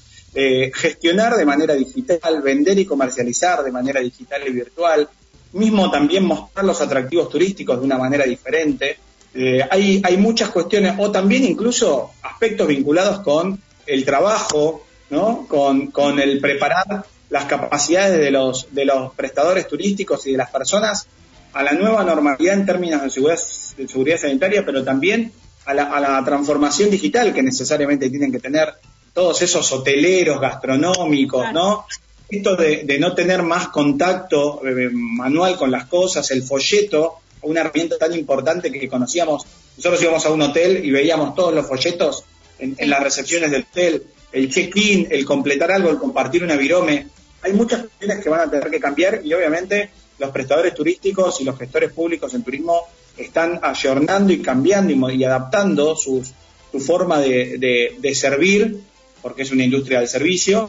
gestionar 0.74 1.36
de 1.36 1.44
manera 1.44 1.74
digital, 1.74 2.42
vender 2.42 2.78
y 2.80 2.84
comercializar 2.84 3.62
de 3.62 3.70
manera 3.70 4.00
digital 4.00 4.42
y 4.46 4.50
virtual, 4.50 5.08
mismo 5.52 5.90
también 5.90 6.24
mostrar 6.24 6.64
los 6.64 6.80
atractivos 6.80 7.28
turísticos 7.28 7.78
de 7.78 7.86
una 7.86 7.98
manera 7.98 8.24
diferente. 8.24 8.98
Eh, 9.34 9.60
hay, 9.70 10.00
hay 10.04 10.16
muchas 10.16 10.50
cuestiones, 10.50 10.94
o 10.98 11.10
también 11.10 11.44
incluso 11.44 12.10
aspectos 12.22 12.66
vinculados 12.66 13.20
con 13.20 13.60
el 13.86 14.04
trabajo, 14.04 14.84
¿no? 15.10 15.46
con, 15.48 15.88
con 15.88 16.18
el 16.18 16.40
preparar 16.40 17.04
las 17.30 17.44
capacidades 17.44 18.18
de 18.18 18.30
los, 18.30 18.68
de 18.74 18.84
los 18.84 19.12
prestadores 19.14 19.68
turísticos 19.68 20.26
y 20.26 20.32
de 20.32 20.38
las 20.38 20.50
personas 20.50 21.06
a 21.52 21.62
la 21.62 21.72
nueva 21.72 22.04
normalidad 22.04 22.54
en 22.54 22.66
términos 22.66 23.02
de 23.02 23.10
seguridad, 23.10 23.40
de 23.76 23.88
seguridad 23.88 24.18
sanitaria, 24.18 24.64
pero 24.64 24.84
también 24.84 25.32
a 25.66 25.74
la, 25.74 26.22
transformación 26.24 26.90
digital 26.90 27.34
que 27.34 27.42
necesariamente 27.42 28.08
tienen 28.08 28.32
que 28.32 28.38
tener 28.38 28.74
todos 29.12 29.42
esos 29.42 29.70
hoteleros 29.72 30.40
gastronómicos, 30.40 31.52
¿no? 31.52 31.84
Esto 32.30 32.56
de, 32.56 32.98
no 32.98 33.14
tener 33.14 33.42
más 33.42 33.68
contacto 33.68 34.60
eh, 34.66 34.90
manual 34.92 35.56
con 35.56 35.70
las 35.70 35.86
cosas, 35.86 36.30
el 36.30 36.42
folleto, 36.42 37.20
una 37.42 37.60
herramienta 37.60 37.96
tan 37.96 38.12
importante 38.12 38.70
que 38.70 38.86
conocíamos. 38.86 39.46
Nosotros 39.78 40.02
íbamos 40.02 40.26
a 40.26 40.30
un 40.30 40.42
hotel 40.42 40.84
y 40.84 40.90
veíamos 40.90 41.34
todos 41.34 41.54
los 41.54 41.66
folletos 41.66 42.24
en, 42.58 42.90
las 42.90 43.02
recepciones 43.02 43.50
del 43.50 43.62
hotel, 43.62 44.02
el 44.32 44.50
check-in, 44.50 45.08
el 45.10 45.24
completar 45.24 45.72
algo, 45.72 45.88
el 45.88 45.96
compartir 45.96 46.44
una 46.44 46.56
virome. 46.56 47.06
Hay 47.40 47.54
muchas 47.54 47.84
cuestiones 47.84 48.22
que 48.22 48.28
van 48.28 48.40
a 48.40 48.50
tener 48.50 48.68
que 48.70 48.80
cambiar 48.80 49.20
y 49.24 49.32
obviamente 49.32 49.88
los 50.18 50.30
prestadores 50.30 50.74
turísticos 50.74 51.40
y 51.40 51.44
los 51.44 51.56
gestores 51.56 51.92
públicos 51.92 52.34
en 52.34 52.42
turismo 52.42 52.82
están 53.16 53.58
ayornando 53.62 54.34
y 54.34 54.42
cambiando 54.42 55.10
y, 55.10 55.24
adaptando 55.24 55.96
su 55.96 56.22
forma 56.78 57.20
de, 57.20 58.12
servir, 58.14 58.80
porque 59.22 59.42
es 59.42 59.50
una 59.50 59.64
industria 59.64 60.00
del 60.00 60.08
servicio, 60.08 60.68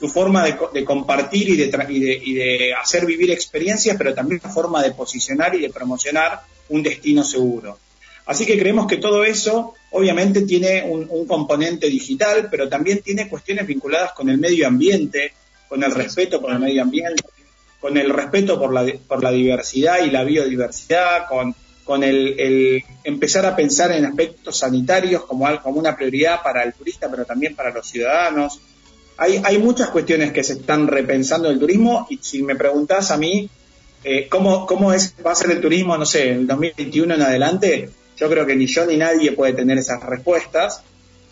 su 0.00 0.08
forma 0.08 0.44
de, 0.44 0.84
compartir 0.84 1.50
y 1.50 1.56
de, 1.56 2.20
y 2.24 2.34
de, 2.34 2.72
hacer 2.72 3.04
vivir 3.04 3.30
experiencias, 3.30 3.96
pero 3.98 4.14
también 4.14 4.40
la 4.42 4.48
forma 4.48 4.82
de 4.82 4.92
posicionar 4.92 5.54
y 5.54 5.60
de 5.60 5.68
promocionar 5.68 6.40
un 6.70 6.82
destino 6.82 7.22
seguro. 7.22 7.78
Así 8.24 8.46
que 8.46 8.58
creemos 8.58 8.86
que 8.86 8.96
todo 8.96 9.24
eso 9.24 9.74
obviamente 9.90 10.42
tiene 10.42 10.84
un, 10.84 11.06
un, 11.10 11.26
componente 11.26 11.88
digital, 11.88 12.48
pero 12.50 12.68
también 12.68 13.02
tiene 13.02 13.28
cuestiones 13.28 13.66
vinculadas 13.66 14.12
con 14.12 14.30
el 14.30 14.38
medio 14.38 14.66
ambiente, 14.66 15.34
con 15.68 15.84
el 15.84 15.92
respeto 15.92 16.40
por 16.40 16.52
el 16.52 16.60
medio 16.60 16.80
ambiente, 16.80 17.22
con 17.78 17.98
el 17.98 18.08
respeto 18.10 18.58
por 18.58 18.72
la, 18.72 18.90
por 19.06 19.22
la 19.22 19.30
diversidad 19.30 20.02
y 20.02 20.10
la 20.10 20.24
biodiversidad, 20.24 21.26
con, 21.28 21.54
con 21.84 22.04
el, 22.04 22.82
empezar 23.04 23.44
a 23.44 23.54
pensar 23.54 23.92
en 23.92 24.06
aspectos 24.06 24.58
sanitarios 24.58 25.24
como, 25.24 25.46
como 25.60 25.78
una 25.78 25.94
prioridad 25.94 26.42
para 26.42 26.62
el 26.62 26.72
turista, 26.72 27.10
pero 27.10 27.26
también 27.26 27.54
para 27.54 27.70
los 27.70 27.86
ciudadanos. 27.86 28.60
Hay, 29.22 29.40
hay 29.44 29.58
muchas 29.58 29.90
cuestiones 29.90 30.32
que 30.32 30.42
se 30.42 30.54
están 30.54 30.88
repensando 30.88 31.48
el 31.48 31.58
turismo 31.58 32.06
y 32.10 32.18
si 32.22 32.42
me 32.42 32.56
preguntás 32.56 33.10
a 33.10 33.16
mí 33.16 33.48
eh, 34.02 34.28
¿cómo, 34.30 34.64
cómo 34.66 34.92
es, 34.92 35.14
va 35.24 35.32
a 35.32 35.34
ser 35.34 35.50
el 35.50 35.60
turismo, 35.60 35.96
no 35.98 36.06
sé, 36.06 36.30
en 36.30 36.38
el 36.40 36.46
2021 36.46 37.14
en 37.14 37.22
adelante, 37.22 37.90
yo 38.16 38.30
creo 38.30 38.46
que 38.46 38.56
ni 38.56 38.66
yo 38.66 38.86
ni 38.86 38.96
nadie 38.96 39.32
puede 39.32 39.52
tener 39.52 39.76
esas 39.76 40.02
respuestas, 40.02 40.82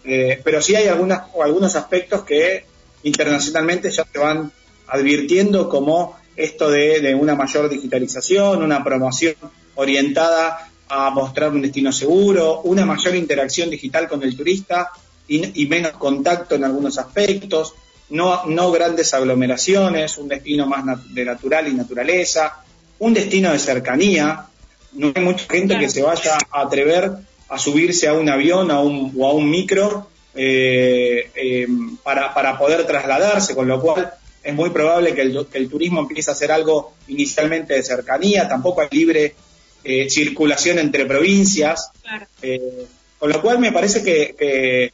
eh, 0.05 0.41
pero 0.45 0.61
sí 0.61 0.75
hay 0.75 0.89
algunas, 0.89 1.23
algunos 1.43 1.77
aspectos 1.77 2.25
que 2.25 2.65
internacionalmente 3.05 3.91
ya 3.91 4.05
se 4.11 4.19
van 4.19 4.53
advirtiendo 4.87 5.69
como 5.69 6.19
esto 6.37 6.71
de, 6.71 7.15
una 7.15 7.35
mayor 7.35 7.69
digitalización, 7.71 8.63
una 8.63 8.85
promoción 8.85 9.35
orientada 9.75 10.71
a 10.89 11.11
mostrar 11.11 11.53
un 11.53 11.63
destino 11.63 11.91
seguro, 11.91 12.61
una 12.63 12.85
mayor 12.85 13.17
interacción 13.17 13.71
digital 13.71 14.09
con 14.09 14.23
el 14.23 14.37
turista 14.37 14.91
y, 15.29 15.67
menos 15.67 15.93
contacto 15.93 16.55
en 16.55 16.65
algunos 16.65 16.99
aspectos, 16.99 17.75
no, 18.11 18.47
no 18.47 18.71
grandes 18.73 19.13
aglomeraciones, 19.13 20.17
un 20.17 20.29
destino 20.29 20.67
más 20.67 20.85
de 21.15 21.25
natural 21.25 21.69
y 21.69 21.75
naturaleza, 21.75 22.63
un 22.99 23.15
destino 23.15 23.53
de 23.53 23.59
cercanía. 23.59 24.47
No 24.93 25.13
hay 25.15 25.23
mucha 25.23 25.45
gente 25.51 25.79
que 25.79 25.91
se 25.91 26.03
vaya 26.03 26.39
a 26.51 26.63
atrever 26.63 27.13
a 27.49 27.59
subirse 27.59 28.09
a 28.09 28.15
un 28.15 28.29
avión 28.29 28.71
a 28.71 28.81
un, 28.81 29.15
o 29.17 29.27
a 29.27 29.33
un 29.33 29.51
micro 29.51 30.09
eh, 30.35 31.31
eh, 31.35 31.67
para, 32.03 32.33
para 32.33 32.59
poder 32.59 32.87
trasladarse, 32.87 33.55
con 33.55 33.69
lo 33.69 33.81
cual 33.81 34.13
es 34.43 34.55
muy 34.55 34.71
probable 34.71 35.15
que 35.15 35.21
el, 35.21 35.69
turismo 35.69 36.01
empiece 36.01 36.31
a 36.31 36.35
ser 36.35 36.53
algo 36.53 36.95
inicialmente 37.09 37.75
de 37.75 37.83
cercanía, 37.83 38.49
tampoco 38.49 38.81
hay 38.81 38.89
libre 38.91 39.35
eh, 39.85 40.09
circulación 40.09 40.79
entre 40.79 41.07
provincias, 41.07 41.91
eh, 42.41 42.87
con 43.19 43.31
lo 43.31 43.43
cual 43.43 43.59
me 43.59 43.73
parece 43.73 44.03
que, 44.03 44.93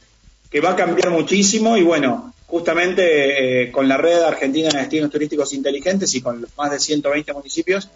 va 0.63 0.71
a 0.71 0.75
cambiar 0.75 1.11
muchísimo 1.11 1.77
y 1.77 1.83
bueno, 1.83 2.33
justamente 2.47 3.63
eh, 3.63 3.71
con 3.71 3.87
la 3.87 3.97
red 3.97 4.21
argentina 4.21 4.69
de 4.69 4.79
destinos 4.79 5.11
turísticos 5.11 5.53
inteligentes 5.53 6.13
y 6.15 6.21
con 6.21 6.41
los 6.41 6.49
más 6.57 6.71
de 6.71 6.79
120 6.79 7.33
municipios 7.33 7.89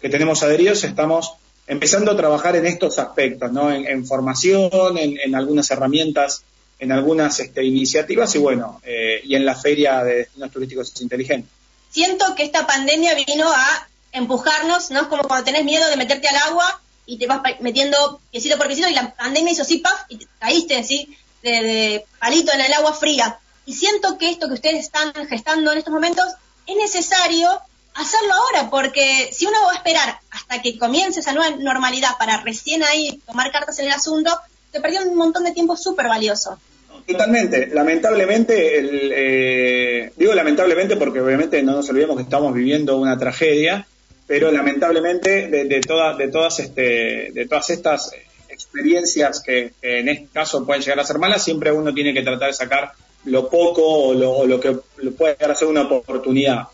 que 0.00 0.08
tenemos 0.08 0.42
adheridos, 0.42 0.84
estamos 0.84 1.32
empezando 1.66 2.12
a 2.12 2.16
trabajar 2.16 2.56
en 2.56 2.66
estos 2.66 2.98
aspectos, 2.98 3.52
¿no? 3.52 3.72
en, 3.72 4.06
formación, 4.06 4.70
en 4.98 5.34
algunas 5.34 5.70
herramientas 5.70 6.44
en 6.78 6.92
algunas 6.92 7.38
este, 7.40 7.64
iniciativas 7.64 8.34
y 8.34 8.38
bueno, 8.38 8.80
eh, 8.84 9.20
y 9.24 9.34
en 9.34 9.46
la 9.46 9.54
feria 9.54 10.04
de 10.04 10.16
destinos 10.16 10.50
turísticos 10.50 11.00
inteligentes. 11.00 11.50
Siento 11.90 12.34
que 12.34 12.42
esta 12.42 12.66
pandemia 12.66 13.14
vino 13.14 13.50
a 13.50 13.88
empujarnos, 14.12 14.90
¿no? 14.90 15.02
Es 15.02 15.06
como 15.06 15.22
cuando 15.24 15.44
tenés 15.44 15.64
miedo 15.64 15.88
de 15.88 15.96
meterte 15.96 16.28
al 16.28 16.36
agua 16.36 16.80
y 17.06 17.18
te 17.18 17.26
vas 17.26 17.40
metiendo 17.60 18.20
piecito 18.30 18.58
por 18.58 18.66
piecito 18.66 18.88
y 18.88 18.94
la 18.94 19.14
pandemia 19.14 19.52
hizo 19.52 19.62
así, 19.62 19.78
paf, 19.78 20.02
y 20.08 20.18
caíste 20.38 20.76
así 20.76 21.16
de, 21.50 22.04
palito 22.18 22.52
en 22.52 22.60
el 22.60 22.72
agua 22.72 22.92
fría. 22.92 23.38
Y 23.64 23.74
siento 23.74 24.16
que 24.18 24.30
esto 24.30 24.48
que 24.48 24.54
ustedes 24.54 24.80
están 24.80 25.12
gestando 25.28 25.72
en 25.72 25.78
estos 25.78 25.92
momentos 25.92 26.24
es 26.66 26.76
necesario 26.76 27.48
hacerlo 27.94 28.34
ahora, 28.34 28.70
porque 28.70 29.30
si 29.32 29.46
uno 29.46 29.56
va 29.66 29.72
a 29.72 29.76
esperar 29.76 30.18
hasta 30.30 30.62
que 30.62 30.78
comience 30.78 31.20
esa 31.20 31.32
nueva 31.32 31.56
normalidad 31.56 32.10
para 32.18 32.42
recién 32.42 32.82
ahí 32.84 33.20
tomar 33.26 33.50
cartas 33.50 33.78
en 33.78 33.86
el 33.86 33.92
asunto, 33.92 34.30
se 34.72 34.80
perdió 34.80 35.02
un 35.02 35.16
montón 35.16 35.44
de 35.44 35.52
tiempo 35.52 35.76
súper 35.76 36.06
valioso. 36.06 36.58
Totalmente. 37.06 37.68
Lamentablemente, 37.68 38.80
eh, 38.80 40.12
digo 40.16 40.34
lamentablemente 40.34 40.96
porque 40.96 41.20
obviamente 41.20 41.62
no 41.62 41.72
nos 41.72 41.88
olvidemos 41.88 42.16
que 42.16 42.24
estamos 42.24 42.52
viviendo 42.52 42.98
una 42.98 43.16
tragedia, 43.16 43.86
pero 44.26 44.50
lamentablemente 44.50 45.48
de, 45.48 45.64
de, 45.64 45.80
de, 45.80 46.30
todas, 46.30 46.58
este, 46.58 47.30
de 47.32 47.46
todas 47.48 47.70
estas 47.70 48.10
experiencias 48.56 49.42
que, 49.44 49.72
en 49.82 50.08
este 50.08 50.28
caso 50.32 50.64
pueden 50.64 50.82
llegar 50.82 51.00
a 51.00 51.04
ser 51.04 51.18
malas, 51.18 51.44
siempre 51.44 51.70
uno 51.70 51.92
tiene 51.92 52.12
que 52.14 52.22
tratar 52.22 52.48
de 52.48 52.54
sacar 52.54 52.92
lo 53.26 53.48
poco 53.48 53.82
o 53.82 54.46
lo, 54.46 54.60
que 54.60 54.72
puede 55.10 55.34
llegar 55.34 55.50
a 55.50 55.54
ser 55.54 55.68
una 55.68 55.82
oportunidad. 55.82 56.64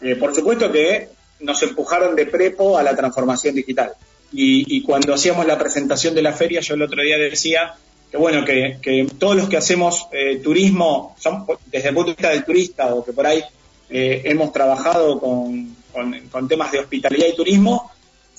Eh, 0.00 0.16
por 0.16 0.34
supuesto 0.34 0.70
que 0.70 1.08
nos 1.40 1.62
empujaron 1.62 2.14
de 2.14 2.26
prepo 2.26 2.76
a 2.76 2.82
la 2.82 2.94
transformación 2.94 3.54
digital. 3.54 3.92
Y, 4.32 4.82
cuando 4.82 5.12
hacíamos 5.12 5.44
la 5.44 5.58
presentación 5.58 6.14
de 6.14 6.22
la 6.22 6.32
feria, 6.32 6.60
yo 6.60 6.74
el 6.74 6.82
otro 6.82 7.02
día 7.02 7.18
decía 7.18 7.74
que 8.10 8.16
bueno, 8.16 8.44
que, 8.44 9.06
todos 9.18 9.36
los 9.36 9.48
que 9.48 9.56
hacemos 9.56 10.06
eh, 10.12 10.36
turismo, 10.36 11.16
son, 11.18 11.46
desde 11.66 11.88
el 11.88 11.94
punto 11.94 12.10
de 12.10 12.16
vista 12.16 12.30
del 12.30 12.44
turista 12.44 12.94
o 12.94 13.04
que 13.04 13.12
por 13.12 13.26
ahí 13.26 13.42
eh, 13.88 14.22
hemos 14.26 14.52
trabajado 14.52 15.18
con, 15.18 15.74
con, 16.30 16.48
temas 16.48 16.70
de 16.70 16.78
hospitalidad 16.78 17.26
y 17.26 17.34
turismo, 17.34 17.90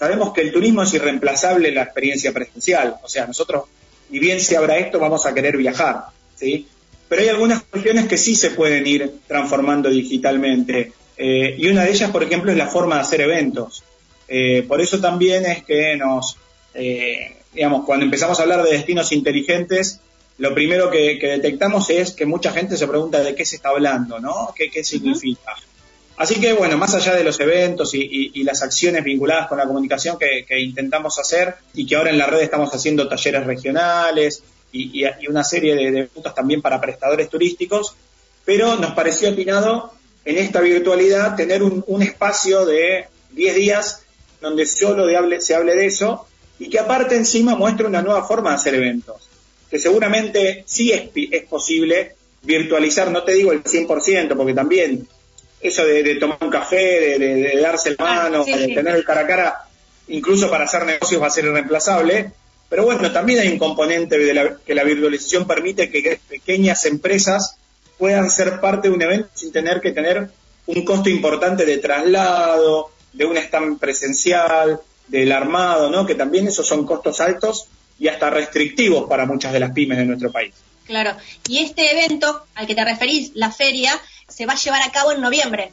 sabemos 0.01 0.33
que 0.33 0.41
el 0.41 0.51
turismo 0.51 0.81
es 0.81 0.91
irreemplazable 0.95 1.69
en 1.69 1.75
la 1.75 1.83
experiencia 1.83 2.33
presencial. 2.33 2.95
O 3.03 3.07
sea, 3.07 3.27
nosotros, 3.27 3.65
y 4.09 4.17
bien 4.17 4.41
se 4.41 4.57
abra 4.57 4.79
esto, 4.79 4.97
vamos 4.97 5.27
a 5.27 5.33
querer 5.35 5.57
viajar, 5.57 6.05
¿sí? 6.35 6.65
Pero 7.07 7.21
hay 7.21 7.29
algunas 7.29 7.61
cuestiones 7.61 8.07
que 8.07 8.17
sí 8.17 8.33
se 8.35 8.49
pueden 8.49 8.87
ir 8.87 9.19
transformando 9.27 9.91
digitalmente. 9.91 10.91
Eh, 11.15 11.53
y 11.55 11.67
una 11.67 11.83
de 11.83 11.91
ellas, 11.91 12.09
por 12.09 12.23
ejemplo, 12.23 12.51
es 12.51 12.57
la 12.57 12.65
forma 12.65 12.95
de 12.95 13.01
hacer 13.01 13.21
eventos. 13.21 13.83
Eh, 14.27 14.65
por 14.67 14.81
eso 14.81 14.99
también 14.99 15.45
es 15.45 15.63
que 15.65 15.95
nos, 15.97 16.35
eh, 16.73 17.35
digamos, 17.53 17.85
cuando 17.85 18.03
empezamos 18.03 18.39
a 18.39 18.41
hablar 18.41 18.63
de 18.63 18.71
destinos 18.71 19.11
inteligentes, 19.11 19.99
lo 20.39 20.51
primero 20.55 20.89
que, 20.89 21.19
detectamos 21.21 21.91
es 21.91 22.13
que 22.13 22.25
mucha 22.25 22.51
gente 22.51 22.75
se 22.75 22.87
pregunta 22.87 23.21
de 23.21 23.35
qué 23.35 23.45
se 23.45 23.57
está 23.57 23.69
hablando, 23.69 24.19
¿no? 24.19 24.51
¿Qué, 24.55 24.83
significa? 24.83 25.55
Así 26.18 26.39
que, 26.39 26.53
bueno, 26.53 26.78
más 26.78 26.93
allá 26.93 27.16
de 27.16 27.24
los 27.24 27.39
eventos 27.39 27.93
y, 27.93 28.43
las 28.43 28.62
acciones 28.62 29.03
vinculadas 29.03 29.47
con 29.47 29.57
la 29.57 29.66
comunicación 29.66 30.18
que, 30.20 30.59
intentamos 30.59 31.18
hacer 31.20 31.55
y 31.74 31.86
que 31.86 31.95
ahora 31.95 32.12
en 32.12 32.18
la 32.18 32.28
red 32.28 32.41
estamos 32.41 32.74
haciendo 32.74 33.07
talleres 33.07 33.45
regionales 33.45 34.43
y, 34.72 35.03
una 35.28 35.43
serie 35.43 35.76
de, 35.76 36.03
puntos 36.05 36.36
también 36.36 36.62
para 36.62 36.80
prestadores 36.80 37.30
turísticos, 37.30 37.95
pero 38.45 38.76
nos 38.76 38.93
pareció 38.93 39.30
atinado 39.30 39.93
en 40.26 40.38
esta 40.38 40.62
virtualidad 40.62 41.36
tener 41.36 41.64
un, 41.64 41.84
un 41.88 42.03
espacio 42.03 42.66
de 42.66 43.07
10 43.32 43.55
días 43.55 44.03
donde 44.41 44.66
solo 44.66 45.05
se 45.39 45.55
hable 45.55 45.76
de 45.76 45.86
eso 45.86 46.28
y 46.59 46.70
que 46.70 46.80
aparte 46.80 47.16
encima 47.16 47.55
muestre 47.55 47.88
una 47.88 48.01
nueva 48.01 48.24
forma 48.28 48.51
de 48.51 48.55
hacer 48.57 48.76
eventos, 48.76 49.28
que 49.70 49.80
seguramente 49.80 50.64
sí 50.68 50.91
es, 50.91 51.09
es 51.16 51.43
posible 51.45 52.16
virtualizar, 52.43 53.09
no 53.09 53.24
te 53.24 53.34
digo 53.34 53.51
el 53.51 53.64
100%, 53.64 54.36
porque 54.36 54.53
también 54.53 55.07
eso 55.62 55.86
de, 55.86 56.16
tomar 56.16 56.38
un 56.41 56.49
café, 56.49 57.20
de, 57.20 57.59
darse 57.62 57.91
la 57.91 57.95
ah, 57.99 58.24
mano, 58.24 58.43
de 58.43 58.68
tener 58.70 58.95
el 58.95 59.05
cara 59.05 59.22
a 59.22 59.28
cara, 59.28 59.68
incluso 60.07 60.49
para 60.49 60.66
hacer 60.66 60.86
negocios 60.86 61.22
va 61.22 61.28
a 61.28 61.32
ser 61.32 61.45
irreemplazable, 61.45 62.32
pero 62.70 62.86
bueno, 62.86 63.12
también 63.12 63.39
hay 63.39 63.49
un 63.49 63.57
componente 63.57 64.18
de 64.18 64.55
que 64.66 64.74
la 64.74 64.84
virtualización 64.84 65.45
permite 65.45 65.89
que 65.89 66.20
pequeñas 66.30 66.86
empresas 66.86 67.57
puedan 67.97 68.30
ser 68.30 68.59
parte 68.59 68.88
de 68.88 68.95
un 68.95 69.01
evento 69.01 69.30
sin 69.34 69.51
tener 69.51 69.82
que 69.82 69.91
tener 69.91 70.30
un 70.68 70.86
costo 70.86 71.09
importante 71.09 71.66
de 71.66 71.78
traslado, 71.78 72.91
de 73.14 73.26
un 73.26 73.38
stand 73.38 73.78
presencial, 73.78 74.80
del 75.07 75.32
armado, 75.34 75.89
¿no? 75.89 76.05
Que 76.05 76.16
también 76.16 76.47
esos 76.47 76.66
son 76.66 76.86
costos 76.86 77.20
altos 77.20 77.68
y 77.99 78.07
hasta 78.07 78.30
restrictivos 78.30 79.07
para 79.07 79.26
muchas 79.26 79.51
de 79.51 79.59
las 79.59 79.72
pymes 79.72 79.97
de 79.97 80.05
nuestro 80.05 80.32
país. 80.32 80.53
Claro, 80.86 81.12
y 81.47 81.59
este 81.59 81.91
evento 81.91 82.45
al 82.55 82.68
que 82.68 82.76
te 82.76 82.84
referís, 82.84 83.32
la 83.36 83.51
feria, 83.51 83.99
se 84.32 84.45
va 84.45 84.53
a 84.53 84.57
llevar 84.57 84.82
a 84.82 84.91
cabo 84.91 85.11
en 85.11 85.21
noviembre. 85.21 85.71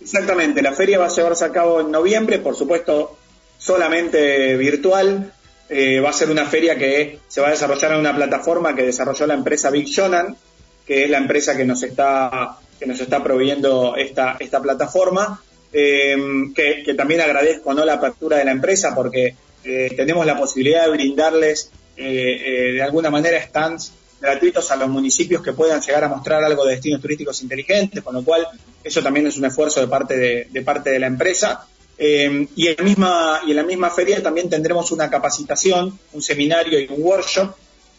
Exactamente, 0.00 0.62
la 0.62 0.72
feria 0.72 0.98
va 0.98 1.06
a 1.06 1.10
llevarse 1.10 1.44
a 1.44 1.52
cabo 1.52 1.80
en 1.80 1.90
noviembre, 1.90 2.38
por 2.38 2.56
supuesto 2.56 3.18
solamente 3.58 4.56
virtual. 4.56 5.32
eh, 5.68 6.00
va 6.00 6.10
a 6.10 6.12
ser 6.12 6.30
una 6.30 6.46
feria 6.46 6.76
que 6.76 7.20
se 7.28 7.40
va 7.40 7.46
a 7.46 7.50
desarrollar 7.50 7.92
en 7.92 8.00
una 8.00 8.16
plataforma 8.16 8.74
que 8.74 8.82
desarrolló 8.82 9.26
la 9.28 9.34
empresa 9.34 9.70
Big 9.70 9.86
Shonan, 9.86 10.36
que 10.84 11.04
es 11.04 11.10
la 11.10 11.18
empresa 11.18 11.56
que 11.56 11.64
nos 11.64 11.80
está, 11.84 12.58
que 12.78 12.86
nos 12.86 12.98
está 12.98 13.22
proveyendo 13.22 13.94
esta, 13.96 14.36
esta 14.40 14.60
plataforma. 14.60 15.40
Eh, 15.72 16.16
que, 16.56 16.94
también 16.94 17.20
agradezco 17.20 17.72
¿no? 17.72 17.84
la 17.84 17.94
apertura 17.94 18.38
de 18.38 18.44
la 18.44 18.50
empresa 18.50 18.92
porque 18.96 19.36
eh, 19.62 19.94
tenemos 19.96 20.26
la 20.26 20.36
posibilidad 20.36 20.86
de 20.86 20.90
brindarles 20.90 21.70
de 21.94 22.82
alguna 22.82 23.10
manera 23.10 23.40
stands 23.42 23.92
gratuitos 24.20 24.70
a 24.70 24.76
los 24.76 24.88
municipios 24.88 25.42
que 25.42 25.52
puedan 25.52 25.80
llegar 25.80 26.04
a 26.04 26.08
mostrar 26.08 26.44
algo 26.44 26.64
de 26.64 26.72
destinos 26.72 27.00
turísticos 27.00 27.42
inteligentes, 27.42 28.02
con 28.02 28.14
lo 28.14 28.22
cual 28.22 28.46
eso 28.84 29.02
también 29.02 29.26
es 29.26 29.36
un 29.36 29.46
esfuerzo 29.46 29.80
de 29.80 29.88
parte 29.88 30.48
de, 30.50 30.62
parte 30.62 30.90
de 30.90 30.98
la 30.98 31.06
empresa. 31.06 31.66
Eh, 31.96 32.48
y, 32.56 32.68
en 32.68 32.76
la 32.78 32.84
misma, 32.84 33.40
y 33.46 33.50
en 33.50 33.56
la 33.56 33.62
misma 33.62 33.90
feria 33.90 34.22
también 34.22 34.48
tendremos 34.48 34.90
una 34.90 35.10
capacitación, 35.10 35.98
un 36.12 36.22
seminario 36.22 36.78
y 36.78 36.86
un 36.86 37.02
workshop 37.02 37.54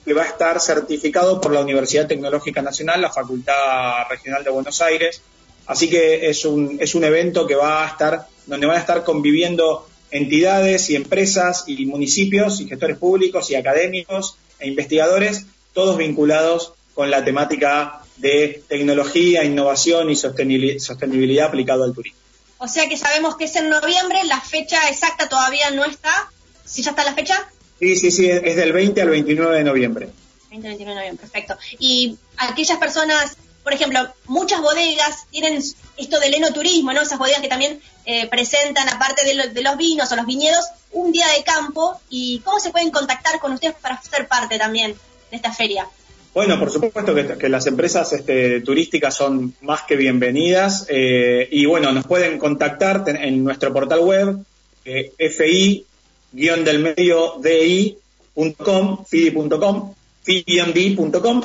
que 0.05 0.13
va 0.13 0.23
a 0.23 0.27
estar 0.27 0.59
certificado 0.59 1.39
por 1.39 1.53
la 1.53 1.61
Universidad 1.61 2.07
Tecnológica 2.07 2.61
Nacional, 2.61 3.01
la 3.01 3.11
Facultad 3.11 4.07
Regional 4.09 4.43
de 4.43 4.49
Buenos 4.49 4.81
Aires. 4.81 5.21
Así 5.67 5.89
que 5.89 6.27
es 6.27 6.43
un, 6.45 6.77
es 6.79 6.95
un 6.95 7.03
evento 7.03 7.45
que 7.45 7.55
va 7.55 7.85
a 7.85 7.87
estar, 7.87 8.27
donde 8.47 8.65
van 8.65 8.77
a 8.77 8.79
estar 8.79 9.03
conviviendo 9.03 9.87
entidades 10.09 10.89
y 10.89 10.95
empresas 10.95 11.63
y 11.67 11.85
municipios 11.85 12.59
y 12.59 12.67
gestores 12.67 12.97
públicos 12.97 13.49
y 13.51 13.55
académicos 13.55 14.37
e 14.59 14.67
investigadores 14.67 15.45
todos 15.73 15.97
vinculados 15.97 16.73
con 16.93 17.09
la 17.09 17.23
temática 17.23 18.01
de 18.17 18.63
tecnología, 18.67 19.43
innovación 19.43 20.09
y 20.09 20.15
sostenibilidad 20.15 21.47
aplicado 21.47 21.83
al 21.83 21.93
turismo. 21.93 22.19
O 22.59 22.67
sea 22.67 22.87
que 22.87 22.95
sabemos 22.95 23.37
que 23.37 23.45
es 23.45 23.55
en 23.55 23.69
noviembre, 23.69 24.23
la 24.25 24.39
fecha 24.39 24.87
exacta 24.87 25.27
todavía 25.27 25.71
no 25.71 25.83
está. 25.83 26.31
¿Sí 26.63 26.83
ya 26.83 26.91
está 26.91 27.03
la 27.03 27.15
fecha? 27.15 27.49
Sí, 27.79 27.95
sí, 27.95 28.11
sí, 28.11 28.29
es 28.29 28.55
del 28.55 28.71
20 28.71 29.01
al 29.01 29.09
29 29.09 29.57
de 29.57 29.63
noviembre. 29.63 30.09
20 30.51 30.67
al 30.67 30.71
29 30.73 30.77
de 30.77 30.95
noviembre, 30.95 31.27
perfecto. 31.27 31.57
Y 31.79 32.15
aquellas 32.37 32.77
personas, 32.77 33.35
por 33.63 33.73
ejemplo, 33.73 34.07
muchas 34.25 34.61
bodegas 34.61 35.25
tienen 35.31 35.59
esto 35.97 36.19
del 36.19 36.35
enoturismo, 36.35 36.93
¿no? 36.93 37.01
Esas 37.01 37.17
bodegas 37.17 37.41
que 37.41 37.47
también 37.47 37.81
eh, 38.05 38.27
presentan, 38.27 38.87
aparte 38.89 39.25
de, 39.25 39.49
de, 39.49 39.61
los 39.63 39.77
vinos 39.77 40.11
o 40.11 40.15
los 40.15 40.27
viñedos, 40.27 40.65
un 40.91 41.11
día 41.11 41.27
de 41.35 41.43
campo. 41.43 41.99
¿Y 42.11 42.41
cómo 42.41 42.59
se 42.59 42.69
pueden 42.69 42.91
contactar 42.91 43.39
con 43.39 43.53
ustedes 43.53 43.75
para 43.81 43.99
ser 44.03 44.27
parte 44.27 44.59
también? 44.59 44.95
De 45.31 45.37
esta 45.37 45.51
feria? 45.51 45.87
Bueno, 46.33 46.57
por 46.59 46.71
supuesto 46.71 47.13
que, 47.13 47.49
las 47.49 47.67
empresas 47.67 48.13
este, 48.13 48.61
turísticas 48.61 49.15
son 49.15 49.53
más 49.61 49.81
que 49.83 49.97
bienvenidas 49.97 50.85
eh, 50.89 51.47
y 51.51 51.65
bueno, 51.65 51.91
nos 51.91 52.05
pueden 52.05 52.37
contactar 52.37 53.03
en 53.07 53.43
nuestro 53.43 53.73
portal 53.73 53.99
web 53.99 54.37
eh, 54.85 55.11
fi-del 55.29 56.79
medio 56.79 57.35
di.com, 57.41 59.05
fidi.com, 59.05 59.93
fidi.com 60.23 61.41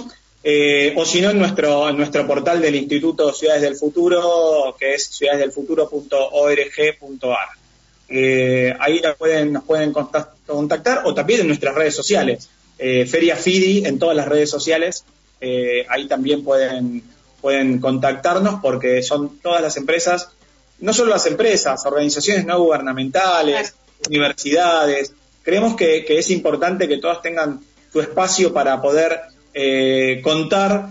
eh, 0.49 0.95
o 0.97 1.05
si 1.05 1.21
no 1.21 1.31
en 1.31 1.41
nuestro, 1.41 1.89
en 1.89 1.97
nuestro 1.97 2.25
portal 2.25 2.61
del 2.61 2.77
Instituto 2.77 3.33
Ciudades 3.33 3.63
del 3.63 3.75
Futuro, 3.75 4.77
que 4.79 4.95
es 4.95 5.09
ciudadesdelfuturo.org.ar. 5.09 7.49
Eh, 8.09 8.73
ahí 8.79 9.01
nos 9.01 9.17
pueden, 9.17 9.53
nos 9.53 9.65
pueden 9.65 9.93
contactar 9.93 11.03
o 11.05 11.13
también 11.13 11.41
en 11.41 11.49
nuestras 11.49 11.75
redes 11.75 11.97
sociales. 11.97 12.49
Eh, 12.79 13.07
Feria 13.07 13.37
FIDI 13.37 13.87
en 13.87 13.99
todas 13.99 14.17
las 14.17 14.29
redes 14.29 14.51
sociales. 14.51 15.05
Eh, 15.41 15.87
ahí 15.89 16.07
también 16.07 16.45
pueden, 16.45 17.03
pueden 17.41 17.79
contactarnos 17.79 18.61
porque 18.61 19.03
son 19.03 19.39
todas 19.39 19.63
las 19.63 19.77
empresas, 19.77 20.29
no 20.81 20.93
solo 20.93 21.11
las 21.11 21.27
empresas, 21.27 21.85
organizaciones 21.87 22.45
no 22.45 22.59
gubernamentales, 22.61 23.75
universidades. 24.09 25.13
Creemos 25.43 25.77
que, 25.77 26.05
es 26.09 26.31
importante 26.31 26.89
que 26.89 26.99
todas 26.99 27.23
tengan 27.23 27.61
su 27.93 28.01
espacio 28.01 28.53
para 28.53 28.81
poder 28.83 29.21
eh, 29.55 30.21
contar, 30.23 30.89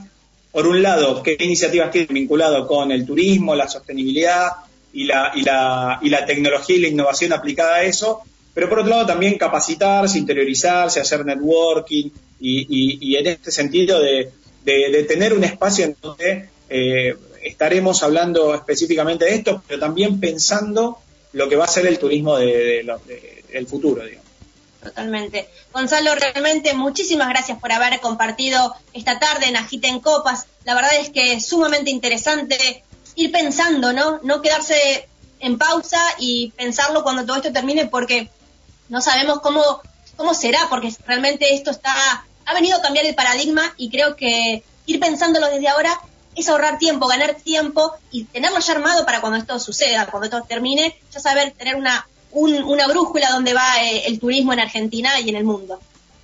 por 0.51 0.67
un 0.67 0.81
lado, 0.81 1.21
qué 1.21 1.37
iniciativas 1.39 1.91
tienen 1.91 2.13
vinculado 2.13 2.65
con 2.65 2.91
el 2.91 3.05
turismo, 3.05 3.53
la 3.53 3.67
sostenibilidad 3.67 4.49
y 4.93 5.03
la, 5.03 5.31
y 5.35 5.41
la, 5.41 5.99
y 6.01 6.09
la 6.09 6.25
tecnología 6.25 6.77
y 6.77 6.79
la 6.79 6.87
innovación 6.87 7.33
aplicada 7.33 7.75
a 7.75 7.83
eso, 7.83 8.23
pero 8.55 8.69
por 8.69 8.79
otro 8.79 8.89
lado 8.89 9.05
también 9.05 9.37
capacitarse, 9.37 10.17
interiorizarse, 10.17 11.01
hacer 11.01 11.25
networking 11.25 12.09
y, 12.39 13.15
en 13.17 13.27
este 13.27 13.51
sentido 13.51 13.99
de, 13.99 14.31
tener 15.07 15.33
un 15.33 15.43
espacio 15.43 15.85
en 15.85 15.97
donde 16.01 16.49
eh, 16.69 17.15
estaremos 17.43 18.01
hablando 18.01 18.55
específicamente 18.55 19.25
de 19.25 19.35
esto, 19.35 19.61
pero 19.67 19.79
también 19.81 20.21
pensando 20.21 20.99
lo 21.33 21.49
que 21.49 21.57
va 21.57 21.65
a 21.65 21.67
ser 21.67 21.85
el 21.85 21.99
turismo 21.99 22.37
de, 22.37 22.89
del 23.51 23.67
futuro, 23.67 24.03
digamos. 24.05 24.25
Totalmente. 24.81 25.49
Gonzalo, 25.73 26.15
realmente 26.15 26.73
muchísimas 26.75 27.27
gracias 27.27 27.59
por 27.59 27.73
haber 27.73 27.99
compartido 27.99 28.73
esta 28.93 29.19
tarde 29.19 29.47
en 29.47 29.57
Agita 29.57 29.89
en 29.89 29.99
Copas. 29.99 30.45
La 30.63 30.75
verdad 30.75 30.91
es 30.97 31.09
que 31.09 31.33
es 31.33 31.45
sumamente 31.45 31.91
interesante 31.91 32.83
ir 33.15 33.31
pensando, 33.33 33.91
¿no? 33.91 34.21
No 34.23 34.41
quedarse 34.41 35.09
en 35.39 35.57
pausa 35.57 36.01
y 36.19 36.51
pensarlo 36.55 37.03
cuando 37.03 37.25
todo 37.25 37.37
esto 37.37 37.51
termine, 37.51 37.87
porque 37.87 38.29
no 38.89 39.01
sabemos 39.01 39.39
cómo, 39.39 39.81
cómo 40.15 40.33
será, 40.33 40.67
porque 40.69 40.93
realmente 41.05 41.53
esto 41.53 41.71
está, 41.71 42.25
ha 42.45 42.53
venido 42.53 42.77
a 42.77 42.81
cambiar 42.81 43.05
el 43.05 43.15
paradigma 43.15 43.73
y 43.77 43.89
creo 43.89 44.15
que 44.15 44.63
ir 44.85 44.99
pensándolo 44.99 45.47
desde 45.47 45.67
ahora 45.67 45.99
es 46.35 46.49
ahorrar 46.49 46.77
tiempo, 46.77 47.07
ganar 47.07 47.35
tiempo 47.35 47.93
y 48.11 48.25
tenerlo 48.25 48.59
ya 48.59 48.73
armado 48.73 49.05
para 49.05 49.21
cuando 49.21 49.39
esto 49.39 49.57
suceda, 49.59 50.07
cuando 50.07 50.25
esto 50.25 50.43
termine, 50.47 50.99
ya 51.11 51.19
saber 51.19 51.51
tener 51.51 51.75
una, 51.75 52.07
una 52.31 52.87
brújula 52.87 53.31
donde 53.31 53.53
va 53.53 53.81
eh, 53.81 54.03
el 54.07 54.19
turismo 54.19 54.53
en 54.53 54.59
Argentina 54.59 55.19
y 55.19 55.29
en 55.29 55.35
el 55.37 55.45
mundo. 55.45 55.79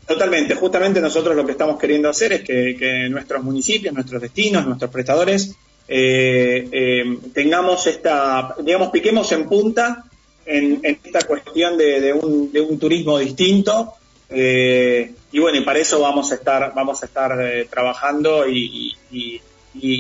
Totalmente, 0.06 0.56
justamente 0.56 1.00
nosotros 1.00 1.36
lo 1.36 1.46
que 1.46 1.54
estamos 1.54 1.80
queriendo 1.80 2.10
hacer 2.10 2.34
es 2.34 2.44
que, 2.44 3.08
nuestros 3.10 3.44
municipios, 3.44 3.94
nuestros 3.94 4.22
destinos, 4.22 4.66
nuestros 4.66 4.92
prestadores 4.92 5.56
eh, 5.88 6.68
eh, 6.72 7.18
tengamos 7.34 7.88
esta, 7.88 8.56
digamos, 8.62 8.90
piquemos 8.90 9.32
en 9.32 9.48
punta 9.48 10.06
en, 10.46 10.80
esta 10.84 11.22
cuestión 11.22 11.78
de, 11.78 12.14
un, 12.14 12.80
turismo 12.80 13.18
distinto. 13.18 13.94
Eh, 14.30 15.14
y 15.32 15.40
bueno, 15.40 15.58
y 15.58 15.62
para 15.62 15.80
eso 15.80 16.00
vamos 16.00 16.32
a 16.32 16.36
estar, 16.36 16.74
vamos 16.74 17.02
a 17.04 17.06
estar 17.06 17.38
eh, 17.42 17.68
trabajando 17.70 18.46
y, 18.48 18.96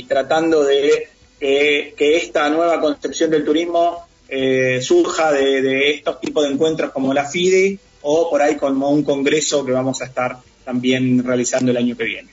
tratando 0.08 0.64
de 0.64 1.08
que 1.39 2.18
esta 2.18 2.50
nueva 2.50 2.80
concepción 2.80 3.32
del 3.32 3.44
turismo 3.44 4.06
eh, 4.34 4.80
surja 4.82 5.32
de, 5.32 5.92
estos 5.92 6.22
tipos 6.22 6.46
de 6.46 6.54
encuentros 6.54 6.92
como 6.92 7.14
la 7.14 7.26
FIDE 7.26 7.80
o 8.04 8.30
por 8.30 8.42
ahí 8.42 8.56
como 8.56 8.89
un 8.89 9.04
congreso 9.04 9.66
que 9.66 9.72
vamos 9.72 10.02
a 10.02 10.06
estar 10.06 10.38
también 10.64 11.24
realizando 11.24 11.72
el 11.72 11.78
año 11.78 11.98
que 11.98 12.04
viene. 12.04 12.30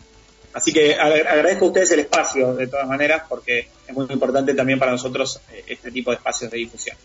Así 0.53 0.73
que 0.73 0.95
agradezco 0.95 1.67
a 1.67 1.69
ustedes 1.69 1.91
el 1.93 2.01
espacio 2.01 2.55
de 2.55 2.69
todas 2.69 2.87
maneras 2.87 3.23
porque 3.29 3.69
es 3.87 3.95
muy 3.95 4.07
importante 4.11 4.55
también 4.55 4.79
para 4.79 4.93
nosotros 4.93 5.41
este 5.67 5.91
tipo 5.91 6.11
de 6.11 6.17
espacios 6.17 6.51
de 6.51 6.59
difusión. 6.59 6.97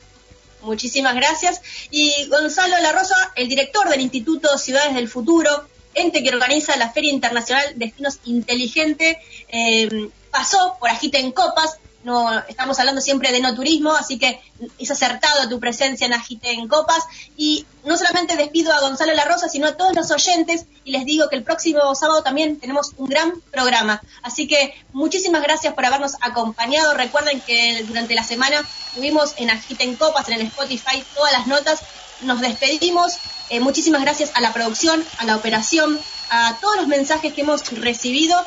Muchísimas 0.63 1.15
gracias. 1.15 1.61
Y 1.91 2.27
Gonzalo 2.29 2.75
La 2.81 2.91
Rosa, 2.91 3.15
el 3.35 3.47
director 3.47 3.89
del 3.89 4.01
Instituto 4.01 4.57
Ciudades 4.57 4.95
del 4.95 5.09
Futuro, 5.09 5.49
ente 5.93 6.23
que 6.23 6.29
organiza 6.29 6.75
la 6.77 6.91
Feria 6.91 7.11
Internacional 7.11 7.65
Destinos 7.75 8.19
Inteligente, 8.25 9.19
eh, 9.49 10.09
pasó 10.31 10.77
por 10.79 10.89
Agite 10.89 11.19
en 11.19 11.31
Copas, 11.31 11.77
no 12.03 12.39
estamos 12.47 12.79
hablando 12.79 13.01
siempre 13.01 13.31
de 13.31 13.39
no 13.39 13.55
turismo, 13.55 13.91
así 13.91 14.17
que 14.19 14.41
es 14.77 14.91
acertado 14.91 15.49
tu 15.49 15.59
presencia 15.59 16.05
en 16.05 16.13
Agite 16.13 16.51
en 16.51 16.67
Copas. 16.67 17.03
Y 17.37 17.65
no 17.85 17.97
solamente 17.97 18.35
despido 18.35 18.73
a 18.73 18.81
Gonzalo 18.81 19.13
La 19.13 19.25
Rosa, 19.25 19.49
sino 19.49 19.67
a 19.67 19.77
todos 19.77 19.95
los 19.95 20.11
oyentes 20.11 20.65
y 20.83 20.91
les 20.91 21.05
digo 21.05 21.29
que 21.29 21.35
el 21.35 21.43
próximo 21.43 21.95
sábado 21.95 22.23
también 22.23 22.59
tenemos 22.59 22.91
un 22.97 23.07
gran 23.07 23.33
programa. 23.51 24.01
Así 24.21 24.47
que 24.47 24.73
muchísimas 24.91 25.41
gracias 25.41 25.73
por 25.73 25.85
habernos 25.85 26.15
acompañado. 26.21 26.93
Recuerden 26.93 27.41
que 27.41 27.83
durante 27.87 28.15
la 28.15 28.23
semana 28.23 28.63
tuvimos 28.95 29.33
en 29.37 29.49
Agite 29.49 29.83
en 29.83 29.95
Copas, 29.95 30.27
en 30.27 30.35
el 30.35 30.41
Spotify, 30.47 31.03
todas 31.15 31.31
las 31.31 31.47
notas. 31.47 31.79
Nos 32.21 32.41
despedimos. 32.41 33.13
Eh, 33.49 33.59
muchísimas 33.59 34.01
gracias 34.01 34.31
a 34.33 34.41
la 34.41 34.53
producción, 34.53 35.05
a 35.17 35.25
la 35.25 35.35
operación, 35.35 35.99
a 36.29 36.57
todos 36.59 36.77
los 36.77 36.87
mensajes 36.87 37.33
que 37.33 37.41
hemos 37.41 37.69
recibido 37.79 38.43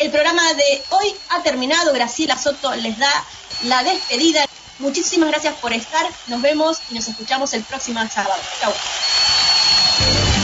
el 0.00 0.10
programa 0.10 0.54
de 0.54 0.82
hoy 0.88 1.14
ha 1.28 1.42
terminado. 1.42 1.92
Graciela 1.92 2.38
Soto 2.38 2.74
les 2.74 2.98
da 2.98 3.12
la 3.64 3.82
despedida. 3.84 4.46
Muchísimas 4.78 5.28
gracias 5.28 5.54
por 5.56 5.74
estar. 5.74 6.06
Nos 6.26 6.40
vemos 6.40 6.78
y 6.90 6.94
nos 6.94 7.06
escuchamos 7.06 7.52
el 7.52 7.62
próximo 7.64 8.00
sábado. 8.08 8.40
Chau. 8.62 8.72